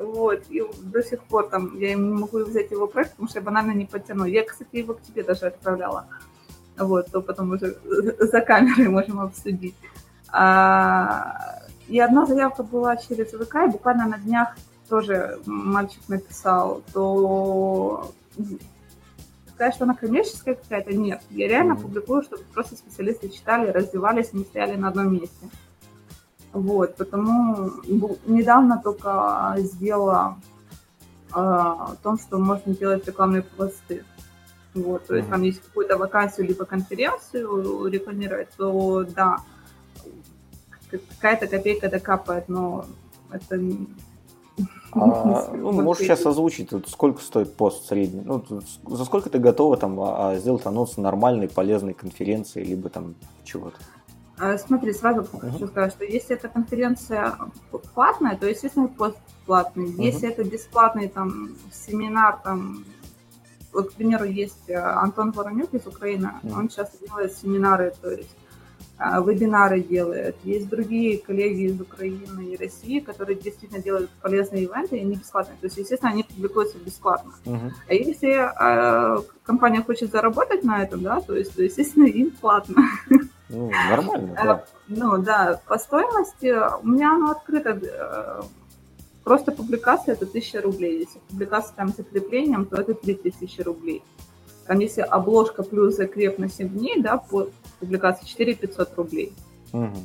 вот, 0.00 0.44
и 0.48 0.62
до 0.82 1.02
сих 1.02 1.22
пор 1.24 1.48
там 1.48 1.78
я 1.78 1.94
не 1.94 1.96
могу 1.96 2.38
взять 2.38 2.70
его 2.70 2.86
проект, 2.86 3.12
потому 3.12 3.28
что 3.28 3.38
я 3.38 3.44
банально 3.44 3.72
не 3.72 3.84
потяну. 3.84 4.24
Я, 4.24 4.44
кстати, 4.44 4.76
его 4.76 4.94
к 4.94 5.02
тебе 5.02 5.22
даже 5.22 5.46
отправляла. 5.46 6.06
Вот, 6.78 7.10
то 7.10 7.20
потом 7.20 7.50
уже 7.52 7.76
за 8.18 8.40
камерой 8.40 8.88
можем 8.88 9.20
обсудить. 9.20 9.74
А, 10.32 11.60
и 11.86 12.00
одна 12.00 12.24
заявка 12.24 12.62
была 12.62 12.96
через 12.96 13.32
ВК, 13.32 13.56
и 13.66 13.70
буквально 13.72 14.06
на 14.06 14.18
днях 14.18 14.56
тоже 14.88 15.38
мальчик 15.44 16.00
написал, 16.08 16.82
то 16.94 18.10
сказать, 19.54 19.74
что 19.74 19.84
она 19.84 19.94
коммерческая 19.94 20.54
какая-то, 20.54 20.94
нет. 20.94 21.20
Я 21.28 21.46
реально 21.46 21.74
mm-hmm. 21.74 21.82
публикую, 21.82 22.22
чтобы 22.22 22.42
просто 22.54 22.76
специалисты 22.76 23.28
читали, 23.28 23.70
развивались, 23.70 24.32
не 24.32 24.44
стояли 24.44 24.76
на 24.76 24.88
одном 24.88 25.12
месте. 25.12 25.50
Вот, 26.52 26.96
потому 26.96 27.70
недавно 28.26 28.80
только 28.82 29.54
сделала 29.58 30.36
э, 31.32 31.36
о 31.36 31.94
том, 32.02 32.18
что 32.18 32.38
можно 32.38 32.74
делать 32.74 33.06
рекламные 33.06 33.42
посты. 33.42 34.04
Вот, 34.74 35.06
то 35.06 35.14
есть 35.14 35.28
mm-hmm. 35.28 35.30
там 35.30 35.42
есть 35.42 35.62
какую-то 35.62 35.96
вакансию 35.96 36.46
либо 36.46 36.64
конференцию 36.64 37.86
рекламировать, 37.86 38.48
то 38.56 39.04
да, 39.04 39.38
какая-то 40.90 41.46
копейка 41.46 41.88
докапает, 41.88 42.48
но 42.48 42.84
это 43.30 43.56
а, 44.92 45.50
ну, 45.54 45.72
можешь 45.72 46.02
сейчас 46.02 46.26
озвучить, 46.26 46.72
вот, 46.72 46.88
сколько 46.88 47.22
стоит 47.22 47.54
пост 47.54 47.86
средний? 47.86 48.22
Ну, 48.22 48.44
за 48.86 49.04
сколько 49.04 49.30
ты 49.30 49.38
готова 49.38 49.76
там 49.76 50.00
а, 50.00 50.30
а 50.30 50.36
сделать 50.36 50.66
анонс 50.66 50.96
нормальной, 50.96 51.48
полезной 51.48 51.94
конференции, 51.94 52.64
либо 52.64 52.88
там 52.88 53.14
чего-то? 53.44 53.76
Э, 54.40 54.56
смотри, 54.58 54.92
сразу 54.92 55.20
uh-huh. 55.20 55.52
хочу 55.52 55.66
сказать, 55.66 55.92
что 55.92 56.04
если 56.04 56.34
эта 56.34 56.48
конференция 56.48 57.36
платная, 57.94 58.36
то, 58.36 58.48
естественно, 58.48 58.88
пост 58.88 59.18
платный. 59.44 59.86
Uh-huh. 59.86 60.02
Если 60.02 60.30
это 60.30 60.44
бесплатный 60.44 61.08
там 61.08 61.50
семинар, 61.72 62.40
там, 62.42 62.84
вот, 63.72 63.90
к 63.90 63.92
примеру, 63.94 64.24
есть 64.24 64.68
э, 64.68 64.76
Антон 64.76 65.32
Воронюк 65.32 65.74
из 65.74 65.86
Украины, 65.86 66.32
uh-huh. 66.42 66.58
он 66.58 66.68
часто 66.68 67.04
делает 67.06 67.34
семинары, 67.34 67.92
то 68.00 68.10
есть 68.10 68.34
а, 68.96 69.20
вебинары 69.20 69.80
делает. 69.80 70.36
Есть 70.44 70.68
другие 70.68 71.18
коллеги 71.18 71.64
из 71.64 71.80
Украины 71.80 72.44
и 72.44 72.56
России, 72.56 73.00
которые 73.00 73.38
действительно 73.38 73.82
делают 73.82 74.10
полезные 74.22 74.64
ивенты, 74.64 74.98
и 74.98 75.00
они 75.00 75.16
бесплатные. 75.16 75.56
То 75.58 75.66
есть, 75.66 75.78
естественно, 75.78 76.12
они 76.12 76.22
публикуются 76.22 76.78
бесплатно. 76.78 77.32
Uh-huh. 77.44 77.70
А 77.88 77.94
если 77.94 78.30
э, 78.30 79.22
компания 79.42 79.82
хочет 79.82 80.10
заработать 80.10 80.64
на 80.64 80.82
этом, 80.82 81.02
да, 81.02 81.20
то 81.20 81.34
есть, 81.34 81.54
то, 81.54 81.62
естественно, 81.62 82.04
им 82.04 82.30
платно. 82.30 82.76
Ну, 83.50 83.70
нормально, 83.70 84.34
да. 84.36 84.64
Э, 84.64 84.70
ну, 84.88 85.18
да, 85.18 85.60
по 85.66 85.78
стоимости 85.78 86.54
у 86.82 86.86
меня 86.86 87.14
оно 87.14 87.32
открыто. 87.32 87.80
Э, 87.82 88.42
просто 89.24 89.52
публикация 89.52 90.14
это 90.14 90.24
1000 90.24 90.62
рублей. 90.62 91.00
Если 91.00 91.18
публикация 91.28 91.74
там 91.74 91.92
с 91.92 91.96
закреплением, 91.96 92.64
то 92.66 92.76
это 92.76 92.94
3000 92.94 93.60
рублей. 93.62 94.02
Там 94.66 94.78
если 94.78 95.00
обложка 95.00 95.64
плюс 95.64 95.96
закреп 95.96 96.38
на 96.38 96.48
7 96.48 96.68
дней, 96.68 97.02
да, 97.02 97.18
по 97.18 97.48
публикации 97.80 98.24
4 98.24 98.54
500 98.54 98.96
рублей. 98.96 99.32
Угу. 99.72 99.96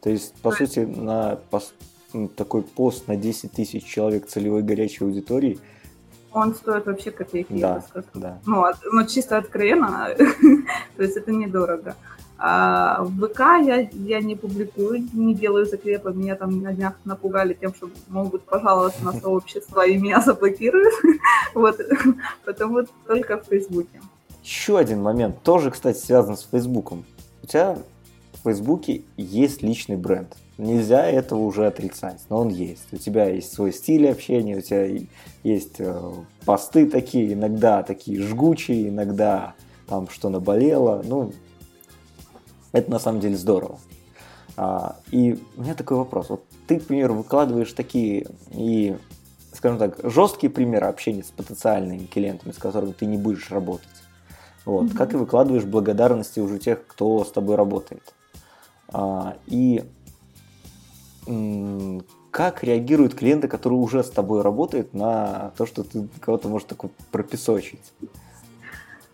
То 0.00 0.10
есть, 0.10 0.34
по 0.40 0.50
то 0.50 0.56
сути, 0.56 0.78
есть... 0.80 0.96
на 0.96 1.36
пост, 1.50 1.74
ну, 2.14 2.28
такой 2.28 2.62
пост 2.62 3.06
на 3.06 3.16
10 3.16 3.52
тысяч 3.52 3.84
человек 3.84 4.26
целевой 4.26 4.62
горячей 4.62 5.04
аудитории 5.04 5.60
он 6.34 6.54
стоит 6.54 6.84
вообще 6.86 7.12
копейки, 7.12 7.52
да, 7.52 7.56
я 7.68 7.74
бы 7.76 7.82
сказала. 7.82 8.10
Да. 8.14 8.38
Ну, 8.44 8.64
ну, 8.92 9.06
чисто 9.06 9.38
откровенно, 9.38 10.08
то 10.96 11.02
есть 11.02 11.16
это 11.16 11.30
недорого. 11.30 11.94
А 12.36 13.02
в 13.04 13.26
ВК 13.26 13.40
я, 13.64 13.88
я 13.92 14.20
не 14.20 14.34
публикую, 14.34 15.06
не 15.12 15.34
делаю 15.34 15.66
закрепы. 15.66 16.12
Меня 16.12 16.34
там 16.34 16.62
на 16.62 16.72
днях 16.72 16.94
напугали 17.04 17.54
тем, 17.54 17.72
что 17.74 17.88
могут 18.08 18.42
пожаловаться 18.42 19.04
на 19.04 19.12
сообщество 19.12 19.86
и 19.86 19.96
меня 19.96 20.20
заблокируют. 20.20 20.94
Вот, 21.54 21.78
потому 22.44 22.80
только 23.06 23.38
в 23.40 23.44
Фейсбуке. 23.46 24.00
Еще 24.42 24.76
один 24.76 25.00
момент, 25.02 25.40
тоже, 25.42 25.70
кстати, 25.70 25.98
связан 25.98 26.36
с 26.36 26.42
Фейсбуком. 26.50 27.04
У 27.42 27.46
тебя 27.46 27.78
в 28.32 28.42
Фейсбуке 28.42 29.02
есть 29.16 29.62
личный 29.62 29.96
бренд. 29.96 30.36
Нельзя 30.58 31.06
этого 31.06 31.40
уже 31.40 31.66
отрицать, 31.66 32.20
но 32.28 32.40
он 32.40 32.48
есть. 32.48 32.92
У 32.92 32.96
тебя 32.96 33.28
есть 33.28 33.52
свой 33.52 33.72
стиль 33.72 34.08
общения, 34.08 34.56
у 34.56 34.60
тебя 34.60 34.88
есть 35.42 35.76
э, 35.78 36.12
посты 36.44 36.86
такие, 36.90 37.32
иногда 37.32 37.82
такие 37.82 38.20
жгучие, 38.20 38.88
иногда 38.88 39.54
там 39.88 40.08
что 40.08 40.28
наболело. 40.28 41.02
Ну, 41.04 41.32
это 42.74 42.90
на 42.90 42.98
самом 42.98 43.20
деле 43.20 43.36
здорово. 43.36 43.78
А, 44.56 44.96
и 45.10 45.40
у 45.56 45.62
меня 45.62 45.74
такой 45.74 45.96
вопрос. 45.96 46.28
Вот 46.28 46.44
ты, 46.66 46.80
к 46.80 46.86
примеру, 46.86 47.14
выкладываешь 47.14 47.72
такие 47.72 48.26
и, 48.50 48.96
скажем 49.52 49.78
так, 49.78 49.98
жесткие 50.02 50.50
примеры 50.50 50.86
общения 50.86 51.22
с 51.22 51.30
потенциальными 51.30 52.06
клиентами, 52.06 52.52
с 52.52 52.58
которыми 52.58 52.92
ты 52.92 53.06
не 53.06 53.16
будешь 53.16 53.50
работать. 53.50 53.88
Вот, 54.64 54.86
mm-hmm. 54.86 54.96
как 54.96 55.14
и 55.14 55.16
выкладываешь 55.16 55.64
благодарности 55.64 56.40
уже 56.40 56.58
тех, 56.58 56.84
кто 56.86 57.24
с 57.24 57.30
тобой 57.30 57.56
работает. 57.56 58.12
А, 58.92 59.36
и 59.46 59.84
как 62.30 62.64
реагируют 62.64 63.14
клиенты, 63.14 63.46
которые 63.46 63.78
уже 63.78 64.02
с 64.02 64.10
тобой 64.10 64.42
работают, 64.42 64.94
на 64.94 65.52
то, 65.56 65.64
что 65.64 65.84
ты 65.84 66.08
кого-то 66.20 66.48
можешь 66.48 66.66
такой 66.66 66.90
пропесочить? 67.12 67.92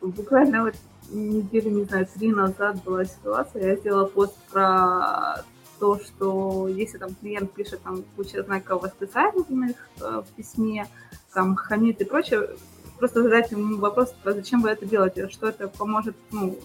Буквально 0.01 0.63
вот 0.63 0.75
неделю, 1.11 1.71
не 1.71 1.85
знаю, 1.85 2.07
три 2.07 2.33
назад 2.33 2.83
была 2.85 3.05
ситуация, 3.05 3.71
я 3.71 3.77
сделала 3.77 4.07
пост 4.07 4.37
про 4.51 5.45
то, 5.79 5.99
что 5.99 6.69
если 6.69 6.99
там 6.99 7.15
клиент 7.15 7.53
пишет 7.53 7.83
там 7.83 8.05
куча 8.15 8.43
знаков 8.43 8.83
восклицательных 8.83 9.77
э, 10.01 10.23
в 10.25 10.37
письме, 10.37 10.87
там 11.33 11.57
хамит 11.57 12.01
и 12.01 12.05
прочее, 12.05 12.51
просто 12.99 13.23
задать 13.23 13.51
ему 13.51 13.79
вопрос, 13.79 14.15
а 14.25 14.33
зачем 14.33 14.61
вы 14.61 14.71
это 14.71 14.85
делаете, 14.85 15.29
что 15.29 15.49
это 15.49 15.69
поможет 15.69 16.15
ну, 16.31 16.57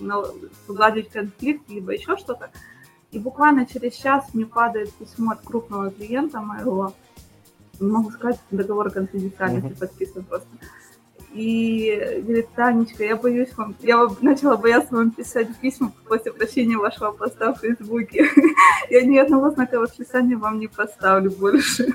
угладить 0.68 1.10
конфликт, 1.10 1.68
либо 1.70 1.94
еще 1.94 2.18
что-то. 2.18 2.52
И 3.12 3.20
буквально 3.20 3.66
через 3.66 3.94
час 3.94 4.26
мне 4.34 4.46
падает 4.46 4.94
письмо 4.94 5.32
от 5.32 5.42
крупного 5.42 5.90
клиента 5.90 6.42
моего, 6.42 6.94
не 7.80 7.90
могу 7.90 8.12
сказать, 8.12 8.40
договор 8.52 8.92
конфиденциальности 8.92 9.70
mm-hmm. 9.70 9.80
подписан 9.80 10.24
просто 10.24 10.50
и 11.36 12.22
говорит, 12.24 12.48
Танечка, 12.56 13.04
я 13.04 13.18
боюсь 13.18 13.50
вам, 13.58 13.76
я 13.82 14.08
начала 14.22 14.56
бояться 14.56 14.96
вам 14.96 15.12
писать 15.12 15.50
письма 15.60 15.92
после 16.08 16.32
прощения 16.32 16.78
вашего 16.78 17.12
поста 17.12 17.54
в 17.54 17.60
Фейсбуке. 17.60 18.30
Я 18.90 19.02
ни 19.02 19.18
одного 19.18 19.50
знака 19.50 19.80
восклицания 19.80 20.38
вам 20.38 20.60
не 20.60 20.68
поставлю 20.68 21.32
больше. 21.32 21.94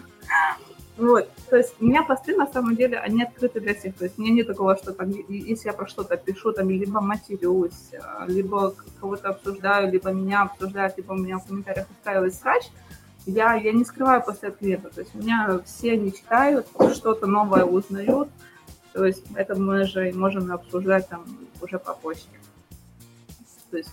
Вот, 0.99 1.27
то 1.49 1.57
есть 1.57 1.75
у 1.81 1.87
меня 1.87 2.03
посты 2.03 2.37
на 2.37 2.47
самом 2.47 2.77
деле, 2.77 2.99
они 2.99 3.23
открыты 3.23 3.61
для 3.61 3.75
всех. 3.75 3.97
То 3.97 4.05
есть 4.05 4.19
у 4.19 4.23
меня 4.23 4.35
нет 4.35 4.47
такого, 4.47 4.77
что 4.77 4.93
там, 4.93 5.11
если 5.29 5.69
я 5.69 5.73
про 5.73 5.87
что-то 5.87 6.19
пишу, 6.19 6.53
там, 6.53 6.69
либо 6.69 7.01
матерюсь, 7.01 7.93
либо 8.27 8.75
кого-то 9.01 9.31
обсуждаю, 9.31 9.91
либо 9.91 10.11
меня 10.11 10.43
обсуждают, 10.43 10.99
либо 10.99 11.13
у 11.13 11.17
меня 11.17 11.39
в 11.39 11.47
комментариях 11.47 11.87
устраивает 11.91 12.35
срач, 12.35 12.65
я, 13.25 13.55
я 13.55 13.73
не 13.73 13.87
скрываю 13.87 14.23
после 14.23 14.51
от 14.51 14.59
клиента. 14.59 14.91
То 14.91 15.01
есть 15.01 15.15
у 15.15 15.19
меня 15.19 15.61
все 15.65 15.93
они 15.93 16.13
читают, 16.13 16.67
что-то 16.95 17.27
новое 17.27 17.65
узнают, 17.65 18.29
то 18.93 19.05
есть 19.05 19.25
это 19.35 19.55
мы 19.55 19.85
же 19.85 20.13
можем 20.13 20.51
обсуждать 20.53 21.09
там 21.09 21.25
уже 21.61 21.79
по 21.79 21.95
почте. 21.95 22.29
То 23.71 23.77
есть 23.77 23.91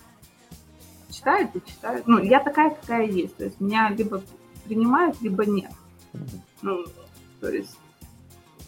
читают 1.11 1.55
и 1.55 1.61
читают. 1.65 2.07
Ну, 2.07 2.19
я 2.19 2.39
такая, 2.39 2.71
какая 2.71 3.05
есть. 3.05 3.35
То 3.37 3.45
есть 3.45 3.59
меня 3.59 3.89
либо 3.89 4.21
принимают, 4.65 5.21
либо 5.21 5.45
нет. 5.45 5.71
Ну, 6.61 6.85
то 7.39 7.49
есть 7.49 7.77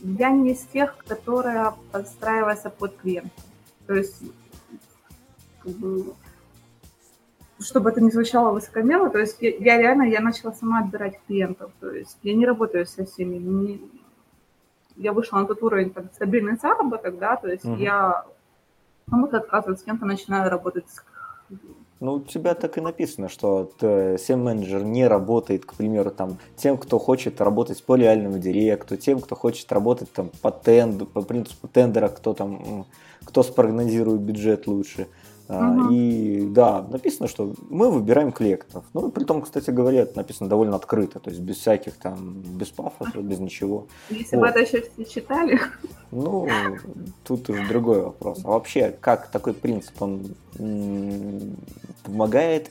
я 0.01 0.29
не 0.29 0.51
из 0.51 0.61
тех, 0.65 0.95
которая 1.07 1.73
подстраивается 1.91 2.69
под 2.69 2.95
клиента. 2.97 3.31
То 3.87 3.95
есть, 3.95 4.21
как 5.59 5.71
бы, 5.73 6.13
чтобы 7.59 7.89
это 7.89 8.01
не 8.01 8.11
звучало 8.11 8.53
высокомерно, 8.53 9.09
то 9.09 9.19
есть 9.19 9.37
я, 9.41 9.49
я 9.49 9.77
реально, 9.77 10.03
я 10.03 10.21
начала 10.21 10.53
сама 10.53 10.79
отбирать 10.79 11.19
клиентов. 11.27 11.71
То 11.79 11.91
есть 11.91 12.17
я 12.23 12.35
не 12.35 12.45
работаю 12.45 12.85
со 12.85 13.05
всеми. 13.05 13.37
Не, 13.37 13.81
я 14.99 15.13
вышла 15.13 15.39
на 15.39 15.45
тот 15.45 15.63
уровень, 15.63 15.89
как 15.89 16.13
стабильный 16.13 16.57
заработок, 16.57 17.17
да, 17.17 17.35
то 17.37 17.47
есть 17.47 17.65
угу. 17.65 17.75
я 17.75 18.25
кому-то 19.09 19.37
отказываю, 19.37 19.77
с 19.77 19.83
кем-то 19.83 20.05
начинаю 20.05 20.49
работать 20.51 20.85
ну, 21.99 22.13
у 22.13 22.21
тебя 22.21 22.53
так 22.55 22.77
и 22.77 22.81
написано, 22.81 23.27
что 23.27 23.71
SEM-менеджер 23.81 24.83
не 24.83 25.05
работает, 25.05 25.65
к 25.65 25.73
примеру, 25.73 26.11
там, 26.11 26.37
тем, 26.55 26.77
кто 26.77 26.97
хочет 26.97 27.41
работать 27.41 27.83
по 27.83 27.97
реальному 27.97 28.39
директу, 28.39 28.95
тем, 28.95 29.19
кто 29.19 29.35
хочет 29.35 29.69
работать 29.73 30.09
там, 30.13 30.29
по, 30.41 30.49
тенду, 30.49 31.05
по 31.05 31.21
принципу 31.21 31.67
тендера, 31.67 32.07
кто, 32.07 32.33
там, 32.33 32.85
кто 33.25 33.43
спрогнозирует 33.43 34.21
бюджет 34.21 34.65
лучше. 34.65 35.07
Uh-huh. 35.49 35.91
И 35.91 36.45
да, 36.45 36.83
написано, 36.83 37.27
что 37.27 37.55
мы 37.69 37.89
выбираем 37.89 38.31
клиентов. 38.31 38.85
Ну, 38.93 39.09
при 39.09 39.23
том, 39.23 39.41
кстати 39.41 39.71
говоря, 39.71 40.01
это 40.01 40.15
написано 40.15 40.47
довольно 40.47 40.75
открыто, 40.75 41.19
то 41.19 41.31
есть 41.31 41.41
без 41.41 41.57
всяких 41.57 41.95
там, 41.97 42.41
без 42.41 42.67
пафоса, 42.67 43.19
без 43.19 43.39
ничего. 43.39 43.87
Если 44.11 44.35
вот. 44.35 44.43
бы 44.43 44.47
это 44.47 44.59
еще 44.59 44.81
все 44.81 45.05
читали. 45.05 45.59
Ну, 46.11 46.47
тут 47.23 47.49
уже 47.49 47.67
другой 47.67 48.01
вопрос. 48.01 48.41
А 48.43 48.49
вообще, 48.49 48.95
как 49.01 49.31
такой 49.31 49.53
принцип, 49.53 49.99
он 49.99 50.35
помогает, 52.03 52.69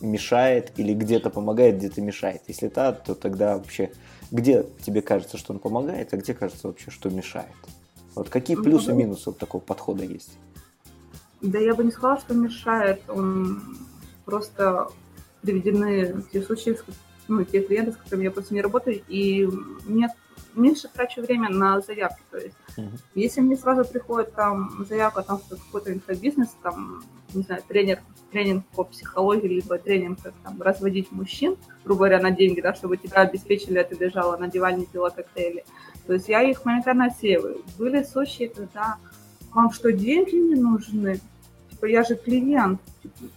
мешает 0.00 0.72
или 0.78 0.94
где-то 0.94 1.28
помогает, 1.28 1.76
где-то 1.76 2.00
мешает? 2.00 2.42
Если 2.48 2.68
так, 2.68 3.04
то 3.04 3.14
тогда 3.14 3.58
вообще 3.58 3.90
где 4.30 4.66
тебе 4.84 5.02
кажется, 5.02 5.36
что 5.36 5.52
он 5.52 5.58
помогает, 5.58 6.12
а 6.12 6.16
где 6.16 6.34
кажется 6.34 6.66
вообще, 6.66 6.90
что 6.90 7.10
мешает? 7.10 7.46
Вот 8.14 8.28
какие 8.30 8.56
ну, 8.56 8.64
плюсы 8.64 8.90
и 8.90 8.94
минусы 8.94 9.24
вот 9.26 9.38
такого 9.38 9.60
подхода 9.60 10.04
есть? 10.04 10.32
Да 11.40 11.58
я 11.58 11.74
бы 11.74 11.84
не 11.84 11.90
сказала, 11.90 12.20
что 12.20 12.34
мешает. 12.34 13.02
Он 13.08 13.62
просто 14.24 14.88
приведены 15.42 16.22
те 16.32 16.42
случаи, 16.42 16.76
ну, 17.28 17.44
те 17.44 17.62
клиенты, 17.62 17.92
с 17.92 17.96
которыми 17.96 18.24
я 18.24 18.30
просто 18.30 18.54
не 18.54 18.62
работаю, 18.62 19.02
и 19.08 19.46
мне 19.86 20.08
меньше 20.54 20.88
трачу 20.88 21.22
время 21.22 21.48
на 21.50 21.80
заявки. 21.80 22.22
То 22.30 22.38
есть, 22.38 22.56
uh-huh. 22.76 23.00
если 23.14 23.40
мне 23.40 23.56
сразу 23.56 23.84
приходит 23.84 24.34
там 24.34 24.84
заявка, 24.88 25.22
там 25.22 25.38
что 25.38 25.56
какой-то 25.56 25.92
инфобизнес, 25.92 26.48
там, 26.62 27.04
не 27.34 27.42
знаю, 27.42 27.62
тренер, 27.68 28.00
тренинг 28.32 28.66
по 28.74 28.84
психологии, 28.84 29.48
либо 29.48 29.78
тренинг, 29.78 30.20
как 30.22 30.34
там 30.42 30.60
разводить 30.60 31.12
мужчин, 31.12 31.56
грубо 31.84 32.00
говоря, 32.00 32.20
на 32.20 32.30
деньги, 32.30 32.60
да, 32.60 32.74
чтобы 32.74 32.96
тебя 32.96 33.22
обеспечили, 33.22 33.78
а 33.78 33.84
ты 33.84 33.94
лежала 33.94 34.36
на 34.36 34.48
диване, 34.48 34.86
пила 34.86 35.10
коктейли. 35.10 35.64
То 36.06 36.14
есть 36.14 36.28
я 36.28 36.42
их 36.42 36.64
моментально 36.64 37.06
отсеиваю. 37.06 37.62
Были 37.78 38.02
случаи, 38.02 38.50
когда 38.54 38.96
вам 39.62 39.72
что, 39.72 39.92
деньги 39.92 40.34
не 40.34 40.54
нужны? 40.54 41.20
Типа, 41.70 41.86
я 41.86 42.02
же 42.02 42.16
клиент. 42.16 42.80
Типа, 43.02 43.32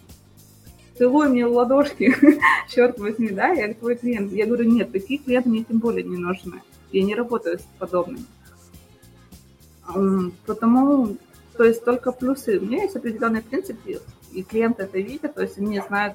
целуй 0.96 1.28
мне 1.28 1.46
ладошки, 1.46 2.14
черт 2.68 2.98
возьми, 2.98 3.30
да, 3.30 3.48
я 3.48 3.74
твой 3.74 3.96
клиент. 3.96 4.32
Я 4.32 4.46
говорю, 4.46 4.70
нет, 4.70 4.92
такие 4.92 5.18
клиенты 5.18 5.48
мне 5.48 5.64
тем 5.64 5.78
более 5.78 6.04
не 6.04 6.16
нужны. 6.16 6.62
Я 6.92 7.02
не 7.02 7.14
работаю 7.14 7.58
с 7.58 7.62
подобными. 7.78 8.24
Потому 10.46 11.16
То 11.56 11.64
есть 11.64 11.84
только 11.84 12.12
плюсы. 12.12 12.58
У 12.58 12.64
меня 12.64 12.84
есть 12.84 12.96
определенный 12.96 13.42
принцип, 13.42 13.78
и 14.32 14.42
клиенты 14.42 14.84
это 14.84 14.98
видят, 14.98 15.34
то 15.34 15.42
есть 15.42 15.58
они 15.58 15.80
знают, 15.80 16.14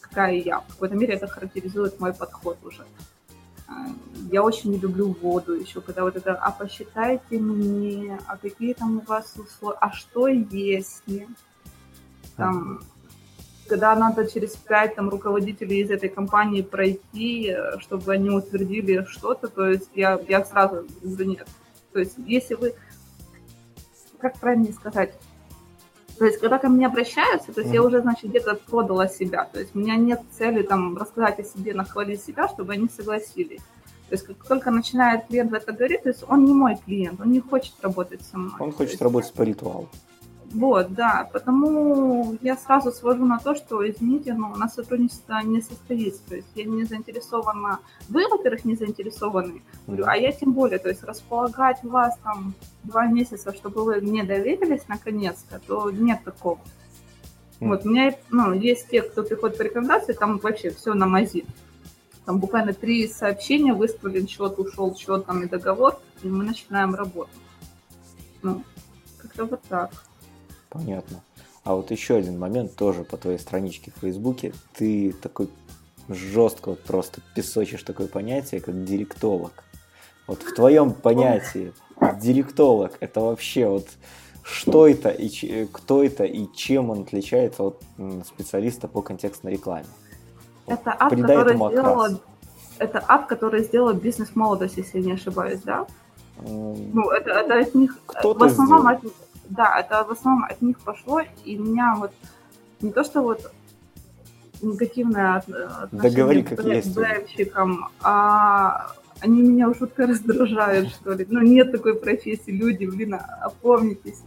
какая 0.00 0.34
я. 0.34 0.60
В 0.60 0.68
какой-то 0.68 0.96
мере 0.96 1.14
это 1.14 1.26
характеризует 1.26 2.00
мой 2.00 2.12
подход 2.12 2.58
уже. 2.64 2.84
Я 4.30 4.42
очень 4.42 4.70
не 4.70 4.78
люблю 4.78 5.14
воду 5.20 5.54
еще, 5.54 5.80
когда 5.80 6.02
вот 6.02 6.16
это, 6.16 6.34
а 6.34 6.50
посчитайте 6.50 7.38
мне, 7.38 8.18
а 8.26 8.36
какие 8.36 8.72
там 8.72 8.98
у 8.98 9.00
вас 9.00 9.34
условия, 9.36 9.78
а 9.80 9.92
что 9.92 10.28
если? 10.28 11.28
Там, 12.36 12.80
когда 13.68 13.94
надо 13.94 14.26
через 14.30 14.56
пять 14.56 14.94
там 14.94 15.10
руководителей 15.10 15.80
из 15.80 15.90
этой 15.90 16.08
компании 16.08 16.62
пройти, 16.62 17.54
чтобы 17.78 18.12
они 18.12 18.30
утвердили 18.30 19.04
что-то, 19.08 19.48
то 19.48 19.66
есть 19.66 19.90
я, 19.94 20.18
я 20.28 20.44
сразу 20.44 20.86
говорю 21.02 21.30
нет. 21.30 21.48
То 21.92 21.98
есть 21.98 22.14
если 22.18 22.54
вы, 22.54 22.74
как 24.18 24.38
правильно 24.38 24.72
сказать, 24.72 25.14
то 26.18 26.26
есть, 26.26 26.38
когда 26.38 26.58
ко 26.58 26.68
мне 26.68 26.86
обращаются, 26.86 27.52
то 27.52 27.60
есть 27.60 27.72
mm 27.72 27.74
я 27.74 27.82
уже, 27.82 28.00
значит, 28.00 28.30
где-то 28.30 28.54
продала 28.54 29.08
себя. 29.08 29.48
То 29.52 29.60
есть, 29.60 29.74
у 29.74 29.78
меня 29.78 29.96
нет 29.96 30.20
цели 30.36 30.62
там 30.62 30.96
рассказать 30.96 31.38
о 31.40 31.44
себе, 31.44 31.74
нахвалить 31.74 32.22
себя, 32.22 32.48
чтобы 32.48 32.74
они 32.74 32.88
согласились. 32.88 33.60
То 34.08 34.14
есть, 34.16 34.26
как 34.26 34.36
только 34.46 34.70
начинает 34.70 35.26
клиент 35.26 35.52
это 35.52 35.72
говорить, 35.72 36.02
то 36.02 36.10
есть, 36.10 36.24
он 36.28 36.44
не 36.44 36.52
мой 36.52 36.76
клиент, 36.76 37.20
он 37.20 37.32
не 37.32 37.40
хочет 37.40 37.74
работать 37.80 38.22
со 38.22 38.36
мной. 38.38 38.54
Он 38.58 38.72
хочет 38.72 38.92
есть, 38.92 39.02
работать 39.02 39.32
по 39.32 39.42
ритуалу. 39.42 39.88
Вот, 40.52 40.92
да, 40.92 41.30
потому 41.32 42.36
я 42.42 42.56
сразу 42.58 42.92
свожу 42.92 43.24
на 43.24 43.38
то, 43.38 43.54
что, 43.54 43.88
извините, 43.88 44.34
но 44.34 44.52
у 44.52 44.56
нас 44.56 44.74
сотрудничество 44.74 45.40
не 45.42 45.62
состоится, 45.62 46.20
то 46.28 46.36
есть 46.36 46.48
я 46.54 46.64
не 46.64 46.84
заинтересована, 46.84 47.80
вы, 48.10 48.28
во-первых, 48.28 48.66
не 48.66 48.76
заинтересованы, 48.76 49.62
говорю, 49.86 50.04
а 50.06 50.14
я 50.16 50.30
тем 50.30 50.52
более, 50.52 50.78
то 50.78 50.90
есть 50.90 51.04
располагать 51.04 51.82
вас 51.82 52.18
там 52.22 52.54
два 52.84 53.06
месяца, 53.06 53.54
чтобы 53.54 53.82
вы 53.82 54.02
мне 54.02 54.24
доверились 54.24 54.86
наконец-то, 54.88 55.58
то 55.66 55.90
нет 55.90 56.20
такого. 56.22 56.58
Вот, 57.58 57.86
у 57.86 57.88
меня 57.88 58.14
ну, 58.30 58.52
есть 58.52 58.88
те, 58.90 59.00
кто 59.00 59.22
приходит 59.22 59.56
по 59.56 59.62
рекомендации, 59.62 60.12
там 60.12 60.38
вообще 60.38 60.70
все 60.70 60.92
на 60.92 61.06
мази. 61.06 61.46
Там 62.26 62.38
буквально 62.38 62.72
три 62.72 63.08
сообщения, 63.08 63.72
выставлен 63.72 64.28
счет, 64.28 64.58
ушел 64.58 64.94
счет, 64.96 65.26
там 65.26 65.42
и 65.42 65.48
договор, 65.48 65.98
и 66.22 66.28
мы 66.28 66.44
начинаем 66.44 66.94
работу. 66.94 67.30
Ну, 68.42 68.62
как-то 69.18 69.46
вот 69.46 69.62
так. 69.68 69.90
Понятно. 70.72 71.22
А 71.64 71.74
вот 71.76 71.90
еще 71.90 72.16
один 72.16 72.38
момент 72.38 72.74
тоже 72.74 73.04
по 73.04 73.16
твоей 73.16 73.38
страничке 73.38 73.92
в 73.94 74.00
Фейсбуке. 74.00 74.52
Ты 74.74 75.12
такой 75.12 75.48
жестко 76.08 76.70
вот 76.70 76.82
просто 76.82 77.20
песочишь 77.34 77.82
такое 77.82 78.08
понятие, 78.08 78.60
как 78.60 78.84
директолог. 78.84 79.64
Вот 80.26 80.42
в 80.42 80.54
твоем 80.54 80.92
понятии 80.92 81.72
директолог 82.20 82.92
это 83.00 83.20
вообще 83.20 83.68
вот 83.68 83.86
что 84.42 84.88
это 84.88 85.10
и 85.10 85.66
кто 85.66 86.02
это 86.02 86.24
и 86.24 86.46
чем 86.54 86.90
он 86.90 87.02
отличается 87.02 87.62
от 87.62 87.82
специалиста 88.26 88.88
по 88.88 89.02
контекстной 89.02 89.52
рекламе? 89.52 89.86
Это 90.66 90.92
ап, 90.92 91.10
который 91.10 91.54
сделала, 91.54 92.20
это 92.78 92.98
ап, 92.98 93.26
который 93.28 93.62
сделал 93.62 93.92
бизнес 93.92 94.34
молодость, 94.34 94.76
если 94.78 94.98
я 94.98 95.04
не 95.04 95.12
ошибаюсь, 95.12 95.60
да? 95.60 95.86
Ну, 96.40 97.10
это, 97.10 97.30
это 97.30 97.60
от 97.60 97.74
них 97.74 97.96
в 98.08 98.42
основном 98.42 98.88
от, 98.88 99.00
да, 99.52 99.78
это 99.78 100.04
в 100.04 100.10
основном 100.10 100.44
от 100.44 100.62
них 100.62 100.78
пошло, 100.80 101.20
и 101.44 101.56
меня 101.56 101.94
вот 101.96 102.12
не 102.80 102.90
то, 102.90 103.04
что 103.04 103.22
вот 103.22 103.52
негативное 104.62 105.36
отношение 105.36 106.42
да 106.42 106.56
к 106.56 106.94
брендщикам, 106.94 107.88
а 108.02 108.92
они 109.20 109.42
меня 109.42 109.72
жутко 109.72 110.06
раздражают, 110.06 110.88
что 110.88 111.12
ли. 111.12 111.26
Ну, 111.28 111.40
нет 111.42 111.70
такой 111.70 111.94
профессии, 111.94 112.50
люди, 112.50 112.86
блин, 112.86 113.18
опомнитесь. 113.40 114.22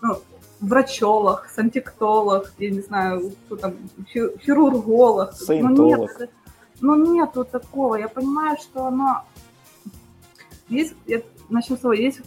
Ну, 0.00 0.18
врачолог, 0.60 1.48
сантиктолог, 1.54 2.52
я 2.58 2.70
не 2.70 2.80
знаю, 2.80 3.32
кто 3.46 3.56
там, 3.56 3.74
хирурголог. 4.08 5.30
Ну, 5.48 5.86
нет, 5.86 6.30
ну, 6.80 6.96
нету 6.96 7.44
такого. 7.44 7.96
Я 7.96 8.08
понимаю, 8.08 8.56
что 8.58 8.86
оно... 8.86 9.24
Есть, 10.68 10.94
я 11.06 11.20
начну 11.50 11.76
с 11.76 11.80
того, 11.80 11.92
есть 11.92 12.20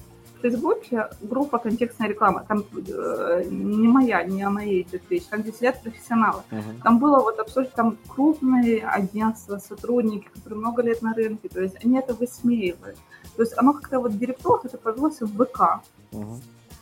Фейсбуке 0.46 1.10
группа 1.22 1.58
контекстная 1.58 2.08
реклама. 2.08 2.46
Там 2.48 2.64
э, 2.76 3.44
не 3.50 3.88
моя, 3.88 4.24
не 4.24 4.44
о 4.44 4.52
моей 4.52 4.84
идет 4.84 5.02
речь. 5.10 5.24
Там 5.24 5.42
где 5.42 5.52
сидят 5.52 5.82
профессионалы. 5.82 6.44
Uh-huh. 6.52 6.82
Там 6.84 7.00
было 7.00 7.20
вот 7.20 7.40
абсолютно 7.40 7.76
там 7.76 7.98
крупные 8.08 8.86
агентства, 8.86 9.58
сотрудники, 9.58 10.28
которые 10.34 10.60
много 10.60 10.84
лет 10.84 11.02
на 11.02 11.16
рынке. 11.16 11.50
То 11.50 11.62
есть 11.62 11.84
они 11.84 11.98
это 11.98 12.14
высмеивают. 12.14 12.98
То 13.36 13.42
есть 13.42 13.58
оно 13.58 13.74
как-то 13.74 14.00
вот 14.00 14.18
директоров 14.18 14.66
это 14.66 14.78
появилось 14.78 15.20
в 15.20 15.46
ВК. 15.46 15.82
Uh-huh. 16.12 16.40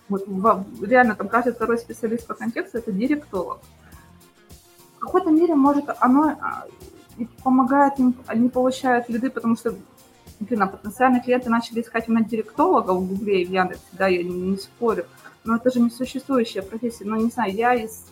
Вот 0.10 0.28
в, 0.28 0.66
реально 0.84 1.16
там 1.16 1.30
каждый 1.30 1.54
второй 1.54 1.78
специалист 1.78 2.28
по 2.28 2.34
контексту 2.34 2.80
это 2.80 2.92
директолог. 2.92 3.60
В 4.98 5.00
какой-то 5.00 5.32
мере, 5.32 5.56
может, 5.56 5.86
оно 6.00 6.36
а, 6.42 6.66
и 7.18 7.26
помогает 7.44 7.98
им, 7.98 8.16
они 8.28 8.50
получают 8.50 9.08
лиды, 9.08 9.30
потому 9.30 9.56
что 9.56 9.74
блин, 10.44 10.64
а 10.64 10.68
потенциальные 10.68 11.22
клиенты 11.22 11.50
начали 11.50 11.82
искать 11.82 12.08
именно 12.08 12.24
директолога 12.24 12.92
в 12.92 13.08
Гугле 13.08 13.42
и 13.42 13.46
в 13.46 13.52
Яндексе, 13.52 13.84
да, 13.94 14.08
я 14.08 14.24
не, 14.24 14.30
не 14.30 14.58
спорю, 14.58 15.06
но 15.44 15.56
это 15.56 15.72
же 15.72 15.80
не 15.80 15.90
существующая 15.90 16.62
профессия, 16.62 17.06
но 17.06 17.18
не 17.18 17.30
знаю, 17.30 17.54
я 17.54 17.74
из 17.74 18.06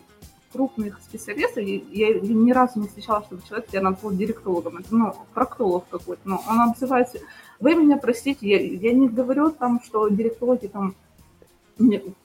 крупных 0.51 0.99
специалистов, 1.01 1.63
я 1.63 2.19
ни 2.19 2.51
разу 2.51 2.79
не 2.79 2.87
встречала, 2.87 3.23
чтобы 3.23 3.41
человек 3.47 3.69
себя 3.69 3.81
назвал 3.81 4.11
директологом, 4.13 4.77
это, 4.77 4.93
ну, 4.93 5.15
проктолог 5.33 5.85
какой-то, 5.89 6.21
но 6.25 6.43
он 6.47 6.61
обзывается, 6.61 7.19
вы 7.59 7.75
меня 7.75 7.97
простите, 7.97 8.47
я, 8.47 8.59
я 8.59 8.93
не 8.93 9.07
говорю 9.07 9.51
там, 9.51 9.81
что 9.83 10.09
директологи 10.09 10.67
там 10.67 10.95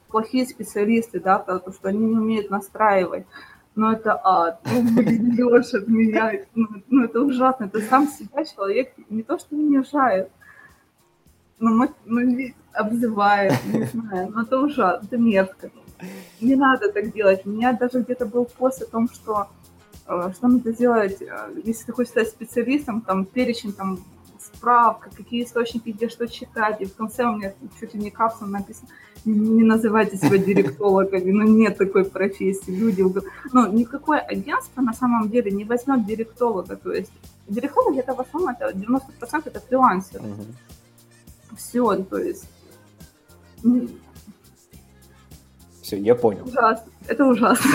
плохие 0.09 0.47
специалисты, 0.47 1.21
да, 1.21 1.39
то, 1.39 1.73
что 1.73 1.89
они 1.89 1.99
не 1.99 2.17
умеют 2.17 2.51
настраивать, 2.51 3.27
ну 3.77 3.93
это 3.93 4.19
ад, 4.25 4.59
ну 4.65 4.83
блин, 4.95 5.33
Леша, 5.33 5.79
меня, 5.87 6.33
ну, 6.55 6.67
ну 6.89 7.05
это 7.05 7.21
ужасно, 7.21 7.67
это 7.67 7.81
сам 7.83 8.09
себя 8.09 8.45
человек 8.45 8.93
не 9.11 9.23
то 9.23 9.39
что 9.39 9.55
унижает, 9.55 10.31
но 11.59 11.87
ну, 12.07 12.53
обзывает, 12.73 13.53
не 13.67 13.85
знаю, 13.85 14.31
но 14.31 14.43
это 14.43 14.59
ужасно, 14.59 15.05
это 15.05 15.19
мерзко. 15.19 15.71
Не 16.41 16.57
надо 16.57 16.93
так 16.93 17.13
делать. 17.13 17.47
У 17.47 17.51
меня 17.51 17.73
даже 17.73 18.01
где-то 18.01 18.27
был 18.27 18.45
пост 18.45 18.83
о 18.83 18.87
том, 18.87 19.09
что 19.09 19.49
э, 20.07 20.31
что 20.35 20.49
надо 20.49 20.73
сделать, 20.73 21.23
э, 21.23 21.27
если 21.65 21.87
ты 21.87 21.93
хочешь 21.93 22.11
стать 22.11 22.29
специалистом, 22.29 23.01
там 23.01 23.25
перечень 23.25 23.73
там 23.73 23.99
справка, 24.57 25.11
какие 25.15 25.45
источники, 25.45 25.91
где 25.91 26.09
что 26.09 26.27
читать. 26.27 26.81
И 26.81 26.85
в 26.87 26.95
конце 26.95 27.25
у 27.25 27.37
меня 27.37 27.53
чуть 27.79 27.95
ли 27.95 28.01
не 28.01 28.11
капсом 28.11 28.51
написано, 28.51 28.89
не 29.25 29.65
называйте 29.65 30.17
себя 30.17 30.39
директологами, 30.39 31.31
ну 31.31 31.43
нет 31.45 31.79
такой 31.79 32.05
профессии. 32.05 32.71
Люди, 32.71 33.05
ну 33.53 33.73
никакое 33.73 34.21
агентство 34.21 34.81
на 34.83 34.93
самом 34.93 35.29
деле 35.29 35.51
не 35.51 35.65
возьмет 35.65 36.07
директолога. 36.07 36.77
То 36.77 36.93
есть 36.93 37.13
директологи 37.49 37.99
это 38.01 38.15
в 38.15 38.21
основном 38.21 38.55
это 38.59 38.71
90% 38.73 39.43
это 39.45 39.61
фрилансеры. 39.61 40.25
Угу. 40.25 41.57
Все, 41.57 41.97
то 41.97 42.19
есть... 42.19 42.49
Все, 45.83 45.97
я 45.97 46.15
понял. 46.15 46.45
Ужасно. 46.45 46.93
Это 47.07 47.25
ужасно. 47.25 47.71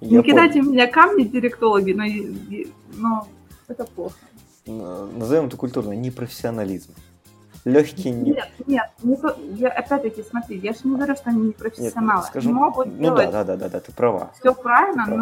Не 0.00 0.22
кидайте 0.22 0.60
меня 0.60 0.86
камни 0.86 1.24
директологи, 1.24 1.92
но, 1.92 2.04
но 2.96 3.28
это 3.68 3.84
плохо 3.84 4.16
назовем 4.66 5.46
это 5.46 5.56
культурно, 5.56 5.92
непрофессионализм. 5.92 6.92
Легкий 7.66 8.10
не... 8.10 8.30
Нет, 8.30 8.48
нет, 8.68 8.90
не 9.02 9.16
то, 9.16 9.36
я, 9.56 9.70
опять-таки, 9.70 10.22
смотри, 10.22 10.56
я 10.58 10.72
же 10.72 10.78
не 10.84 10.94
говорю, 10.94 11.16
что 11.16 11.30
они 11.30 11.46
не 11.46 11.52
профессионалы. 11.52 12.20
Нет, 12.20 12.28
скажем, 12.28 12.54
могут 12.54 12.86
ну 12.86 13.02
делать 13.02 13.32
да, 13.32 13.42
да, 13.42 13.56
да, 13.56 13.68
да, 13.68 13.80
ты 13.80 13.90
права. 13.90 14.30
Все 14.38 14.54
правильно, 14.54 15.04
права. 15.04 15.18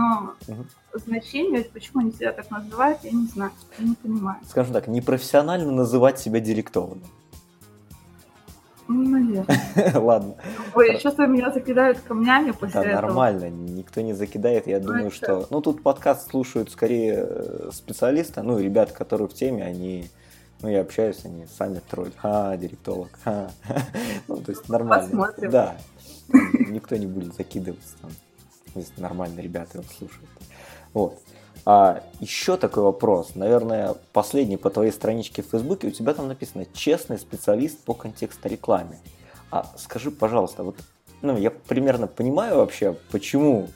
но 0.46 0.54
угу. 0.54 0.64
значение, 0.92 1.64
почему 1.64 2.02
они 2.02 2.12
себя 2.12 2.32
так 2.32 2.50
называют, 2.50 2.98
я 3.02 3.12
не 3.12 3.26
знаю, 3.28 3.50
я 3.78 3.86
не 3.86 3.94
понимаю. 3.94 4.40
Скажем 4.46 4.74
так, 4.74 4.88
непрофессионально 4.88 5.72
называть 5.72 6.18
себя 6.18 6.38
директологом. 6.40 7.04
Ну, 8.86 9.08
наверное. 9.08 9.46
Ладно. 9.98 10.34
Ой, 10.74 10.98
чувствую, 10.98 11.28
меня 11.28 11.50
закидают 11.50 12.00
камнями 12.00 12.50
после 12.50 12.80
да, 12.80 12.86
этого. 12.86 13.02
нормально, 13.02 13.50
никто 13.50 14.00
не 14.02 14.12
закидает. 14.12 14.66
Я 14.66 14.78
ну, 14.78 14.86
думаю, 14.86 15.06
это... 15.06 15.16
что... 15.16 15.46
Ну, 15.50 15.60
тут 15.60 15.82
подкаст 15.82 16.30
слушают 16.30 16.70
скорее 16.70 17.26
э, 17.26 17.70
специалисты, 17.72 18.42
ну, 18.42 18.58
ребята, 18.58 18.92
которые 18.92 19.28
в 19.28 19.34
теме, 19.34 19.64
они... 19.64 20.08
Ну, 20.60 20.68
я 20.68 20.80
общаюсь, 20.80 21.24
они 21.24 21.46
сами 21.46 21.80
тролль. 21.90 22.12
А, 22.22 22.56
директолог. 22.56 23.10
Ха. 23.24 23.50
Ну, 24.28 24.36
то 24.36 24.52
есть 24.52 24.68
нормально. 24.68 25.08
Посмотрим. 25.08 25.50
Да. 25.50 25.76
Никто 26.68 26.96
не 26.96 27.06
будет 27.06 27.34
закидываться 27.34 27.96
там. 28.00 28.10
Если 28.74 29.00
нормальные 29.00 29.42
ребята 29.42 29.78
его 29.78 29.86
слушают. 29.98 30.30
Вот. 30.94 31.18
А 31.66 32.02
еще 32.20 32.58
такой 32.58 32.82
вопрос, 32.82 33.34
наверное, 33.34 33.94
последний 34.12 34.58
по 34.58 34.68
твоей 34.68 34.92
страничке 34.92 35.42
в 35.42 35.46
Фейсбуке, 35.46 35.88
у 35.88 35.90
тебя 35.90 36.12
там 36.12 36.28
написано 36.28 36.66
«честный 36.74 37.18
специалист 37.18 37.78
по 37.84 37.94
контексту 37.94 38.48
рекламе». 38.48 38.98
А 39.50 39.72
скажи, 39.78 40.10
пожалуйста, 40.10 40.62
вот, 40.62 40.76
ну, 41.22 41.38
я 41.38 41.50
примерно 41.50 42.06
понимаю 42.06 42.56
вообще, 42.56 42.98
почему 43.10 43.68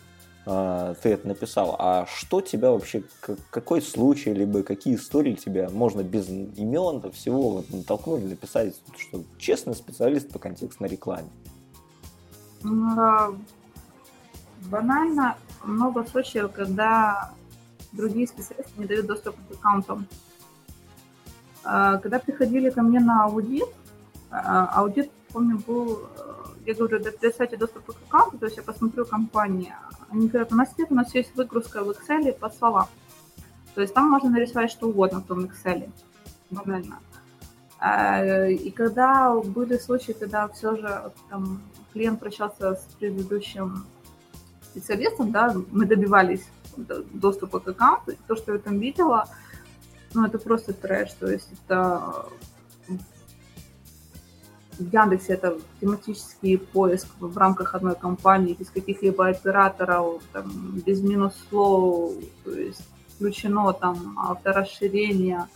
э, 0.45 0.95
ты 1.03 1.09
это 1.11 1.29
написал, 1.29 1.77
а 1.79 2.07
что 2.07 2.43
тебя 2.43 2.73
вообще, 2.73 3.05
какой 3.51 3.81
случай, 3.81 4.35
либо 4.35 4.63
какие 4.63 4.97
истории 4.97 5.33
тебя 5.33 5.71
можно 5.71 6.03
без 6.03 6.29
имен, 6.29 7.11
всего 7.13 7.51
вот, 7.51 7.71
натолкнули 7.71 8.25
написать, 8.25 8.75
что 8.99 9.23
честный 9.39 9.75
специалист 9.75 10.31
по 10.31 10.39
контекстной 10.39 10.91
рекламе? 10.91 11.29
Банально 14.71 15.37
много 15.65 16.05
случаев, 16.05 16.51
когда 16.53 17.33
другие 17.93 18.27
специалисты 18.27 18.73
не 18.77 18.87
дают 18.87 19.07
доступ 19.07 19.37
к 19.49 19.55
аккаунтам. 19.55 20.07
А, 21.65 21.99
когда 21.99 22.19
приходили 22.19 22.71
ко 22.71 22.83
мне 22.83 23.01
на 23.01 23.25
аудит, 23.25 23.69
а, 24.31 24.67
аудит, 24.81 25.11
помню, 25.33 25.59
был, 25.67 26.09
э, 26.17 26.33
я 26.67 26.75
говорю, 26.75 27.03
предоставьте 27.03 27.57
доступ 27.57 27.87
к 27.87 27.91
аккаунту, 27.91 28.39
то 28.39 28.47
есть 28.47 28.57
я 28.57 28.63
посмотрю 28.63 29.05
компанию. 29.05 29.75
Они 30.11 30.29
говорят, 30.29 30.53
у 30.53 30.57
нас 30.57 30.77
нет, 30.79 30.89
у 30.91 30.95
нас 30.95 31.15
есть 31.15 31.35
выгрузка 31.35 31.83
в 31.85 31.91
Excel 31.91 32.33
по 32.33 32.51
словам. 32.51 32.89
То 33.75 33.83
есть 33.83 33.95
там 33.95 34.11
можно 34.11 34.31
нарисовать 34.31 34.71
что 34.71 34.89
угодно 34.89 35.21
в 35.21 35.27
том 35.27 35.45
Excel. 35.45 35.91
Банально. 36.51 36.99
А, 37.79 38.47
и 38.47 38.71
когда 38.71 39.35
были 39.35 39.77
случаи, 39.77 40.13
когда 40.13 40.49
все 40.49 40.77
же 40.77 41.13
там, 41.31 41.61
клиент 41.93 42.21
прощался 42.21 42.75
с 42.75 42.87
предыдущим 42.99 43.85
специалистом, 44.63 45.31
да, 45.31 45.55
мы 45.71 45.87
добивались 45.87 46.47
доступа 47.13 47.61
к 47.61 47.69
аккаунту, 47.69 48.13
то, 48.27 48.37
что 48.37 48.53
я 48.53 48.59
там 48.59 48.79
видела, 48.79 49.29
ну, 50.15 50.27
это 50.27 50.39
просто 50.39 50.73
трэш, 50.73 51.13
то 51.13 51.31
есть 51.31 51.49
это 51.53 52.27
в 54.79 54.93
Яндексе 54.93 55.35
это 55.35 55.59
тематический 55.81 56.57
поиск 56.57 57.09
в 57.19 57.37
рамках 57.37 57.75
одной 57.75 57.97
компании, 57.97 58.57
без 58.59 58.71
каких-либо 58.71 59.29
операторов, 59.29 60.23
там, 60.33 60.81
без 60.87 61.03
минус 61.03 61.35
слов, 61.49 62.15
то 62.45 62.53
есть 62.53 62.83
включено 63.15 63.73
там 63.73 64.17
авторасширение. 64.19 65.49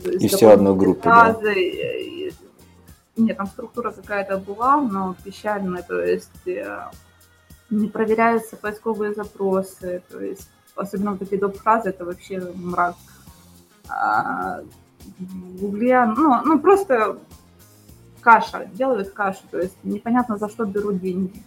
И 0.00 0.28
все 0.28 0.50
одной 0.50 0.76
группе, 0.76 1.08
да? 1.08 1.36
Нет, 3.16 3.36
там 3.36 3.46
структура 3.46 3.90
какая-то 3.90 4.38
была, 4.38 4.80
но 4.80 5.14
печальная, 5.22 5.82
то 5.82 6.00
есть 6.00 6.46
э, 6.46 6.86
не 7.72 7.88
проверяются 7.88 8.56
поисковые 8.56 9.14
запросы, 9.14 10.02
то 10.10 10.20
есть 10.20 10.48
особенно 10.76 11.12
вот 11.12 11.22
эти 11.22 11.36
доп-фразы, 11.36 11.88
это 11.90 12.04
вообще 12.04 12.40
мрак. 12.54 12.96
А, 13.88 14.60
в 15.18 15.60
Гугле, 15.60 16.04
ну, 16.04 16.42
ну, 16.44 16.58
просто 16.60 17.18
каша, 18.20 18.66
делают 18.66 19.10
кашу, 19.10 19.42
то 19.50 19.58
есть 19.58 19.76
непонятно, 19.82 20.36
за 20.36 20.48
что 20.48 20.64
берут 20.64 21.00
деньги. 21.00 21.42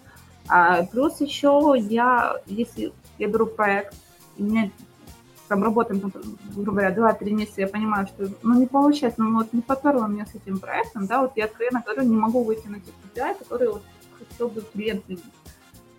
А, 0.47 0.83
плюс 0.83 1.21
еще 1.21 1.73
я, 1.77 2.37
если 2.47 2.91
я 3.17 3.27
беру 3.27 3.45
проект, 3.45 3.95
и 4.37 4.43
мне 4.43 4.71
там 5.47 5.63
работаем, 5.63 6.11
грубо 6.55 6.71
говоря, 6.71 6.93
2-3 6.93 7.31
месяца, 7.31 7.61
я 7.61 7.67
понимаю, 7.67 8.07
что 8.07 8.27
ну, 8.41 8.59
не 8.59 8.65
получается, 8.65 9.21
ну 9.21 9.37
вот 9.37 9.53
не 9.53 9.61
поперло 9.61 10.07
мне 10.07 10.25
с 10.25 10.33
этим 10.33 10.59
проектом, 10.59 11.05
да, 11.05 11.21
вот 11.21 11.33
я 11.35 11.45
откровенно 11.45 11.83
говорю, 11.85 12.03
не 12.03 12.17
могу 12.17 12.43
выйти 12.43 12.67
на 12.67 12.79
те 12.79 12.91
KPI, 13.13 13.39
которые 13.39 13.73
вот 13.73 13.83
хотел 14.17 14.49
бы 14.49 14.61
клиент 14.61 15.07
видеть. 15.07 15.23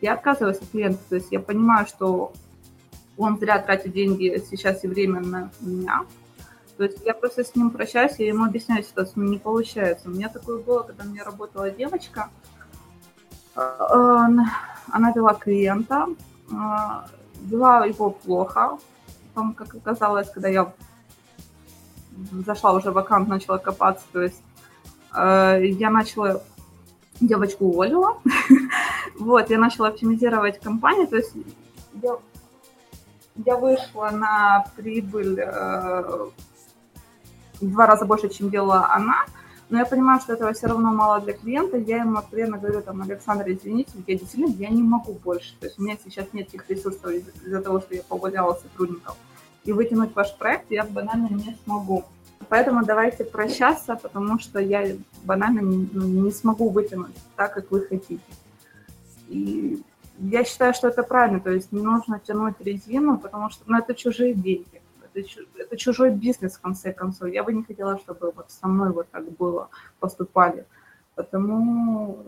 Я 0.01 0.14
отказываюсь 0.14 0.59
от 0.59 0.68
клиента, 0.68 1.01
то 1.09 1.14
есть 1.16 1.28
я 1.30 1.40
понимаю, 1.40 1.86
что 1.86 2.32
он 3.16 3.38
зря 3.38 3.59
тратит 3.59 3.92
деньги 3.92 4.42
сейчас 4.49 4.84
и 4.84 4.88
время 4.88 5.20
на 5.20 5.51
меня, 5.61 6.05
то 6.76 6.84
есть 6.84 6.99
я 7.05 7.14
просто 7.14 7.42
с 7.42 7.55
ним 7.55 7.70
прощаюсь, 7.70 8.16
я 8.18 8.28
ему 8.28 8.44
объясняю 8.44 8.82
ситуацию, 8.82 9.24
ну 9.24 9.30
не 9.30 9.38
получается. 9.38 10.09
У 10.09 10.12
меня 10.12 10.28
такое 10.28 10.59
было, 10.62 10.82
когда 10.82 11.05
мне 11.05 11.22
работала 11.22 11.70
девочка, 11.70 12.28
э, 13.55 13.61
она 13.61 15.12
вела 15.14 15.34
клиента, 15.34 16.07
э, 16.51 16.55
вела 17.40 17.86
его 17.86 18.11
плохо, 18.11 18.78
потом, 19.28 19.55
как 19.55 19.74
оказалось, 19.74 20.30
когда 20.30 20.49
я 20.49 20.72
зашла 22.44 22.72
уже 22.72 22.90
в 22.90 22.99
аккаунт, 22.99 23.28
начала 23.28 23.57
копаться, 23.57 24.05
то 24.12 24.22
есть 24.22 24.42
э, 25.14 25.61
я 25.62 25.88
начала, 25.88 26.42
девочку 27.20 27.66
уволила, 27.66 28.18
вот, 29.18 29.50
я 29.50 29.58
начала 29.58 29.88
оптимизировать 29.88 30.60
компанию, 30.60 31.06
то 31.06 31.16
есть 31.16 31.32
я, 32.02 32.16
я 33.44 33.56
вышла 33.56 34.10
на 34.10 34.66
прибыль 34.76 35.36
в 35.36 36.32
два 37.60 37.86
раза 37.86 38.04
больше, 38.04 38.28
чем 38.28 38.50
делала 38.50 38.88
она, 38.92 39.24
но 39.68 39.78
я 39.78 39.86
понимаю, 39.86 40.20
что 40.20 40.34
этого 40.34 40.52
все 40.52 40.68
равно 40.68 40.92
мало 40.92 41.20
для 41.20 41.32
клиента, 41.32 41.76
я 41.76 41.98
ему 41.98 42.18
откровенно 42.18 42.58
говорю, 42.58 42.82
там, 42.82 43.02
Александр, 43.02 43.44
извините, 43.48 43.90
я 44.06 44.18
действительно, 44.18 44.54
я 44.54 44.68
не 44.68 44.82
могу 44.82 45.14
больше, 45.14 45.54
то 45.58 45.66
есть 45.66 45.78
у 45.78 45.82
меня 45.82 45.96
сейчас 46.02 46.26
нет 46.32 46.48
тех 46.50 46.68
ресурсов 46.70 47.10
из-за 47.10 47.60
того, 47.62 47.80
что 47.80 47.94
я 47.94 48.02
повыделала 48.02 48.54
сотрудников, 48.54 49.16
и 49.64 49.72
вытянуть 49.72 50.14
ваш 50.14 50.36
проект 50.36 50.70
я 50.70 50.84
банально 50.84 51.28
не 51.28 51.56
смогу. 51.64 52.04
Поэтому 52.49 52.84
давайте 52.84 53.24
прощаться, 53.24 53.97
потому 53.97 54.38
что 54.38 54.61
я 54.61 54.97
банально 55.24 55.61
не, 55.61 55.88
ну, 55.92 56.07
не 56.07 56.30
смогу 56.30 56.70
вытянуть 56.70 57.16
так, 57.36 57.55
как 57.55 57.70
вы 57.70 57.80
хотите. 57.82 58.20
И 59.28 59.82
я 60.18 60.44
считаю, 60.44 60.72
что 60.72 60.88
это 60.88 61.03
правильно, 61.03 61.40
то 61.40 61.51
есть 61.51 61.72
не 61.72 61.82
нужно 61.82 62.20
тянуть 62.20 62.55
резину, 62.61 63.18
потому 63.18 63.51
что 63.51 63.64
ну, 63.66 63.78
это 63.78 63.94
чужие 63.94 64.34
деньги 64.34 64.80
это, 65.16 65.76
чужой 65.76 66.11
бизнес, 66.11 66.57
в 66.57 66.61
конце 66.61 66.92
концов. 66.92 67.28
Я 67.28 67.42
бы 67.42 67.53
не 67.53 67.62
хотела, 67.62 67.99
чтобы 67.99 68.32
вот 68.34 68.51
со 68.51 68.68
мной 68.68 68.92
вот 68.92 69.09
так 69.11 69.24
было, 69.32 69.68
поступали. 69.99 70.66
Потому 71.14 72.24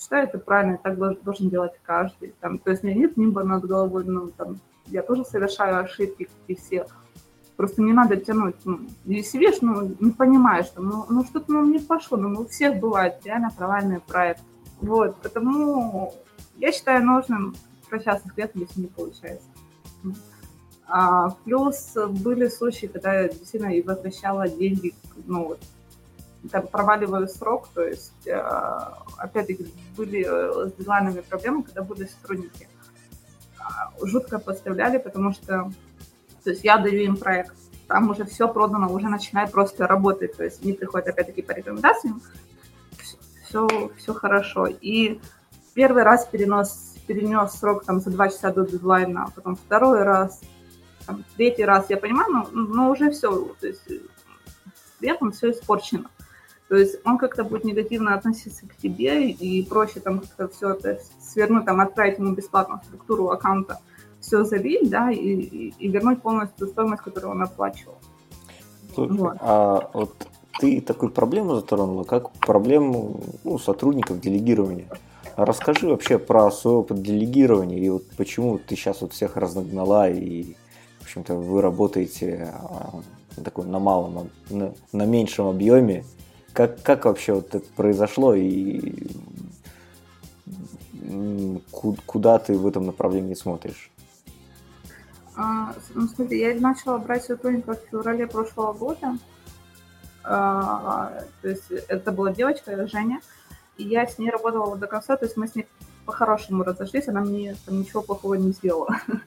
считаю, 0.00 0.28
это 0.28 0.38
правильно, 0.38 0.78
так 0.82 0.96
должен 0.96 1.48
делать 1.48 1.72
каждый. 1.82 2.34
Там, 2.40 2.58
то 2.58 2.70
есть 2.70 2.82
у 2.82 2.86
меня 2.86 2.98
нет 2.98 3.16
нимба 3.16 3.44
над 3.44 3.64
головой, 3.64 4.04
ну, 4.04 4.30
там, 4.30 4.60
я 4.86 5.02
тоже 5.02 5.24
совершаю 5.24 5.84
ошибки, 5.84 6.28
и 6.46 6.54
все. 6.54 6.86
Просто 7.56 7.82
не 7.82 7.92
надо 7.92 8.16
тянуть. 8.16 8.56
Ну, 8.64 8.80
если 9.04 9.38
видишь, 9.38 9.60
ну, 9.60 9.94
не 10.00 10.10
понимаешь, 10.10 10.66
что, 10.66 10.82
ну, 10.82 11.06
ну 11.08 11.24
что-то 11.24 11.52
ну, 11.52 11.64
не 11.64 11.78
пошло, 11.78 12.16
ну, 12.16 12.40
у 12.40 12.46
всех 12.46 12.80
бывает 12.80 13.20
реально 13.24 13.50
провальный 13.56 14.00
проект. 14.00 14.42
Вот, 14.80 15.16
потому 15.22 16.12
я 16.56 16.72
считаю 16.72 17.04
нужным 17.04 17.54
прощаться 17.88 18.28
с 18.28 18.32
клиентом, 18.32 18.62
если 18.62 18.80
не 18.80 18.86
получается. 18.88 19.46
А, 20.86 21.30
плюс 21.44 21.94
были 21.94 22.48
случаи, 22.48 22.86
когда 22.86 23.14
я 23.20 23.28
действительно 23.28 23.70
и 23.70 23.82
возвращала 23.82 24.48
деньги, 24.48 24.94
ну, 25.26 25.48
вот, 25.48 25.60
там 26.50 26.66
проваливаю 26.66 27.28
срок, 27.28 27.68
то 27.74 27.82
есть, 27.82 28.28
а, 28.28 29.02
опять-таки, 29.16 29.72
были 29.96 30.26
э, 30.26 30.68
с 30.68 30.72
дедлайнами 30.74 31.20
проблемы, 31.20 31.62
когда 31.62 31.82
были 31.82 32.04
сотрудники. 32.04 32.68
А, 33.58 33.92
жутко 34.04 34.38
подставляли, 34.38 34.98
потому 34.98 35.32
что, 35.32 35.72
то 36.44 36.50
есть, 36.50 36.64
я 36.64 36.78
даю 36.78 37.02
им 37.02 37.16
проект, 37.16 37.54
там 37.88 38.10
уже 38.10 38.24
все 38.24 38.48
продано, 38.48 38.92
уже 38.92 39.08
начинает 39.08 39.50
просто 39.50 39.86
работать, 39.86 40.36
то 40.36 40.44
есть, 40.44 40.62
они 40.62 40.72
приходят, 40.72 41.08
опять-таки, 41.08 41.42
по 41.42 41.52
рекомендациям, 41.52 42.22
все, 43.46 43.90
все 43.96 44.14
хорошо. 44.14 44.66
И 44.66 45.20
первый 45.74 46.02
раз 46.02 46.26
перенос, 46.26 46.94
перенес 47.06 47.52
срок 47.52 47.84
там 47.84 48.00
за 48.00 48.10
два 48.10 48.28
часа 48.28 48.52
до 48.52 48.66
дедлайна, 48.66 49.24
а 49.24 49.30
потом 49.30 49.56
второй 49.56 50.02
раз– 50.02 50.40
там, 51.06 51.24
третий 51.36 51.64
раз. 51.64 51.86
Я 51.90 51.96
понимаю, 51.96 52.32
но, 52.32 52.48
но 52.52 52.90
уже 52.90 53.10
все, 53.10 53.30
то 53.60 53.66
есть 53.66 53.82
при 54.98 55.08
этом 55.08 55.32
все 55.32 55.50
испорчено. 55.50 56.10
То 56.68 56.76
есть 56.76 56.96
он 57.04 57.18
как-то 57.18 57.44
будет 57.44 57.64
негативно 57.64 58.14
относиться 58.14 58.66
к 58.66 58.76
тебе, 58.76 59.30
и 59.30 59.62
проще 59.64 60.00
там 60.00 60.20
как-то 60.20 60.48
все 60.48 60.70
это 60.70 60.98
свернуть, 61.20 61.66
там, 61.66 61.80
отправить 61.80 62.18
ему 62.18 62.34
бесплатно 62.34 62.80
структуру 62.84 63.30
аккаунта, 63.30 63.80
все 64.24 64.44
залить, 64.44 64.88
да, 64.88 65.10
и, 65.10 65.16
и, 65.16 65.74
и 65.78 65.88
вернуть 65.88 66.22
полностью 66.22 66.66
стоимость, 66.68 67.02
которую 67.02 67.32
он 67.32 67.42
оплачивал. 67.42 67.96
Слушай, 68.94 69.16
вот. 69.16 69.36
а 69.40 69.90
вот 69.92 70.28
ты 70.58 70.80
такую 70.80 71.12
проблему 71.12 71.56
затронула, 71.56 72.04
как 72.04 72.30
проблему 72.32 73.20
ну, 73.44 73.58
сотрудников 73.58 74.20
делегирования. 74.20 74.88
Расскажи 75.36 75.88
вообще 75.88 76.18
про 76.18 76.50
свой 76.50 76.74
опыт 76.74 77.02
делегирования 77.02 77.78
и 77.78 77.88
вот 77.88 78.04
почему 78.16 78.58
ты 78.58 78.76
сейчас 78.76 79.00
вот 79.02 79.12
всех 79.12 79.36
разогнала 79.36 80.08
и 80.08 80.54
в 81.00 81.02
общем-то, 81.02 81.34
вы 81.34 81.60
работаете 81.60 82.48
а, 82.54 83.00
такой 83.44 83.66
на 83.66 83.78
малом, 83.78 84.30
на, 84.48 84.72
на 84.92 85.04
меньшем 85.04 85.48
объеме. 85.48 86.04
Как, 86.54 86.82
как 86.82 87.04
вообще 87.04 87.34
вот 87.34 87.54
это 87.54 87.66
произошло 87.76 88.34
и 88.34 89.08
куда 92.06 92.38
ты 92.38 92.56
в 92.56 92.66
этом 92.66 92.86
направлении 92.86 93.34
смотришь? 93.34 93.90
А, 95.36 95.74
ну, 95.94 96.06
смотри, 96.06 96.38
я 96.38 96.60
начала 96.60 96.98
брать 96.98 97.24
сотрудников 97.24 97.78
в 97.80 97.90
феврале 97.90 98.26
прошлого 98.26 98.72
года. 98.72 99.18
А, 100.22 101.24
то 101.42 101.48
есть 101.48 101.70
это 101.70 102.12
была 102.12 102.32
девочка, 102.32 102.86
Женя, 102.86 103.20
и 103.76 103.84
я 103.84 104.06
с 104.06 104.18
ней 104.18 104.30
работала 104.30 104.76
до 104.76 104.86
конца, 104.86 105.16
то 105.16 105.26
есть 105.26 105.36
мы 105.36 105.48
с 105.48 105.54
ней 105.54 105.66
по-хорошему 106.06 106.62
разошлись, 106.62 107.08
она 107.08 107.20
мне 107.20 107.56
там 107.66 107.80
ничего 107.80 108.02
плохого 108.02 108.34
не 108.34 108.52
сделала. 108.52 108.96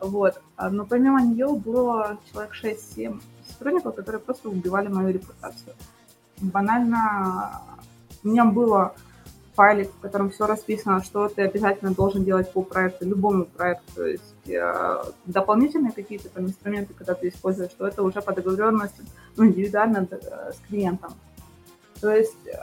Вот. 0.00 0.42
А, 0.56 0.68
но 0.68 0.84
помимо 0.84 1.22
нее 1.22 1.46
было 1.46 2.18
человек 2.28 2.52
6-7 2.60 3.22
сотрудников, 3.46 3.94
которые 3.94 4.20
просто 4.20 4.48
убивали 4.48 4.88
мою 4.88 5.12
репутацию. 5.12 5.74
Банально 6.40 7.62
у 8.24 8.28
меня 8.28 8.44
было 8.44 8.96
файлик, 9.54 9.90
в 9.90 10.00
котором 10.00 10.30
все 10.30 10.46
расписано, 10.46 11.02
что 11.02 11.28
ты 11.28 11.42
обязательно 11.42 11.92
должен 11.92 12.24
делать 12.24 12.50
по 12.52 12.62
проекту, 12.62 13.06
любому 13.06 13.44
проекту. 13.44 13.84
То 13.94 14.06
есть 14.06 14.48
э, 14.48 15.02
дополнительные 15.26 15.92
какие-то 15.92 16.28
там 16.30 16.46
инструменты, 16.46 16.94
когда 16.94 17.14
ты 17.14 17.28
используешь, 17.28 17.70
что 17.70 17.86
это 17.86 18.02
уже 18.02 18.22
по 18.22 18.32
договоренности, 18.32 19.02
ну, 19.36 19.46
индивидуально 19.46 20.08
э, 20.10 20.52
с 20.52 20.68
клиентом. 20.68 21.12
То 22.00 22.10
есть 22.10 22.46
э, 22.46 22.56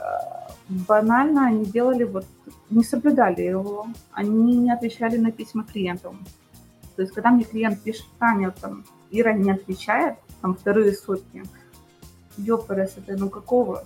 банально 0.68 1.46
они 1.46 1.64
делали 1.64 2.04
вот, 2.04 2.26
не 2.70 2.82
соблюдали 2.82 3.42
его, 3.42 3.86
они 4.12 4.56
не 4.56 4.72
отвечали 4.72 5.16
на 5.16 5.30
письма 5.30 5.64
клиентам. 5.64 6.18
То 6.96 7.02
есть 7.02 7.14
когда 7.14 7.30
мне 7.30 7.44
клиент 7.44 7.80
пишет, 7.82 8.06
Таня, 8.18 8.52
там, 8.60 8.84
Ира 9.10 9.32
не 9.32 9.50
отвечает, 9.50 10.16
там 10.42 10.54
вторые 10.54 10.92
сутки, 10.92 11.44
ёпарас, 12.36 12.96
это 12.96 13.16
ну 13.16 13.30
какого? 13.30 13.84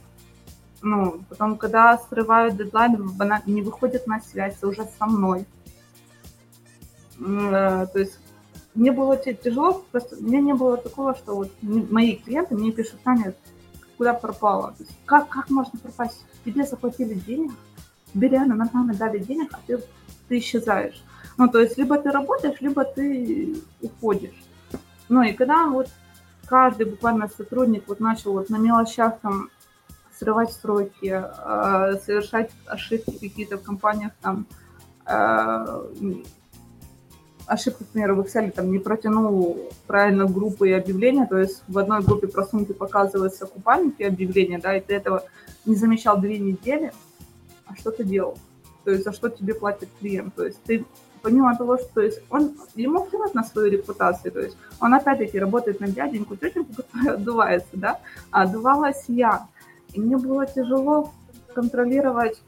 Ну, 0.86 1.22
потом, 1.30 1.56
когда 1.56 1.96
срывают 1.96 2.58
дедлайн, 2.58 3.10
не 3.46 3.62
выходят 3.62 4.06
на 4.06 4.20
связь 4.20 4.62
уже 4.62 4.86
со 4.98 5.06
мной. 5.06 5.46
Э, 7.18 7.86
то 7.90 7.98
есть 7.98 8.18
мне 8.74 8.92
было 8.92 9.16
тяжело, 9.16 9.82
просто 9.90 10.16
мне 10.16 10.42
не 10.42 10.52
было 10.52 10.76
такого, 10.76 11.14
что 11.14 11.36
вот 11.36 11.50
мои 11.62 12.16
клиенты 12.16 12.54
мне 12.54 12.70
пишут, 12.70 13.00
Таня, 13.02 13.34
куда 13.96 14.12
пропала? 14.12 14.72
То 14.72 14.82
есть 14.82 14.92
как, 15.06 15.30
как 15.30 15.48
можно 15.48 15.78
пропасть? 15.78 16.26
Тебе 16.44 16.64
заплатили 16.64 17.14
денег, 17.14 17.52
тебе 18.12 18.28
реально 18.28 18.54
нормально 18.54 18.92
дали 18.92 19.20
денег, 19.20 19.54
а 19.54 19.60
ты, 19.66 19.82
ты 20.28 20.38
исчезаешь. 20.38 21.02
Ну, 21.38 21.48
то 21.48 21.60
есть 21.60 21.78
либо 21.78 21.96
ты 21.96 22.10
работаешь, 22.10 22.60
либо 22.60 22.84
ты 22.84 23.56
уходишь. 23.80 24.44
Ну, 25.08 25.22
и 25.22 25.32
когда 25.32 25.66
вот 25.66 25.88
каждый 26.44 26.84
буквально 26.84 27.28
сотрудник 27.28 27.84
вот 27.88 28.00
начал 28.00 28.34
вот 28.34 28.50
на 28.50 28.58
мелочах 28.58 29.18
там 29.20 29.48
срывать 30.18 30.52
сроки, 30.52 31.12
э, 31.12 31.98
совершать 32.04 32.50
ошибки 32.66 33.18
какие-то 33.18 33.58
в 33.58 33.62
компаниях 33.62 34.12
там, 34.22 34.46
э, 35.06 35.82
ошибку, 37.46 37.84
к 37.84 37.94
в 37.94 38.20
Excel 38.20 38.50
там 38.50 38.70
не 38.70 38.78
протянул 38.78 39.70
правильно 39.86 40.26
группы 40.26 40.68
и 40.68 40.72
объявления, 40.72 41.26
то 41.26 41.38
есть 41.38 41.62
в 41.68 41.78
одной 41.78 42.02
группе 42.02 42.26
просунуты 42.26 42.74
показываются 42.74 43.46
купальники 43.46 44.02
объявления, 44.02 44.58
да, 44.58 44.76
и 44.76 44.80
ты 44.80 44.94
этого 44.94 45.24
не 45.66 45.74
замечал 45.74 46.20
две 46.20 46.38
недели, 46.38 46.92
а 47.66 47.74
что 47.76 47.90
ты 47.90 48.04
делал? 48.04 48.38
То 48.84 48.90
есть 48.90 49.04
за 49.04 49.12
что 49.12 49.28
тебе 49.28 49.54
платит 49.54 49.88
клиент? 50.00 50.34
То 50.34 50.44
есть 50.44 50.62
ты 50.64 50.84
помимо 51.22 51.56
того, 51.56 51.78
что 51.78 51.88
то 51.94 52.00
есть 52.02 52.20
он, 52.30 52.54
ему 52.74 53.04
плевать 53.04 53.34
на 53.34 53.42
свою 53.44 53.70
репутацию, 53.70 54.30
то 54.30 54.40
есть 54.40 54.56
он 54.80 54.92
опять-таки 54.92 55.38
работает 55.38 55.80
на 55.80 55.88
дяденьку, 55.88 56.36
тетеньку, 56.36 56.74
которая 56.74 57.14
отдувается, 57.16 57.70
да, 57.72 58.00
а 58.30 58.42
отдувалась 58.42 59.04
я. 59.08 59.48
И 59.94 60.00
мне 60.00 60.16
было 60.16 60.46
тяжело 60.46 61.12
контролировать, 61.54 62.42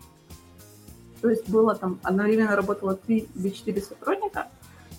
то 1.22 1.30
есть 1.30 1.48
было 1.48 1.74
там, 1.74 1.98
одновременно 2.02 2.56
работало 2.56 2.96
3 2.96 3.28
или 3.34 3.48
4 3.48 3.80
сотрудника, 3.80 4.48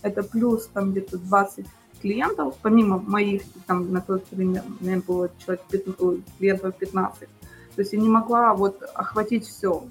это 0.01 0.23
плюс 0.23 0.67
там 0.67 0.91
где-то 0.91 1.17
20 1.17 1.65
клиентов, 2.01 2.55
помимо 2.61 2.99
моих, 2.99 3.43
там 3.65 3.91
на 3.91 4.01
тот 4.01 4.25
момент 4.31 5.05
было 5.05 5.29
человек 5.39 5.61
15, 5.69 6.23
клиентов 6.37 6.75
15. 6.75 7.19
То 7.75 7.81
есть 7.81 7.93
я 7.93 7.99
не 7.99 8.09
могла 8.09 8.53
вот 8.53 8.81
охватить 8.93 9.45
все, 9.45 9.83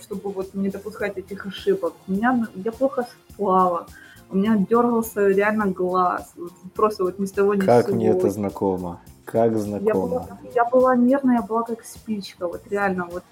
чтобы 0.00 0.30
вот 0.30 0.54
не 0.54 0.68
допускать 0.70 1.18
этих 1.18 1.46
ошибок. 1.46 1.94
У 2.08 2.12
меня, 2.12 2.46
я 2.54 2.72
плохо 2.72 3.06
спала, 3.30 3.86
у 4.30 4.36
меня 4.36 4.56
дергался 4.56 5.28
реально 5.28 5.66
глаз, 5.66 6.34
просто 6.74 7.04
вот 7.04 7.18
ни 7.18 7.26
с 7.26 7.32
того 7.32 7.54
ни 7.54 7.60
Как 7.60 7.88
мне 7.90 8.10
это 8.10 8.30
знакомо, 8.30 9.00
как 9.24 9.56
знакомо. 9.56 9.86
Я 9.86 9.94
была, 9.94 10.38
я 10.54 10.64
была 10.64 10.96
нервная, 10.96 11.36
я 11.36 11.42
была 11.42 11.62
как 11.62 11.84
спичка, 11.84 12.48
вот 12.48 12.62
реально 12.70 13.06
вот 13.06 13.24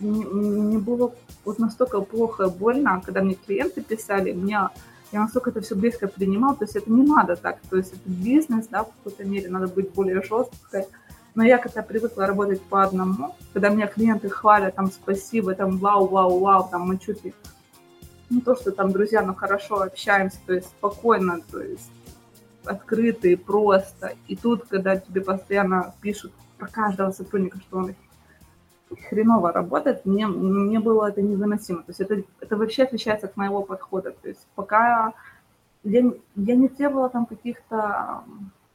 мне 0.00 0.78
было 0.78 1.12
вот 1.44 1.58
настолько 1.58 2.00
плохо 2.00 2.44
и 2.44 2.50
больно, 2.50 3.02
когда 3.04 3.22
мне 3.22 3.34
клиенты 3.34 3.82
писали, 3.82 4.32
мне 4.32 4.68
я 5.12 5.20
настолько 5.20 5.50
это 5.50 5.60
все 5.60 5.74
близко 5.74 6.06
принимала, 6.06 6.54
то 6.54 6.64
есть 6.64 6.76
это 6.76 6.90
не 6.90 7.02
надо 7.02 7.36
так, 7.36 7.58
то 7.68 7.76
есть 7.76 7.92
это 7.92 8.02
бизнес, 8.06 8.68
да, 8.68 8.84
в 8.84 8.88
какой-то 8.88 9.24
мере 9.24 9.48
надо 9.48 9.66
быть 9.66 9.92
более 9.92 10.22
жесткой, 10.22 10.86
но 11.34 11.44
я 11.44 11.58
когда 11.58 11.82
привыкла 11.82 12.26
работать 12.26 12.62
по 12.62 12.84
одному, 12.84 13.34
когда 13.52 13.70
меня 13.70 13.88
клиенты 13.88 14.28
хвалят, 14.28 14.76
там, 14.76 14.90
спасибо, 14.90 15.54
там, 15.54 15.78
вау, 15.78 16.06
вау, 16.06 16.38
вау, 16.38 16.68
там, 16.70 16.82
мы 16.82 16.98
чуть 16.98 17.24
ли, 17.24 17.34
не 18.30 18.40
то, 18.40 18.54
что 18.54 18.70
там, 18.70 18.92
друзья, 18.92 19.22
но 19.22 19.34
хорошо 19.34 19.82
общаемся, 19.82 20.38
то 20.46 20.54
есть 20.54 20.68
спокойно, 20.68 21.40
то 21.50 21.60
есть 21.60 21.90
открыто 22.64 23.28
и 23.28 23.36
просто. 23.36 24.14
И 24.28 24.36
тут, 24.36 24.66
когда 24.66 24.96
тебе 24.96 25.20
постоянно 25.20 25.94
пишут 26.00 26.32
про 26.58 26.68
каждого 26.68 27.10
сотрудника, 27.10 27.58
что 27.60 27.78
он 27.78 27.94
хреново 29.08 29.52
работает, 29.52 30.04
мне, 30.04 30.26
мне 30.26 30.80
было 30.80 31.08
это 31.08 31.22
невыносимо. 31.22 31.82
То 31.82 31.90
есть 31.90 32.00
это, 32.00 32.22
это 32.40 32.56
вообще 32.56 32.84
отличается 32.84 33.26
от 33.26 33.36
моего 33.36 33.62
подхода. 33.62 34.12
То 34.12 34.28
есть 34.28 34.46
пока 34.54 35.12
я, 35.84 36.12
я 36.36 36.56
не 36.56 36.68
требовала 36.68 37.08
там 37.08 37.26
каких-то 37.26 38.24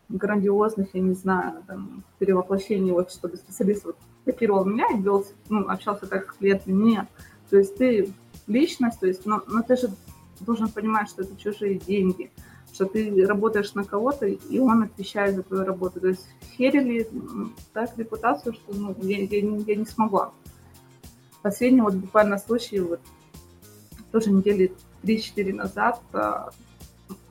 грандиозных, 0.10 0.90
я 0.94 1.02
не 1.02 1.16
знаю, 1.16 1.64
там, 1.68 2.04
перевоплощений, 2.20 2.92
вот, 2.92 3.12
чтобы 3.12 3.38
специалист 3.38 3.86
вот 3.86 3.98
копировал 4.24 4.66
меня 4.66 4.86
и 4.94 5.02
вел, 5.02 5.26
ну, 5.50 5.68
общался 5.68 6.08
так 6.08 6.32
с 6.32 6.38
клиентами. 6.38 7.08
То 7.50 7.58
есть 7.58 7.78
ты 7.78 8.12
личность, 8.48 9.00
то 9.00 9.08
есть, 9.08 9.26
но, 9.26 9.42
но 9.48 9.62
ты 9.62 9.76
же 9.76 9.90
должен 10.40 10.70
понимать, 10.70 11.10
что 11.10 11.24
это 11.24 11.36
чужие 11.38 11.76
деньги 11.76 12.32
что 12.76 12.86
ты 12.86 13.26
работаешь 13.26 13.74
на 13.74 13.86
кого-то, 13.86 14.26
и 14.26 14.60
он 14.60 14.84
отвечает 14.84 15.36
за 15.36 15.44
твою 15.44 15.64
работу. 15.64 16.02
То 16.02 16.10
есть 16.10 16.28
херили 16.58 17.10
так 17.72 17.98
репутацию, 17.98 18.54
что 18.54 18.74
ну, 18.74 18.94
я, 19.02 19.24
я, 19.24 19.40
я 19.40 19.76
не 19.76 19.86
смогла. 19.86 20.34
Последний 21.42 21.82
вот 21.82 21.94
буквально 21.94 22.38
случай, 22.38 22.82
вот 22.82 23.00
тоже 24.12 24.32
недели 24.32 24.74
3-4 25.04 25.54
назад, 25.54 26.02
а, 26.12 26.50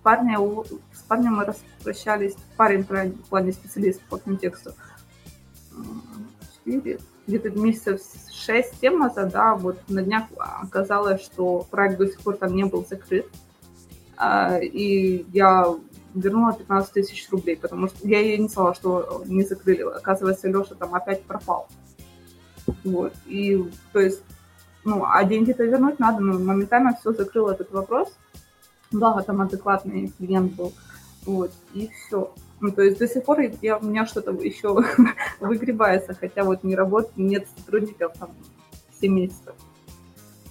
парня, 0.03 0.39
с 0.39 1.03
парнем 1.07 1.35
мы 1.35 1.45
распрощались, 1.45 2.37
парень 2.57 2.85
в 2.85 3.29
плане 3.29 3.53
специалист 3.53 4.01
по 4.09 4.17
контексту, 4.17 4.73
4, 6.65 7.01
где-то 7.27 7.51
месяцев 7.51 8.01
6-7 8.49 8.97
назад, 8.97 9.33
да, 9.33 9.55
вот 9.57 9.79
на 9.89 10.03
днях 10.03 10.25
оказалось, 10.39 11.21
что 11.21 11.67
проект 11.71 11.99
до 11.99 12.07
сих 12.07 12.21
пор 12.21 12.37
там 12.39 12.55
не 12.55 12.65
был 12.65 12.87
закрыт, 12.89 13.27
и 14.63 15.27
я 15.33 15.67
вернула 16.15 16.55
15 16.55 16.93
тысяч 16.93 17.29
рублей, 17.31 17.57
потому 17.57 17.89
что 17.89 18.07
я 18.07 18.21
ей 18.21 18.39
не 18.39 18.49
сказала, 18.49 18.75
что 18.75 19.23
не 19.27 19.43
закрыли. 19.43 19.83
Оказывается, 19.83 20.49
Леша 20.49 20.75
там 20.75 20.95
опять 20.95 21.25
пропал. 21.25 21.69
Вот. 22.85 23.13
И, 23.27 23.71
то 23.93 24.01
есть, 24.01 24.23
ну, 24.85 25.05
а 25.05 25.25
деньги-то 25.25 25.65
вернуть 25.65 25.99
надо, 25.99 26.21
но 26.21 26.39
моментально 26.39 26.97
все 26.99 27.13
закрыл 27.13 27.49
этот 27.49 27.71
вопрос. 27.73 28.13
Благо, 28.93 29.23
там 29.23 29.41
адекватный 29.41 30.13
клиент 30.19 30.55
был. 30.55 30.73
Вот, 31.27 31.53
и 31.73 31.89
все. 31.89 32.33
Ну, 32.61 32.71
то 32.71 32.83
есть 32.83 32.99
до 32.99 33.09
сих 33.09 33.25
пор 33.25 33.41
я, 33.63 33.79
у 33.79 33.85
меня 33.85 34.07
что-то 34.07 34.33
еще 34.33 34.77
выгребается, 35.41 36.15
хотя 36.15 36.45
вот 36.45 36.65
не 36.65 36.77
работает, 36.77 37.17
нет 37.17 37.47
сотрудников 37.57 38.13
там 38.19 38.31
7 39.01 39.13
месяцев. 39.13 39.55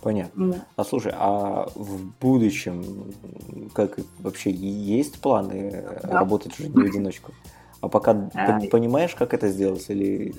Понятно. 0.03 0.43
Mm. 0.43 0.61
А 0.75 0.83
слушай, 0.83 1.13
а 1.15 1.69
в 1.75 2.01
будущем 2.19 3.13
как 3.73 3.97
вообще 4.19 4.51
есть 4.51 5.21
планы 5.21 5.85
да. 6.03 6.19
работать 6.19 6.59
уже 6.59 6.67
не 6.67 6.83
в 6.83 6.85
одиночку? 6.85 7.31
А 7.79 7.87
пока 7.87 8.29
а, 8.33 8.59
ты 8.59 8.67
понимаешь, 8.67 9.15
как 9.15 9.33
это 9.33 9.47
сделать 9.47 9.85
или... 9.89 10.35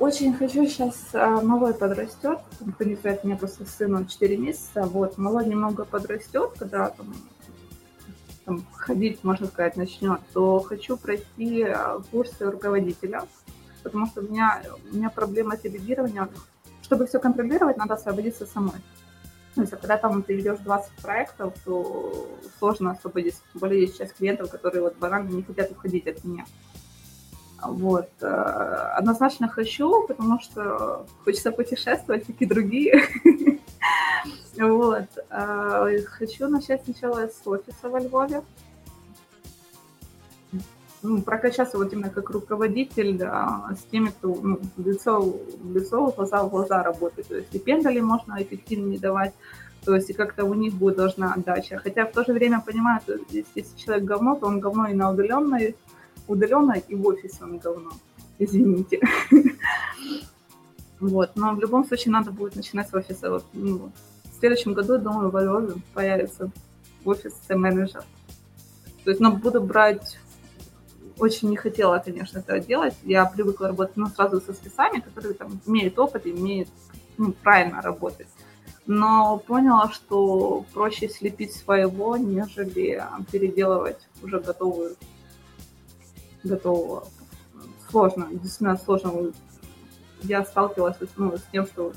Очень 0.00 0.32
хочу 0.32 0.66
сейчас, 0.66 0.96
а, 1.12 1.40
малой 1.40 1.74
подрастет, 1.74 2.40
у 2.60 2.64
меня 2.66 3.36
просто 3.36 3.64
сыну 3.66 4.04
4 4.04 4.36
месяца, 4.36 4.82
вот, 4.82 5.16
малой 5.16 5.46
немного 5.46 5.84
подрастет, 5.84 6.52
когда 6.58 6.90
там, 6.90 7.14
там 8.44 8.66
ходить, 8.72 9.22
можно 9.22 9.46
сказать, 9.46 9.76
начнет, 9.76 10.20
то 10.32 10.58
хочу 10.60 10.96
пройти 10.96 11.62
а, 11.62 12.00
курсы 12.10 12.50
руководителя, 12.50 13.22
потому 13.84 14.06
что 14.06 14.20
у 14.20 14.24
меня, 14.24 14.62
у 14.90 14.96
меня 14.96 15.10
проблема 15.10 15.56
делегирования 15.56 16.28
чтобы 16.88 17.06
все 17.06 17.20
контролировать, 17.20 17.76
надо 17.76 17.94
освободиться 17.94 18.46
самой. 18.46 18.80
То 19.54 19.60
есть, 19.60 19.74
а 19.74 19.76
когда 19.76 19.98
там 19.98 20.22
ты 20.22 20.34
ведешь 20.34 20.58
20 20.60 20.90
проектов, 21.02 21.52
то 21.64 22.28
сложно 22.58 22.92
освободиться. 22.92 23.42
Тем 23.52 23.60
более 23.60 23.82
есть 23.82 23.98
часть 23.98 24.14
клиентов, 24.14 24.50
которые 24.50 24.82
вот 24.82 24.96
банально 24.96 25.28
не 25.30 25.42
хотят 25.42 25.70
уходить 25.70 26.06
от 26.06 26.24
меня. 26.24 26.46
Вот. 27.62 28.08
Э, 28.22 28.26
однозначно 28.96 29.48
хочу, 29.48 30.06
потому 30.06 30.40
что 30.40 31.06
хочется 31.24 31.52
путешествовать, 31.52 32.26
как 32.26 32.36
и 32.40 32.46
другие. 32.46 33.02
Вот. 34.58 35.06
Э, 35.30 35.98
хочу 36.06 36.48
начать 36.48 36.82
сначала 36.82 37.28
с 37.28 37.46
офиса 37.46 37.88
во 37.88 38.00
Львове 38.00 38.42
ну, 41.02 41.22
прокачаться 41.22 41.78
вот 41.78 41.92
именно 41.92 42.10
как 42.10 42.30
руководитель 42.30 43.16
да, 43.16 43.70
с 43.78 43.90
теми, 43.90 44.08
кто 44.08 44.34
ну, 44.42 44.60
лицо 44.76 45.36
лицо, 45.74 46.12
глаза 46.16 46.42
в 46.42 46.50
глаза 46.50 46.82
работает. 46.82 47.28
То 47.28 47.36
есть 47.36 47.54
и 47.54 47.58
пендали 47.58 48.00
можно 48.00 48.42
эффективнее 48.42 48.98
давать, 48.98 49.32
то 49.84 49.94
есть 49.94 50.10
и 50.10 50.12
как-то 50.12 50.44
у 50.44 50.54
них 50.54 50.74
будет 50.74 50.96
должна 50.96 51.32
отдача. 51.32 51.78
Хотя 51.78 52.04
в 52.04 52.12
то 52.12 52.24
же 52.24 52.32
время 52.32 52.60
понимаю, 52.60 53.00
что 53.00 53.18
если 53.30 53.76
человек 53.76 54.04
говно, 54.04 54.34
то 54.34 54.46
он 54.46 54.60
говно 54.60 54.88
и 54.88 54.94
на 54.94 55.10
удаленной, 55.10 55.76
удаленной 56.26 56.82
и 56.88 56.94
в 56.94 57.06
офисе 57.06 57.38
он 57.42 57.58
говно. 57.58 57.90
Извините. 58.38 59.00
Вот, 61.00 61.36
но 61.36 61.54
в 61.54 61.60
любом 61.60 61.84
случае 61.84 62.10
надо 62.10 62.32
будет 62.32 62.56
начинать 62.56 62.88
с 62.88 62.94
офиса. 62.94 63.30
Вот, 63.30 63.44
ну, 63.52 63.92
в 64.24 64.40
следующем 64.40 64.72
году, 64.72 64.98
думаю, 64.98 65.30
в 65.30 65.40
Львове 65.40 65.74
появится 65.94 66.50
офис 67.04 67.34
менеджер. 67.48 68.02
То 69.04 69.10
есть, 69.10 69.20
но 69.20 69.30
буду 69.30 69.60
брать 69.60 70.18
очень 71.18 71.50
не 71.50 71.56
хотела, 71.56 71.98
конечно, 71.98 72.38
это 72.38 72.60
делать. 72.60 72.94
Я 73.02 73.24
привыкла 73.26 73.68
работать 73.68 73.96
ну, 73.96 74.06
сразу 74.06 74.40
со 74.40 74.52
спецами, 74.52 75.00
которые 75.00 75.34
там 75.34 75.60
имеют 75.66 75.98
опыт 75.98 76.26
и 76.26 76.30
имеют 76.30 76.68
ну, 77.16 77.32
правильно 77.32 77.82
работать. 77.82 78.28
Но 78.86 79.38
поняла, 79.46 79.90
что 79.90 80.64
проще 80.72 81.08
слепить 81.08 81.54
своего, 81.54 82.16
нежели 82.16 83.02
переделывать 83.30 83.98
уже 84.22 84.40
готовую, 84.40 84.96
готовую. 86.42 87.02
Сложно, 87.90 88.28
действительно 88.30 88.78
сложно. 88.78 89.32
Я 90.22 90.44
сталкивалась 90.44 90.96
ну, 91.16 91.36
с 91.36 91.42
тем, 91.52 91.66
что 91.66 91.92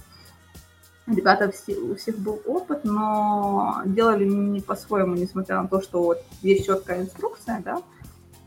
ребята 1.07 1.51
все, 1.51 1.75
у 1.77 1.95
всех 1.95 2.17
был 2.17 2.41
опыт, 2.45 2.83
но 2.83 3.81
делали 3.85 4.25
не 4.25 4.61
по-своему, 4.61 5.15
несмотря 5.15 5.61
на 5.61 5.67
то, 5.67 5.81
что 5.81 6.03
вот 6.03 6.23
есть 6.41 6.65
четкая 6.65 7.01
инструкция, 7.01 7.61
да, 7.63 7.81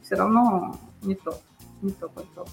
все 0.04 0.16
равно 0.16 0.76
не 1.02 1.14
то, 1.14 1.36
не 1.82 1.90
то 1.90 2.08
подход. 2.08 2.48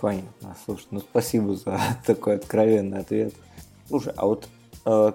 Понятно. 0.00 0.56
Слушай, 0.64 0.86
ну 0.92 1.00
спасибо 1.00 1.56
за 1.56 1.80
такой 2.06 2.36
откровенный 2.36 2.98
ответ. 2.98 3.34
Слушай, 3.88 4.12
а 4.16 4.26
вот 4.26 4.48
э, 4.86 5.12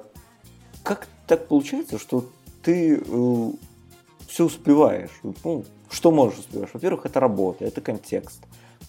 как 0.84 1.08
так 1.28 1.48
получается, 1.48 1.98
что 1.98 2.30
ты 2.62 2.98
э, 2.98 3.52
все 4.28 4.46
успеваешь? 4.46 5.12
Ну, 5.44 5.66
что 5.90 6.12
можешь 6.12 6.40
успеваешь? 6.40 6.72
Во-первых, 6.74 7.06
это 7.06 7.20
работа, 7.20 7.66
это 7.66 7.82
контекст. 7.82 8.42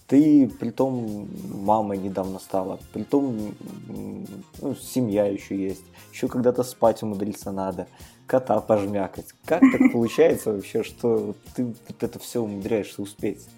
Ты, 0.06 0.48
при 0.48 0.70
том, 0.70 1.28
мама 1.52 1.96
недавно 1.96 2.40
стала, 2.40 2.80
при 2.92 3.04
том, 3.04 3.54
ну, 3.86 4.74
семья 4.74 5.26
еще 5.26 5.56
есть, 5.56 5.84
еще 6.12 6.26
когда-то 6.26 6.64
спать 6.64 7.02
умудриться 7.02 7.52
надо, 7.52 7.86
кота 8.30 8.60
пожмякать. 8.60 9.34
Как 9.44 9.60
так 9.60 9.80
получается 9.92 10.52
вообще, 10.52 10.84
что 10.84 11.34
ты 11.54 11.64
вот 11.64 12.02
это 12.02 12.18
все 12.20 12.40
умудряешься 12.40 13.02
успеть? 13.02 13.48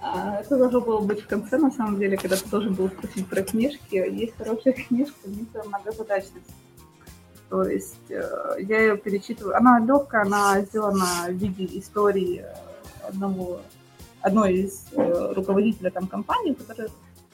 А, 0.00 0.40
это 0.40 0.56
должно 0.56 0.80
было 0.80 1.00
быть 1.00 1.20
в 1.20 1.28
конце, 1.28 1.58
на 1.58 1.70
самом 1.70 1.98
деле, 1.98 2.16
когда 2.16 2.36
ты 2.36 2.48
должен 2.48 2.74
был 2.74 2.88
спросить 2.88 3.28
про 3.28 3.42
книжки. 3.42 3.94
Есть 3.94 4.36
хорошая 4.36 4.72
книжка 4.72 5.28
«Мистер 5.28 5.64
Многозадачность». 5.66 6.50
То 7.50 7.64
есть 7.64 8.10
э, 8.10 8.22
я 8.60 8.80
ее 8.80 8.96
перечитываю. 8.96 9.54
Она 9.54 9.78
легкая, 9.78 10.22
она 10.22 10.62
сделана 10.62 11.26
в 11.28 11.32
виде 11.32 11.78
истории 11.78 12.44
одного 13.06 13.60
одной 14.22 14.54
из 14.54 14.86
э, 14.92 15.32
руководителя 15.34 15.90
там 15.90 16.06
компании, 16.06 16.54
которая 16.54 16.88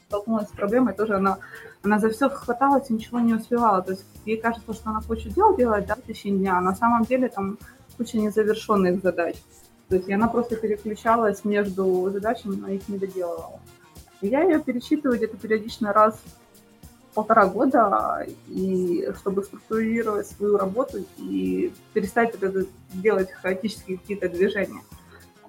столкнулась 0.08 0.48
с 0.48 0.52
проблемой, 0.52 0.94
тоже 0.94 1.14
она, 1.16 1.38
она 1.82 1.98
за 1.98 2.10
все 2.10 2.28
хваталась 2.28 2.90
и 2.90 2.94
ничего 2.94 3.20
не 3.20 3.34
успевала. 3.34 3.82
То 3.82 3.92
есть 3.92 4.04
ей 4.28 4.36
кажется, 4.36 4.72
что 4.72 4.90
она 4.90 5.00
кучу 5.00 5.28
дел 5.30 5.56
делает 5.56 5.86
да, 5.86 5.94
в 5.96 6.02
течение 6.02 6.40
дня, 6.40 6.58
а 6.58 6.60
на 6.60 6.74
самом 6.74 7.04
деле 7.04 7.28
там 7.28 7.58
куча 7.96 8.18
незавершенных 8.18 9.02
задач. 9.02 9.36
То 9.88 9.96
есть 9.96 10.08
и 10.08 10.12
она 10.12 10.28
просто 10.28 10.56
переключалась 10.56 11.44
между 11.44 12.10
задачами, 12.10 12.56
но 12.56 12.68
их 12.68 12.88
не 12.88 12.98
доделывала. 12.98 13.60
И 14.20 14.28
я 14.28 14.42
ее 14.42 14.60
перечитываю 14.60 15.16
где-то 15.16 15.36
периодично 15.36 15.92
раз 15.92 16.14
в 17.10 17.14
полтора 17.14 17.46
года, 17.46 18.26
и 18.48 19.08
чтобы 19.18 19.44
структурировать 19.44 20.26
свою 20.26 20.58
работу 20.58 20.98
и 21.16 21.72
перестать 21.94 22.34
это 22.34 22.66
делать 22.92 23.32
хаотические 23.32 23.98
какие-то 23.98 24.28
движения. 24.28 24.82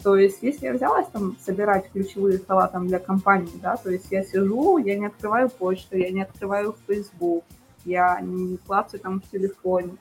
То 0.02 0.16
есть, 0.16 0.38
если 0.42 0.68
я 0.68 0.74
взялась 0.74 1.08
там 1.12 1.36
собирать 1.46 1.92
ключевые 1.92 2.40
слова 2.40 2.68
там 2.68 2.88
для 2.88 3.00
компании, 3.00 3.60
да, 3.62 3.76
то 3.76 3.90
есть 3.90 4.08
я 4.12 4.24
сижу, 4.24 4.78
я 4.78 4.98
не 4.98 5.08
открываю 5.08 5.50
почту, 5.50 5.98
я 5.98 6.10
не 6.10 6.22
открываю 6.22 6.78
Facebook, 6.88 7.44
я 7.90 8.20
не 8.22 8.58
клацаю 8.58 9.02
там 9.02 9.22
в 9.22 9.30
телефоне, 9.30 9.98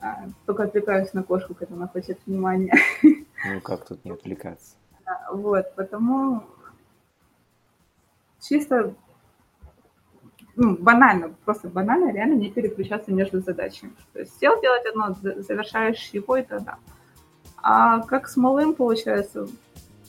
а, 0.00 0.28
только 0.46 0.64
отвлекаюсь 0.64 1.12
на 1.12 1.22
кошку, 1.22 1.54
когда 1.54 1.74
она 1.74 1.88
хочет 1.88 2.18
внимания. 2.26 2.74
Ну, 3.44 3.60
как 3.60 3.84
тут 3.84 4.04
не 4.04 4.12
отвлекаться? 4.12 4.76
Вот, 5.32 5.74
потому 5.74 6.44
чисто 8.40 8.94
ну, 10.54 10.76
банально, 10.76 11.34
просто 11.44 11.68
банально, 11.68 12.12
реально 12.12 12.34
не 12.34 12.50
переключаться 12.50 13.12
между 13.12 13.40
задачами. 13.40 13.92
То 14.12 14.20
есть 14.20 14.38
сел 14.38 14.60
делать 14.60 14.86
одно, 14.86 15.16
завершаешь 15.42 16.10
его, 16.12 16.36
и 16.36 16.42
тогда. 16.42 16.78
А 17.62 18.00
как 18.02 18.28
с 18.28 18.36
малым 18.36 18.74
получается? 18.74 19.48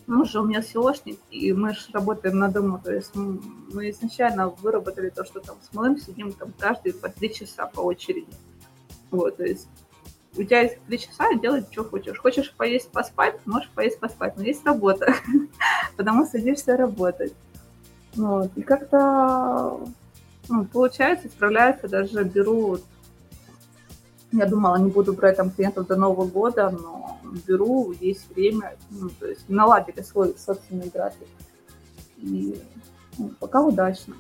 Ну 0.06 0.26
же 0.26 0.42
у 0.42 0.46
меня 0.46 0.62
СИОшник, 0.62 1.18
и 1.32 1.54
мы 1.54 1.74
же 1.74 1.82
работаем 1.94 2.40
на 2.40 2.50
дому. 2.50 2.80
То 2.84 2.94
есть 2.94 3.16
мы 3.16 3.90
изначально 3.90 4.50
выработали 4.50 5.10
то, 5.10 5.24
что 5.24 5.40
там 5.40 5.56
с 5.62 5.74
малым 5.74 5.98
сидим 5.98 6.32
там 6.34 6.54
каждые 6.58 6.94
по 6.94 7.10
три 7.10 7.34
часа 7.34 7.68
по 7.68 7.82
очереди. 7.82 8.28
Вот, 9.12 9.38
то 9.38 9.44
есть 9.44 9.68
у 10.36 10.44
тебя 10.44 10.62
есть 10.62 10.80
три 10.88 11.00
часа, 11.00 11.34
делай, 11.36 11.64
что 11.72 11.84
хочешь. 11.84 12.18
Хочешь 12.18 12.54
поесть, 12.54 12.90
поспать, 12.90 13.36
можешь 13.46 13.70
поесть, 13.70 14.00
поспать, 14.00 14.36
но 14.36 14.44
есть 14.44 14.66
работа, 14.66 15.14
потому 15.98 16.26
садишься 16.26 16.76
работать. 16.76 17.34
Вот. 18.16 18.52
И 18.56 18.62
как-то 18.62 19.80
ну, 20.50 20.66
получается, 20.66 21.30
справляется, 21.30 21.88
даже 21.88 22.24
беру 22.24 22.80
я 24.34 24.46
думала, 24.46 24.78
не 24.78 24.90
буду 24.90 25.14
брать 25.14 25.38
там 25.38 25.52
клиентов 25.52 25.88
до 25.88 25.96
Нового 25.96 26.26
года, 26.26 26.70
но 26.70 27.18
беру, 27.48 27.94
есть 28.00 28.30
время, 28.36 28.76
ну, 28.90 29.10
то 29.10 29.28
есть 29.28 29.48
наладили 29.50 30.02
свой 30.02 30.36
собственный 30.38 30.90
график. 30.90 31.28
И 32.18 32.62
ну, 33.18 33.32
пока 33.40 33.62
удачно. 33.62 34.16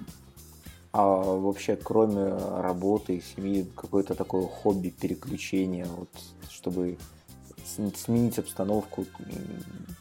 А 0.92 1.04
вообще, 1.06 1.76
кроме 1.76 2.36
работы 2.62 3.18
и 3.18 3.22
семьи, 3.22 3.68
какое-то 3.76 4.14
такое 4.14 4.46
хобби, 4.46 4.90
переключение, 4.90 5.86
вот, 5.86 6.10
чтобы 6.50 6.98
сменить 7.96 8.38
обстановку, 8.38 9.06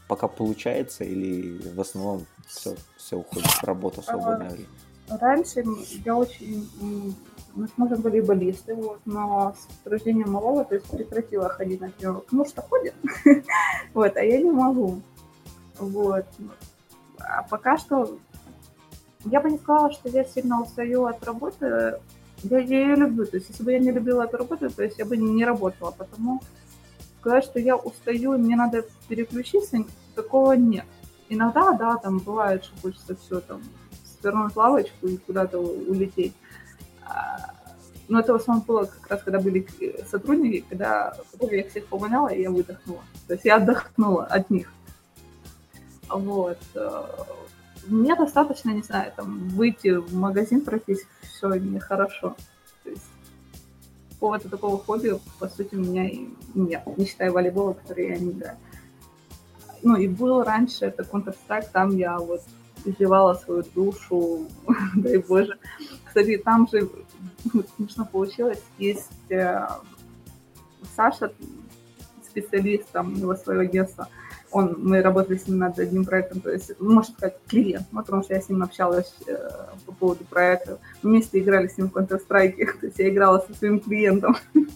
пока 0.08 0.28
получается 0.28 1.04
или 1.04 1.58
в 1.74 1.80
основном 1.80 2.26
все, 2.46 2.76
все 2.96 3.16
уходит 3.16 3.46
в 3.46 3.64
работу 3.64 4.02
в 4.02 4.04
свободное 4.04 4.50
время? 4.50 4.68
Раньше 5.08 5.64
я 6.04 6.16
очень 6.16 6.68
мы 7.54 7.68
с 7.68 7.72
мужем 7.76 8.00
волейболисты, 8.00 8.74
вот, 8.74 9.00
но 9.04 9.54
с 9.56 9.86
рождением 9.86 10.32
малого, 10.32 10.64
то 10.64 10.74
есть 10.74 10.88
прекратила 10.90 11.48
ходить 11.48 11.80
на 11.80 11.90
тренировку. 11.90 12.28
Ну, 12.30 12.44
что 12.44 12.62
ходит, 12.62 12.94
вот, 13.94 14.16
а 14.16 14.22
я 14.22 14.40
не 14.40 14.50
могу. 14.50 15.00
Вот. 15.78 16.26
А 17.18 17.42
пока 17.42 17.76
что 17.76 18.18
я 19.24 19.40
бы 19.40 19.50
не 19.50 19.58
сказала, 19.58 19.92
что 19.92 20.08
я 20.08 20.24
сильно 20.24 20.60
устаю 20.60 21.04
от 21.04 21.24
работы. 21.24 22.00
Я, 22.42 22.58
я 22.58 22.80
ее 22.80 22.96
люблю. 22.96 23.24
То 23.24 23.36
есть, 23.36 23.50
если 23.50 23.62
бы 23.62 23.72
я 23.72 23.78
не 23.78 23.92
любила 23.92 24.24
эту 24.24 24.38
работу, 24.38 24.68
то 24.70 24.82
есть 24.82 24.98
я 24.98 25.04
бы 25.04 25.16
не 25.16 25.44
работала. 25.44 25.92
Потому 25.92 26.40
сказать, 27.20 27.44
что 27.44 27.60
я 27.60 27.76
устаю, 27.76 28.36
мне 28.36 28.56
надо 28.56 28.84
переключиться, 29.08 29.84
такого 30.16 30.52
нет. 30.52 30.84
Иногда, 31.28 31.72
да, 31.72 31.96
там 31.96 32.18
бывает, 32.18 32.64
что 32.64 32.74
хочется 32.82 33.14
все 33.14 33.40
там 33.40 33.62
свернуть 34.20 34.56
лавочку 34.56 35.06
и 35.06 35.16
куда-то 35.18 35.58
улететь. 35.58 36.34
Но 38.08 38.20
это 38.20 38.32
в 38.32 38.36
основном 38.36 38.64
было 38.66 38.84
как 38.84 39.06
раз, 39.08 39.22
когда 39.22 39.40
были 39.40 39.66
сотрудники, 40.10 40.64
когда, 40.68 41.14
я 41.50 41.68
всех 41.68 41.86
помогала, 41.86 42.28
и 42.28 42.42
я 42.42 42.50
выдохнула. 42.50 43.00
То 43.26 43.34
есть 43.34 43.44
я 43.44 43.56
отдохнула 43.56 44.24
от 44.24 44.50
них. 44.50 44.72
Вот. 46.08 46.58
Мне 47.86 48.14
достаточно, 48.14 48.70
не 48.70 48.82
знаю, 48.82 49.12
там, 49.16 49.48
выйти 49.48 49.96
в 49.96 50.14
магазин 50.14 50.60
пройтись, 50.60 51.06
все, 51.22 51.48
мне 51.48 51.80
хорошо. 51.80 52.36
То 52.84 52.90
есть 52.90 53.02
какого-то 54.10 54.48
такого 54.48 54.78
хобби, 54.78 55.18
по 55.40 55.48
сути, 55.48 55.74
у 55.74 55.80
меня 55.80 56.08
и 56.08 56.28
нет, 56.54 56.82
не 56.96 57.06
считая 57.06 57.32
волейбола, 57.32 57.72
который 57.72 58.10
я 58.10 58.18
не 58.18 58.30
играю. 58.30 58.56
Ну, 59.82 59.96
и 59.96 60.06
был 60.06 60.44
раньше 60.44 60.84
это 60.84 61.02
Counter-Strike, 61.02 61.70
там 61.72 61.96
я 61.96 62.18
вот 62.18 62.42
изливала 62.84 63.34
свою 63.34 63.64
душу, 63.74 64.46
дай 64.96 65.18
боже. 65.18 65.58
Кстати, 66.04 66.38
там 66.38 66.68
же 66.68 66.88
смешно 67.76 68.08
получилось. 68.10 68.62
Есть 68.78 69.10
э, 69.30 69.66
Саша, 70.96 71.32
специалист, 72.24 72.90
там, 72.92 73.12
у 73.12 73.16
него 73.16 73.34
свое 73.34 73.60
агентство. 73.60 74.08
Он, 74.50 74.76
мы 74.78 75.00
работали 75.00 75.38
с 75.38 75.48
ним 75.48 75.58
над 75.58 75.78
одним 75.78 76.04
проектом, 76.04 76.40
то 76.40 76.50
есть, 76.50 76.72
ну, 76.78 76.92
можно 76.92 77.14
сказать, 77.14 77.38
клиент, 77.46 77.86
ну, 77.90 78.02
потому 78.02 78.22
что 78.22 78.34
я 78.34 78.40
с 78.42 78.50
ним 78.50 78.62
общалась 78.62 79.14
э, 79.26 79.34
по 79.86 79.92
поводу 79.92 80.24
проекта. 80.24 80.78
Вместе 81.02 81.38
играли 81.38 81.68
с 81.68 81.78
ним 81.78 81.88
в 81.88 81.96
Counter-Strike, 81.96 82.56
то 82.80 82.86
есть 82.86 82.98
я 82.98 83.08
играла 83.08 83.38
со 83.38 83.54
своим 83.54 83.80
клиентом. 83.80 84.36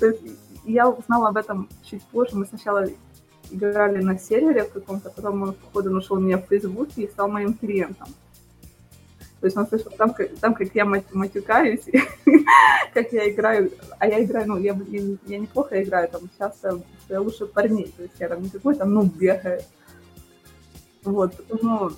То 0.00 0.06
есть 0.06 0.22
я 0.64 0.88
узнала 0.88 1.28
об 1.28 1.36
этом 1.36 1.68
чуть 1.84 2.02
позже. 2.04 2.36
Мы 2.36 2.46
сначала 2.46 2.86
играли 3.50 4.02
на 4.02 4.18
сервере 4.18 4.64
в 4.64 4.72
каком-то, 4.72 5.10
потом 5.10 5.42
он, 5.42 5.54
походу, 5.54 5.90
нашел 5.90 6.18
меня 6.18 6.38
в 6.38 6.46
Фейсбуке 6.48 7.02
и 7.02 7.10
стал 7.10 7.28
моим 7.28 7.54
клиентом. 7.54 8.08
То 9.40 9.46
есть 9.46 9.56
он 9.56 9.66
слышал 9.66 9.90
там, 9.96 10.12
как, 10.12 10.36
там, 10.38 10.54
как 10.54 10.74
я 10.74 10.84
матюкаюсь, 10.84 11.84
как 12.94 13.12
я 13.12 13.30
играю, 13.30 13.72
а 13.98 14.06
я 14.06 14.22
играю, 14.22 14.48
ну, 14.48 14.58
я, 14.58 14.78
я, 14.88 15.02
я 15.26 15.38
неплохо 15.38 15.82
играю, 15.82 16.08
там, 16.08 16.22
часто 16.38 16.82
я 17.08 17.20
лучше 17.20 17.46
парней, 17.46 17.92
то 17.96 18.02
есть 18.02 18.14
я 18.18 18.28
там 18.28 18.42
не 18.42 18.50
какой 18.50 18.74
там, 18.74 18.92
ну, 18.92 19.02
бегаю. 19.04 19.62
Вот, 21.04 21.32
ну, 21.62 21.90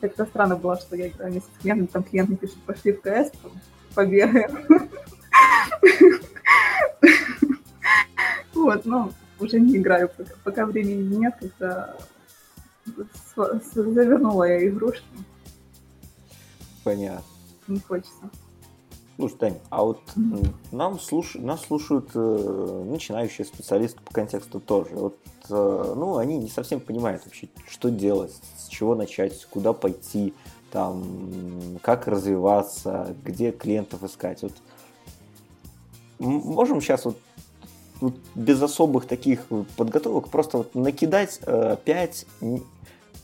как-то 0.00 0.24
странно 0.24 0.56
было, 0.56 0.78
что 0.78 0.96
я 0.96 1.08
играю 1.08 1.32
вместе 1.32 1.50
с 1.54 1.62
клиентом, 1.62 1.86
там 1.88 2.02
клиент 2.02 2.30
мне 2.30 2.38
пишет, 2.38 2.56
пошли 2.64 2.92
в 2.92 3.02
КС, 3.02 3.30
побегаем. 3.94 4.66
Вот, 8.52 8.84
ну, 8.84 9.10
уже 9.40 9.60
не 9.60 9.76
играю, 9.76 10.08
пока, 10.08 10.34
пока 10.44 10.66
времени 10.66 11.16
нет, 11.16 11.34
как-то 11.40 11.96
завернула 13.74 14.44
я 14.44 14.68
игрушки. 14.68 15.04
Понятно. 16.84 17.24
Не 17.68 17.80
хочется. 17.80 18.30
Слушай, 19.16 19.36
Тань, 19.36 19.58
а 19.68 19.84
вот 19.84 20.00
mm-hmm. 20.16 20.54
нам 20.72 20.98
слуш... 20.98 21.34
нас 21.34 21.60
слушают 21.60 22.08
э, 22.14 22.84
начинающие 22.88 23.44
специалисты 23.44 24.00
по 24.00 24.14
контексту 24.14 24.60
тоже. 24.60 24.94
Вот, 24.94 25.18
э, 25.50 25.94
ну, 25.94 26.16
они 26.16 26.38
не 26.38 26.48
совсем 26.48 26.80
понимают 26.80 27.26
вообще, 27.26 27.48
что 27.68 27.90
делать, 27.90 28.32
с 28.56 28.68
чего 28.68 28.94
начать, 28.94 29.44
куда 29.50 29.74
пойти, 29.74 30.32
там, 30.72 31.78
как 31.82 32.06
развиваться, 32.08 33.14
где 33.22 33.52
клиентов 33.52 34.02
искать. 34.04 34.40
Вот 34.40 34.54
можем 36.18 36.80
сейчас 36.80 37.04
вот, 37.04 37.18
вот 38.00 38.14
без 38.34 38.60
особых 38.62 39.06
таких 39.06 39.46
подготовок 39.76 40.28
просто 40.28 40.58
вот 40.58 40.74
накидать 40.74 41.40
э, 41.46 41.76
5 41.84 42.26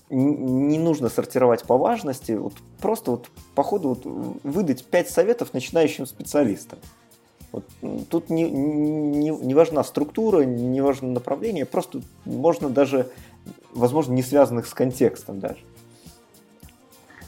не 0.09 0.79
нужно 0.79 1.09
сортировать 1.09 1.65
по 1.65 1.77
важности, 1.77 2.33
вот 2.33 2.53
просто 2.81 3.13
вот 3.13 3.29
по 3.55 3.63
ходу 3.63 3.89
вот 3.89 4.41
выдать 4.45 4.85
5 4.85 5.11
советов 5.11 5.53
начинающим 5.53 6.07
специалистам. 6.07 6.79
Вот, 7.53 7.65
тут 8.11 8.31
не, 8.31 8.45
не, 8.45 9.31
не 9.31 9.55
важна 9.55 9.83
структура, 9.83 10.43
не 10.43 10.81
важно 10.81 11.09
направление, 11.09 11.65
просто 11.65 12.03
можно 12.25 12.69
даже, 12.69 13.11
возможно, 13.73 14.13
не 14.13 14.23
связанных 14.23 14.67
с 14.67 14.75
контекстом 14.75 15.41
даже. 15.41 15.59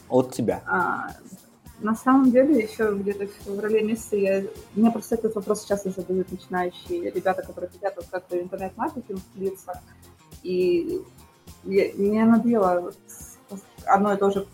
От 0.08 0.32
тебя. 0.32 0.62
А, 0.66 1.16
на 1.80 1.94
самом 1.94 2.30
деле, 2.30 2.62
еще 2.62 2.94
где-то 2.94 3.26
в 3.26 3.44
феврале 3.44 3.82
месяце 3.82 4.16
я... 4.16 4.44
Мне 4.74 4.90
просто 4.90 5.14
этот 5.14 5.34
вопрос 5.34 5.64
часто 5.64 5.90
задают 5.90 6.30
начинающие 6.30 7.10
ребята, 7.10 7.42
которые 7.42 7.70
хотят 7.70 7.94
вот 7.96 8.06
как-то 8.10 8.40
интернет-маркетинг 8.40 9.20
влиться. 9.34 9.80
И 10.42 11.00
я, 11.64 11.90
мне 11.94 12.24
надоело 12.24 12.92
одно 13.86 14.12
и 14.12 14.16
то 14.16 14.30
же 14.30 14.46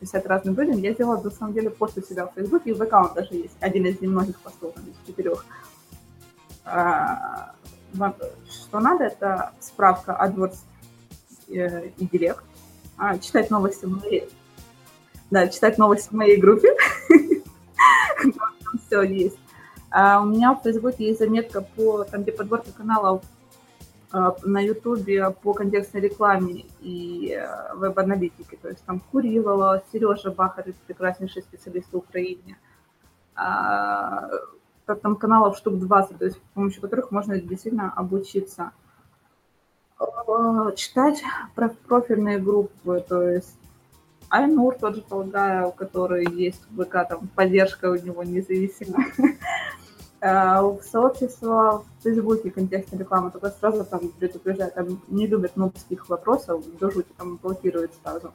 писать 0.00 0.26
разным 0.26 0.56
людям. 0.56 0.80
Я 0.80 0.94
сделала, 0.94 1.22
на 1.22 1.30
самом 1.30 1.54
деле, 1.54 1.70
пост 1.70 1.96
у 1.96 2.02
себя 2.02 2.26
в 2.26 2.34
Facebook, 2.34 2.62
и 2.66 2.72
в 2.72 2.82
аккаунт 2.82 3.14
даже 3.14 3.34
есть. 3.34 3.56
Один 3.60 3.86
из 3.86 4.00
немногих 4.00 4.38
постов, 4.40 4.74
там, 4.74 4.84
из 4.84 5.06
четырех. 5.06 5.46
А, 6.64 7.54
что 8.48 8.80
надо, 8.80 9.04
это 9.04 9.52
справка 9.60 10.18
AdWords 10.20 10.58
э, 11.48 11.88
и 11.98 12.06
Директ. 12.06 12.42
А, 12.96 13.18
читать 13.18 13.50
новости 13.50 13.86
в. 13.86 14.02
Да, 15.32 15.48
читать 15.48 15.78
новости 15.78 16.10
в 16.10 16.12
моей 16.12 16.36
группе. 16.36 16.76
Там 18.22 18.78
все 18.86 19.00
есть. 19.00 19.38
А 19.90 20.20
у 20.20 20.26
меня 20.26 20.52
в 20.52 20.62
Facebook 20.62 21.00
есть 21.00 21.20
заметка 21.20 21.62
по, 21.62 22.04
там, 22.04 22.22
где 22.22 22.32
подборка 22.32 22.70
каналов 22.70 23.22
а, 24.10 24.36
на 24.42 24.60
Ютубе 24.60 25.30
по 25.30 25.54
контекстной 25.54 26.02
рекламе 26.02 26.66
и 26.80 27.34
э, 27.34 27.74
веб-аналитике. 27.74 28.58
То 28.60 28.68
есть 28.68 28.84
там 28.84 29.00
Курилова, 29.00 29.82
Сережа 29.90 30.32
Бахарев, 30.32 30.76
прекраснейший 30.86 31.40
специалист 31.40 31.90
в 31.90 31.96
Украине. 31.96 32.58
А, 33.34 34.28
там 34.84 35.16
каналов 35.16 35.56
штук 35.56 35.78
20, 35.78 36.18
то 36.18 36.24
есть 36.26 36.36
с 36.36 36.40
помощью 36.52 36.82
которых 36.82 37.10
можно 37.10 37.40
действительно 37.40 37.90
обучиться. 37.96 38.72
Читать 40.76 41.22
про 41.54 41.70
профильные 41.70 42.38
группы, 42.38 43.02
то 43.08 43.22
есть 43.22 43.56
Айнур 44.32 44.76
тот 44.80 44.94
же, 44.96 45.02
полагаю, 45.02 45.72
который 45.72 46.26
есть 46.26 46.62
в 46.70 46.82
ВК, 46.82 47.06
там 47.06 47.28
поддержка 47.34 47.90
у 47.90 47.96
него 47.96 48.22
независимая. 48.22 49.12
Э, 50.22 50.62
в 50.62 50.80
сообщество 50.90 51.84
в 51.98 52.02
Фейсбуке 52.02 52.50
контекстной 52.50 53.00
рекламы 53.00 53.30
только 53.30 53.50
сразу 53.50 53.84
там 53.84 54.08
предупреждают, 54.08 54.74
там 54.74 55.02
не 55.08 55.26
любят 55.26 55.56
нубских 55.56 56.08
вопросов, 56.08 56.64
до 56.80 56.90
жути 56.90 57.08
там 57.18 57.36
блокируют 57.42 57.92
сразу. 58.02 58.32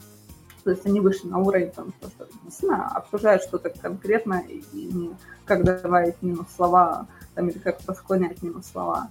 То 0.63 0.69
есть 0.69 0.85
они 0.85 0.99
вышли 0.99 1.29
на 1.29 1.39
уровень, 1.39 1.71
там, 1.71 1.91
что, 1.99 2.09
что 2.09 2.27
действительно 2.43 2.89
обсуждают 2.89 3.41
что-то 3.41 3.71
конкретное 3.71 4.41
и 4.47 4.85
не 4.93 5.15
как 5.45 5.63
добавить 5.63 6.21
минус 6.21 6.45
слова, 6.55 7.07
там, 7.33 7.49
или 7.49 7.57
как 7.57 7.79
посклонять 7.79 8.43
минус 8.43 8.67
слова. 8.67 9.09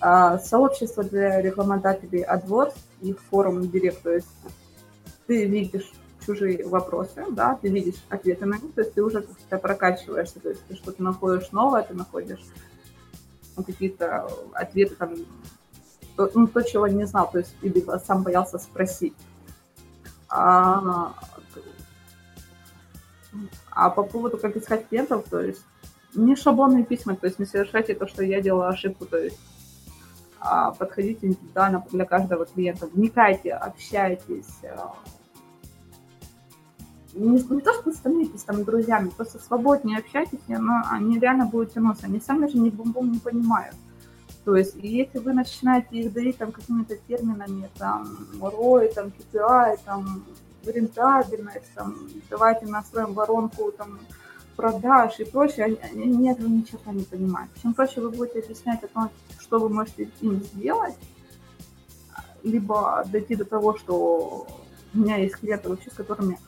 А 0.00 0.38
сообщество 0.38 1.04
для 1.04 1.42
рекламодателей 1.42 2.24
AdWords 2.24 2.76
и 3.02 3.12
форум 3.12 3.68
Директ, 3.68 4.02
то 4.02 4.14
есть 4.14 4.28
ты 5.26 5.44
видишь 5.44 5.92
чужие 6.24 6.66
вопросы, 6.66 7.24
да, 7.30 7.58
ты 7.60 7.68
видишь 7.68 8.02
ответы 8.08 8.46
на 8.46 8.54
них, 8.54 8.74
то 8.74 8.82
есть 8.82 8.94
ты 8.94 9.02
уже 9.02 9.22
как-то 9.22 9.58
прокачиваешься, 9.58 10.40
то 10.40 10.50
есть 10.50 10.64
ты 10.66 10.74
что-то 10.74 11.02
находишь 11.02 11.52
новое, 11.52 11.82
ты 11.82 11.94
находишь 11.94 12.44
ну, 13.56 13.64
какие-то 13.64 14.28
ответы 14.54 14.94
там, 14.94 15.14
то, 16.16 16.30
ну, 16.34 16.46
то, 16.46 16.62
чего 16.62 16.86
не 16.86 17.06
знал, 17.06 17.30
то 17.30 17.38
есть 17.38 17.54
либо 17.62 18.00
сам 18.04 18.22
боялся 18.22 18.58
спросить. 18.58 19.14
А, 20.28 21.14
а 23.70 23.90
по 23.90 24.02
поводу 24.02 24.38
как 24.38 24.56
искать 24.56 24.88
клиентов, 24.88 25.26
то 25.28 25.40
есть 25.40 25.64
не 26.14 26.36
шаблонные 26.36 26.84
письма, 26.84 27.16
то 27.16 27.26
есть 27.26 27.38
не 27.38 27.46
совершайте 27.46 27.94
то, 27.94 28.06
что 28.06 28.22
я 28.22 28.40
делала 28.40 28.68
ошибку, 28.68 29.06
то 29.06 29.18
есть 29.18 29.38
а 30.44 30.72
подходите 30.72 31.28
индивидуально 31.28 31.84
для 31.92 32.04
каждого 32.04 32.46
клиента, 32.46 32.88
вникайте, 32.88 33.52
общайтесь, 33.52 34.58
не, 37.14 37.42
не 37.42 37.60
то, 37.60 37.72
что 37.74 37.92
становитесь 37.92 38.42
там 38.42 38.64
друзьями, 38.64 39.10
просто 39.14 39.38
свободнее 39.38 39.98
общайтесь, 39.98 40.40
но 40.48 40.82
они 40.90 41.18
реально 41.18 41.46
будут 41.46 41.74
тянуться. 41.74 42.06
Они 42.06 42.20
сами 42.20 42.48
же 42.48 42.58
не 42.58 42.70
бум-бум 42.70 43.12
не 43.12 43.18
понимают. 43.18 43.76
То 44.44 44.56
есть, 44.56 44.74
если 44.76 45.18
вы 45.18 45.32
начинаете 45.32 45.96
их 45.98 46.12
давить 46.12 46.38
там 46.38 46.50
какими-то 46.50 46.96
терминами, 46.96 47.70
там, 47.78 48.08
ROI, 48.40 48.92
там, 48.92 49.12
KPI, 49.32 49.78
там, 49.84 50.24
рентабельность, 50.64 51.72
там, 51.74 51.96
давайте 52.28 52.66
настроим 52.66 53.12
воронку, 53.12 53.70
там, 53.72 54.00
продаж 54.56 55.20
и 55.20 55.24
прочее, 55.24 55.66
они, 55.66 55.78
они 56.02 56.30
этого 56.30 56.48
ни 56.48 56.62
черта 56.62 56.92
не 56.92 57.04
понимают. 57.04 57.50
Чем 57.62 57.72
проще 57.72 58.00
вы 58.00 58.10
будете 58.10 58.40
объяснять 58.40 58.82
о 58.82 58.88
том, 58.88 59.10
что 59.38 59.58
вы 59.58 59.68
можете 59.68 60.08
им 60.20 60.42
сделать, 60.42 60.96
либо 62.42 63.04
дойти 63.06 63.36
до 63.36 63.44
того, 63.44 63.76
что 63.78 64.46
у 64.94 64.98
меня 64.98 65.16
есть 65.16 65.36
клиенты 65.36 65.68
вообще, 65.68 65.90
с 65.90 65.94
которыми 65.94 66.38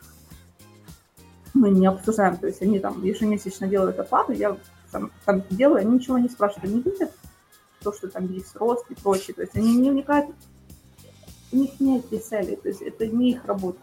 мы 1.65 1.71
не 1.71 1.87
обсуждаем, 1.87 2.37
то 2.37 2.47
есть 2.47 2.61
они 2.61 2.79
там 2.79 3.03
ежемесячно 3.03 3.67
делают 3.67 3.99
оплату, 3.99 4.33
я 4.33 4.55
там, 4.91 5.11
там 5.25 5.43
делаю, 5.49 5.81
они 5.81 5.95
ничего 5.95 6.19
не 6.19 6.29
спрашивают, 6.29 6.71
они 6.71 6.83
видят 6.83 7.11
то, 7.83 7.91
что 7.91 8.09
там 8.09 8.31
есть 8.31 8.55
рост 8.57 8.85
и 8.91 8.95
прочее, 8.95 9.35
то 9.35 9.41
есть 9.41 9.57
они 9.57 9.75
не 9.77 9.91
вникают, 9.91 10.29
у 11.53 11.57
них 11.57 11.81
нет 11.81 12.05
этой 12.05 12.19
цели, 12.19 12.57
то 12.57 12.69
есть 12.69 12.83
это 12.83 13.07
не 13.07 13.31
их 13.31 13.47
работа, 13.47 13.81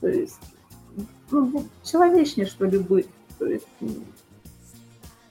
то 0.00 0.08
есть 0.08 0.38
ну, 1.30 1.64
человечнее, 1.82 2.46
что 2.46 2.66
ли, 2.66 2.78
быть, 2.78 3.08
то 3.38 3.46
есть 3.46 3.66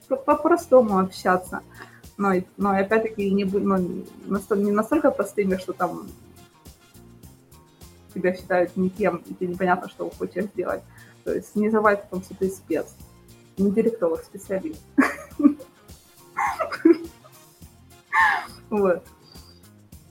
по-простому 0.08 0.98
общаться, 0.98 1.60
но, 2.16 2.32
но 2.56 2.70
опять-таки 2.70 3.30
не, 3.30 3.44
ну, 3.44 4.04
настолько, 4.26 4.64
не 4.64 4.72
настолько 4.72 5.12
простыми, 5.12 5.56
что 5.56 5.72
там 5.72 6.08
тебя 8.12 8.34
считают 8.34 8.76
никем, 8.76 9.22
и 9.26 9.34
ты 9.34 9.46
непонятно, 9.46 9.88
что 9.88 10.10
хочешь 10.10 10.46
сделать. 10.46 10.82
То 11.24 11.34
есть 11.34 11.54
не 11.56 11.70
забывай 11.70 11.96
потом, 11.96 12.22
что 12.22 12.34
ты 12.34 12.50
спец, 12.50 12.94
не 13.56 13.70
директолог, 13.70 14.22
специалист. 14.24 14.80
Вот. 18.70 19.04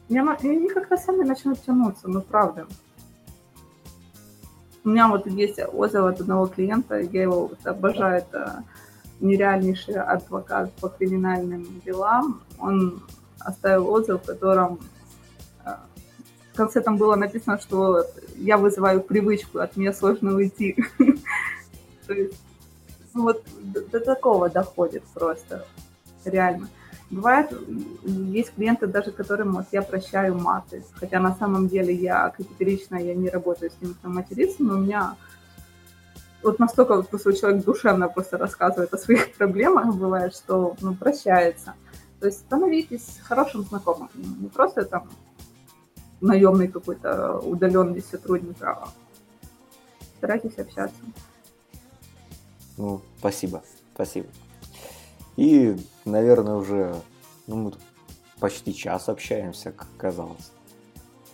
Они 0.09 0.67
как-то 0.69 0.97
сами 0.97 1.23
начнут 1.23 1.61
тянуться, 1.61 2.07
ну 2.07 2.21
правда. 2.21 2.67
У 4.83 4.89
меня 4.89 5.07
вот 5.07 5.27
есть 5.27 5.59
отзыв 5.59 6.05
от 6.05 6.21
одного 6.21 6.47
клиента, 6.47 6.99
я 6.99 7.21
его 7.23 7.51
обожаю, 7.63 8.17
это 8.17 8.63
нереальнейший 9.19 9.95
адвокат 9.95 10.73
по 10.73 10.89
криминальным 10.89 11.81
делам. 11.85 12.41
Он 12.59 13.01
оставил 13.39 13.89
отзыв, 13.89 14.21
в 14.21 14.25
котором 14.25 14.79
конце 16.61 16.81
там 16.81 16.97
было 16.97 17.15
написано, 17.15 17.59
что 17.59 18.05
я 18.35 18.57
вызываю 18.57 19.01
привычку, 19.01 19.59
от 19.59 19.77
меня 19.77 19.93
сложно 19.93 20.35
уйти. 20.35 20.75
То 22.07 22.13
есть, 22.13 22.39
ну 23.13 23.23
вот 23.23 23.43
до 23.91 23.99
такого 23.99 24.49
доходит 24.49 25.03
просто, 25.13 25.65
реально. 26.23 26.69
Бывает, 27.09 27.51
есть 28.03 28.53
клиенты, 28.53 28.87
даже 28.87 29.11
которым 29.11 29.53
вот 29.53 29.65
я 29.71 29.81
прощаю 29.81 30.35
маты, 30.35 30.83
хотя 30.93 31.19
на 31.19 31.35
самом 31.35 31.67
деле 31.67 31.93
я 31.93 32.29
категорично, 32.29 32.95
я 32.95 33.15
не 33.15 33.29
работаю 33.29 33.71
с 33.71 33.81
ними 33.81 33.95
там 34.01 34.13
материться, 34.15 34.63
но 34.63 34.75
у 34.75 34.77
меня 34.77 35.15
вот 36.43 36.59
настолько 36.59 36.95
вот 36.95 37.09
просто 37.09 37.33
человек 37.33 37.65
душевно 37.65 38.07
просто 38.07 38.37
рассказывает 38.37 38.93
о 38.93 38.97
своих 38.97 39.33
проблемах, 39.37 39.95
бывает, 39.95 40.35
что 40.35 40.75
ну, 40.79 40.93
прощается. 40.93 41.73
То 42.19 42.27
есть 42.27 42.39
становитесь 42.39 43.19
хорошим 43.23 43.63
знакомым, 43.63 44.09
не 44.13 44.47
просто 44.47 44.85
там 44.85 45.09
наемный 46.21 46.67
какой-то 46.67 47.39
удаленный 47.39 48.01
сотрудник, 48.01 48.61
а 48.61 48.89
старайтесь 50.17 50.57
общаться. 50.57 50.95
Ну, 52.77 53.01
спасибо, 53.19 53.63
спасибо. 53.93 54.27
И, 55.35 55.75
наверное, 56.05 56.55
уже 56.55 56.95
ну, 57.47 57.55
мы 57.55 57.73
почти 58.39 58.73
час 58.73 59.09
общаемся, 59.09 59.71
как 59.71 59.87
оказалось. 59.97 60.51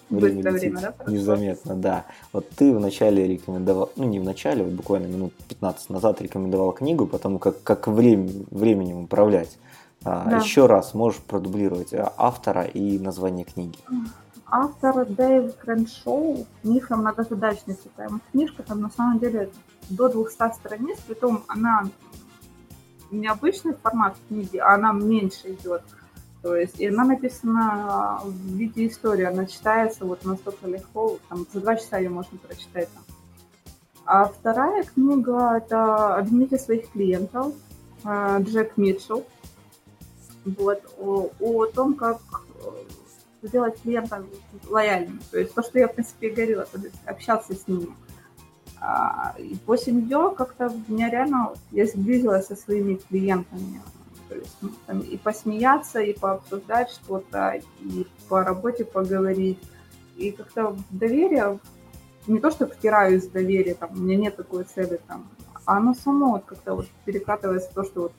Время 0.10 0.36
Быстро 0.36 0.52
время, 0.52 0.82
да? 0.82 0.92
Прошло? 0.92 1.14
Незаметно, 1.14 1.76
да. 1.76 2.06
Вот 2.32 2.50
ты 2.50 2.74
вначале 2.74 3.28
рекомендовал, 3.28 3.92
ну 3.98 4.06
не 4.06 4.20
вначале, 4.20 4.64
вот 4.64 4.74
буквально 4.74 5.08
минут 5.08 5.34
15 5.50 5.90
назад 5.90 6.22
рекомендовал 6.22 6.72
книгу, 6.72 7.06
потому 7.08 7.40
как, 7.40 7.62
как 7.64 7.88
время, 7.88 8.30
временем 8.50 9.04
управлять. 9.04 9.58
А, 10.04 10.30
да. 10.30 10.38
Еще 10.38 10.66
раз 10.66 10.94
можешь 10.94 11.20
продублировать 11.20 11.94
а, 11.94 12.14
автора 12.18 12.64
и 12.64 12.98
название 13.00 13.44
книги. 13.44 13.78
Автор 14.50 15.06
Дэйв 15.06 15.58
Крэншоу, 15.58 16.46
«Миф 16.64 16.92
о 16.92 16.96
многозадачности». 16.96 17.90
Там 17.98 18.22
книжка 18.32 18.64
там 18.64 18.82
на 18.82 18.90
самом 18.90 19.20
деле 19.20 19.50
до 19.90 20.08
200 20.08 20.54
страниц, 20.56 21.00
притом 21.06 21.44
она 21.48 21.84
необычный 23.12 23.74
формат 23.74 24.16
книги, 24.28 24.58
а 24.58 24.76
она 24.76 24.94
меньше 24.94 25.54
идет. 25.54 25.82
То 26.42 26.56
есть, 26.56 26.80
и 26.80 26.88
она 26.88 27.04
написана 27.04 28.22
в 28.24 28.56
виде 28.56 28.88
истории, 28.88 29.26
она 29.26 29.46
читается 29.46 30.06
вот 30.06 30.24
настолько 30.24 30.68
легко, 30.68 31.18
там 31.28 31.46
за 31.52 31.60
два 31.60 31.76
часа 31.76 31.98
ее 31.98 32.10
можно 32.10 32.38
прочитать. 32.38 32.88
Там. 32.94 33.04
А 34.06 34.26
вторая 34.26 34.84
книга– 34.84 35.58
это 35.58 36.16
«Обнимите 36.16 36.58
своих 36.58 36.90
клиентов» 36.92 37.54
э, 38.06 38.38
Джек 38.44 38.78
Митчелл. 38.78 39.26
Вот, 40.46 40.82
о, 40.98 41.30
о 41.42 41.66
том, 41.66 41.96
как 41.96 42.22
э, 42.64 42.70
сделать 43.42 43.82
клиента 43.82 44.24
лояльным. 44.70 45.20
То 45.32 45.40
есть 45.40 45.54
то, 45.54 45.62
что 45.62 45.80
я, 45.80 45.88
в 45.88 45.94
принципе, 45.94 46.28
и 46.28 46.32
говорила, 46.32 46.66
то 46.66 46.80
есть 46.80 46.96
общаться 47.06 47.56
с 47.56 47.68
ними. 47.68 47.90
А, 48.80 49.36
и 49.38 49.56
после 49.66 49.94
нее 49.94 50.34
как-то 50.38 50.72
меня 50.88 51.10
реально 51.10 51.54
я 51.72 51.86
сблизилась 51.86 52.48
со 52.48 52.56
своими 52.56 52.96
клиентами. 52.96 53.82
То 54.30 54.36
есть 54.36 54.56
ну, 54.62 54.70
там, 54.86 55.00
и 55.00 55.18
посмеяться, 55.18 56.00
и 56.00 56.14
пообсуждать 56.14 56.92
что-то, 56.92 57.62
и 57.82 58.06
по 58.28 58.44
работе 58.44 58.86
поговорить. 58.86 59.60
И 60.18 60.32
как-то 60.32 60.76
доверие, 60.90 61.60
не 62.28 62.40
то, 62.40 62.52
что 62.52 62.68
втираюсь 62.68 63.26
в 63.26 63.32
доверие, 63.32 63.76
там, 63.76 63.92
у 63.92 64.00
меня 64.00 64.18
нет 64.18 64.36
такой 64.36 64.64
цели, 64.64 65.00
там, 65.08 65.28
а 65.66 65.78
оно 65.78 65.94
само 65.94 66.32
вот 66.32 66.46
как-то 66.46 66.76
вот 66.76 66.88
перекатывается 67.06 67.70
в 67.70 67.74
то, 67.74 67.84
что 67.84 68.02
вот 68.04 68.14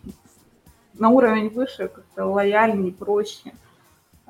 на 0.95 1.11
уровень 1.11 1.49
выше, 1.51 1.89
как-то 1.89 2.27
лояльнее, 2.27 2.93
проще 2.93 3.51
э, 3.51 3.53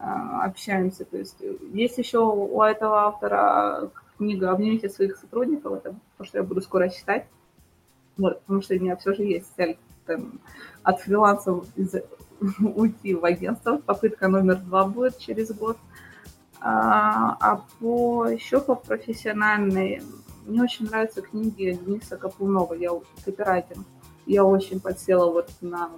общаемся. 0.01 1.05
То 1.05 1.19
есть 1.19 1.43
есть 1.73 1.99
еще 1.99 2.19
у 2.19 2.63
этого 2.63 3.07
автора 3.07 3.91
книга 4.17 4.51
«Обнимите 4.51 4.89
своих 4.89 5.17
сотрудников», 5.17 5.75
это 5.75 5.95
то, 6.17 6.25
что 6.25 6.39
я 6.39 6.45
буду 6.45 6.61
скоро 6.61 6.89
читать. 6.89 7.27
Вот, 8.17 8.41
потому 8.41 8.63
что 8.63 8.75
у 8.75 8.79
меня 8.79 8.97
все 8.97 9.15
же 9.15 9.23
есть 9.23 9.47
цель 9.57 9.79
там, 10.07 10.41
от 10.83 11.01
фрилансов 11.01 11.67
из, 11.77 11.95
уйти 12.61 13.15
в 13.15 13.25
агентство. 13.25 13.79
Попытка 13.79 14.29
номер 14.29 14.57
два 14.57 14.85
будет 14.85 15.19
через 15.19 15.53
год. 15.53 15.79
А, 16.61 17.37
а 17.41 17.65
по 17.79 18.27
еще 18.27 18.61
по 18.61 18.75
профессиональной, 18.75 20.03
мне 20.45 20.63
очень 20.63 20.87
нравятся 20.87 21.23
книги 21.23 21.79
Дениса 21.87 22.17
Капунова, 22.17 22.75
я 22.75 22.91
копирайтинг. 23.25 23.87
Я 24.27 24.45
очень 24.45 24.81
подсела 24.81 25.31
вот 25.31 25.51
на 25.61 25.91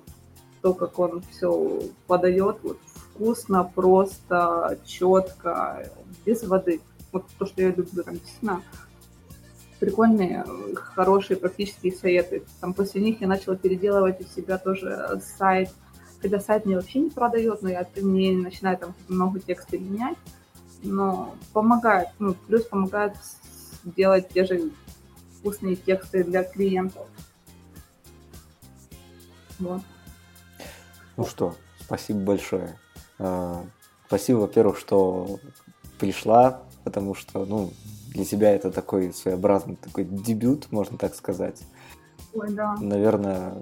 то, 0.61 0.75
как 0.75 0.99
он 0.99 1.23
все 1.23 1.81
подает, 2.07 2.59
вот 2.63 2.79
вкусно, 3.21 3.65
просто, 3.65 4.79
четко, 4.87 5.87
без 6.25 6.43
воды. 6.43 6.81
Вот 7.13 7.27
то, 7.39 7.45
что 7.45 7.61
я 7.61 7.69
люблю, 7.69 8.03
там 8.03 8.15
действительно 8.15 8.63
прикольные, 9.79 10.45
хорошие 10.75 11.37
практические 11.37 11.93
советы. 11.93 12.45
Там 12.61 12.73
после 12.73 13.03
них 13.03 13.21
я 13.21 13.29
начала 13.29 13.57
переделывать 13.57 14.21
у 14.21 14.25
себя 14.25 14.57
тоже 14.59 15.21
сайт. 15.39 15.71
Когда 16.23 16.41
сайт 16.41 16.65
мне 16.65 16.77
вообще 16.77 17.01
не 17.01 17.11
продает, 17.11 17.63
но 17.63 17.69
я 17.69 17.87
мне 17.97 18.33
начинаю 18.33 18.79
там 18.79 18.95
много 19.09 19.41
текста 19.41 19.79
менять, 19.79 20.19
но 20.83 21.35
помогает, 21.53 22.09
ну, 22.19 22.35
плюс 22.47 22.65
помогает 22.65 23.17
делать 23.85 24.29
те 24.29 24.45
же 24.45 24.71
вкусные 25.39 25.77
тексты 25.77 26.25
для 26.25 26.45
клиентов. 26.45 27.07
Вот. 29.59 29.83
Ну 31.17 31.27
что, 31.27 31.55
спасибо 31.81 32.21
большое. 32.21 32.79
А, 33.21 33.65
спасибо, 34.07 34.39
во-первых, 34.39 34.79
что 34.79 35.39
пришла, 35.99 36.63
потому 36.85 37.15
что, 37.15 37.45
ну, 37.45 37.71
для 38.15 38.25
тебя 38.25 38.53
это 38.53 38.73
такой 38.73 39.13
своеобразный 39.13 39.77
такой 39.77 40.05
дебют, 40.05 40.73
можно 40.73 40.97
так 40.97 41.15
сказать. 41.15 41.63
Ой, 42.33 42.51
да. 42.51 42.77
Наверное, 42.81 43.55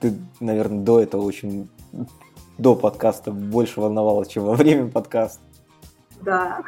ты, 0.00 0.14
наверное, 0.40 0.80
до 0.80 1.00
этого 1.00 1.22
очень 1.22 1.68
до 2.58 2.74
подкаста 2.74 3.32
больше 3.32 3.80
волновалась, 3.80 4.28
чем 4.28 4.44
во 4.44 4.54
время 4.54 4.90
подкаста. 4.90 5.40
Да. 6.20 6.62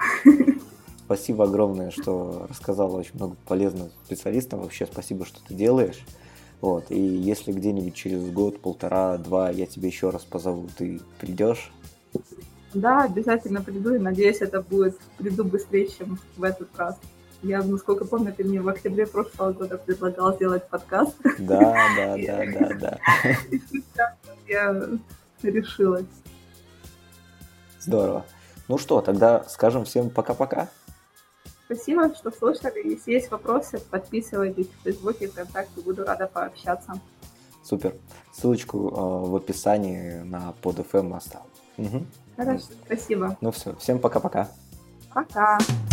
Спасибо 1.05 1.45
огромное, 1.45 1.91
что 1.91 2.47
рассказала 2.49 2.97
очень 2.97 3.15
много 3.15 3.37
полезных 3.47 3.93
специалистов. 4.05 4.61
Вообще 4.61 4.87
спасибо, 4.87 5.25
что 5.25 5.41
ты 5.47 5.55
делаешь. 5.55 6.05
Вот. 6.61 6.91
И 6.91 6.99
если 6.99 7.53
где-нибудь 7.53 7.95
через 7.95 8.29
год, 8.31 8.61
полтора, 8.61 9.17
два 9.19 9.51
я 9.51 9.67
тебе 9.67 9.89
еще 9.89 10.11
раз 10.11 10.25
позову, 10.25 10.69
ты 10.77 11.01
придешь? 11.21 11.73
Да, 12.75 13.05
обязательно 13.05 13.63
приду, 13.63 13.95
и 13.95 13.99
надеюсь, 13.99 14.41
это 14.41 14.61
будет, 14.61 14.99
приду 15.17 15.45
быстрее, 15.45 15.89
чем 15.89 16.19
в 16.37 16.43
этот 16.43 16.69
раз. 16.77 16.97
Я, 17.43 17.63
насколько 17.63 18.05
помню, 18.05 18.33
ты 18.33 18.45
мне 18.45 18.61
в 18.61 18.69
октябре 18.69 19.07
прошлого 19.07 19.53
года 19.53 19.79
предлагал 19.79 20.35
сделать 20.35 20.69
подкаст. 20.69 21.17
Да, 21.39 21.75
да, 21.97 22.17
да, 22.17 22.45
да, 22.59 22.75
да. 22.75 22.99
И 23.51 23.83
я 24.49 24.89
решилась. 25.43 26.07
Здорово. 27.81 28.25
Ну 28.67 28.77
что, 28.77 29.01
тогда 29.01 29.45
скажем 29.49 29.85
всем 29.85 30.11
пока-пока. 30.11 30.69
Спасибо, 31.67 32.15
что 32.15 32.31
слушали. 32.31 32.89
Если 32.89 33.13
есть 33.13 33.31
вопросы, 33.31 33.79
подписывайтесь 33.79 34.69
в 34.69 34.85
Фейсбуке, 34.85 35.29
ВКонтакте. 35.29 35.81
Буду 35.83 36.05
рада 36.05 36.27
пообщаться. 36.27 37.01
Супер. 37.63 37.95
Ссылочку 38.33 38.89
э, 38.89 39.29
в 39.29 39.37
описании 39.37 40.23
на 40.23 40.53
под 40.61 40.79
FM 40.79 41.15
оставлю. 41.15 41.58
Угу. 41.79 42.05
Хорошо, 42.37 42.65
спасибо. 42.85 43.37
Ну 43.41 43.51
все, 43.51 43.75
всем 43.77 43.99
пока-пока. 43.99 44.49
Пока. 45.15 45.57
-пока. 45.57 45.59
пока. 45.59 45.88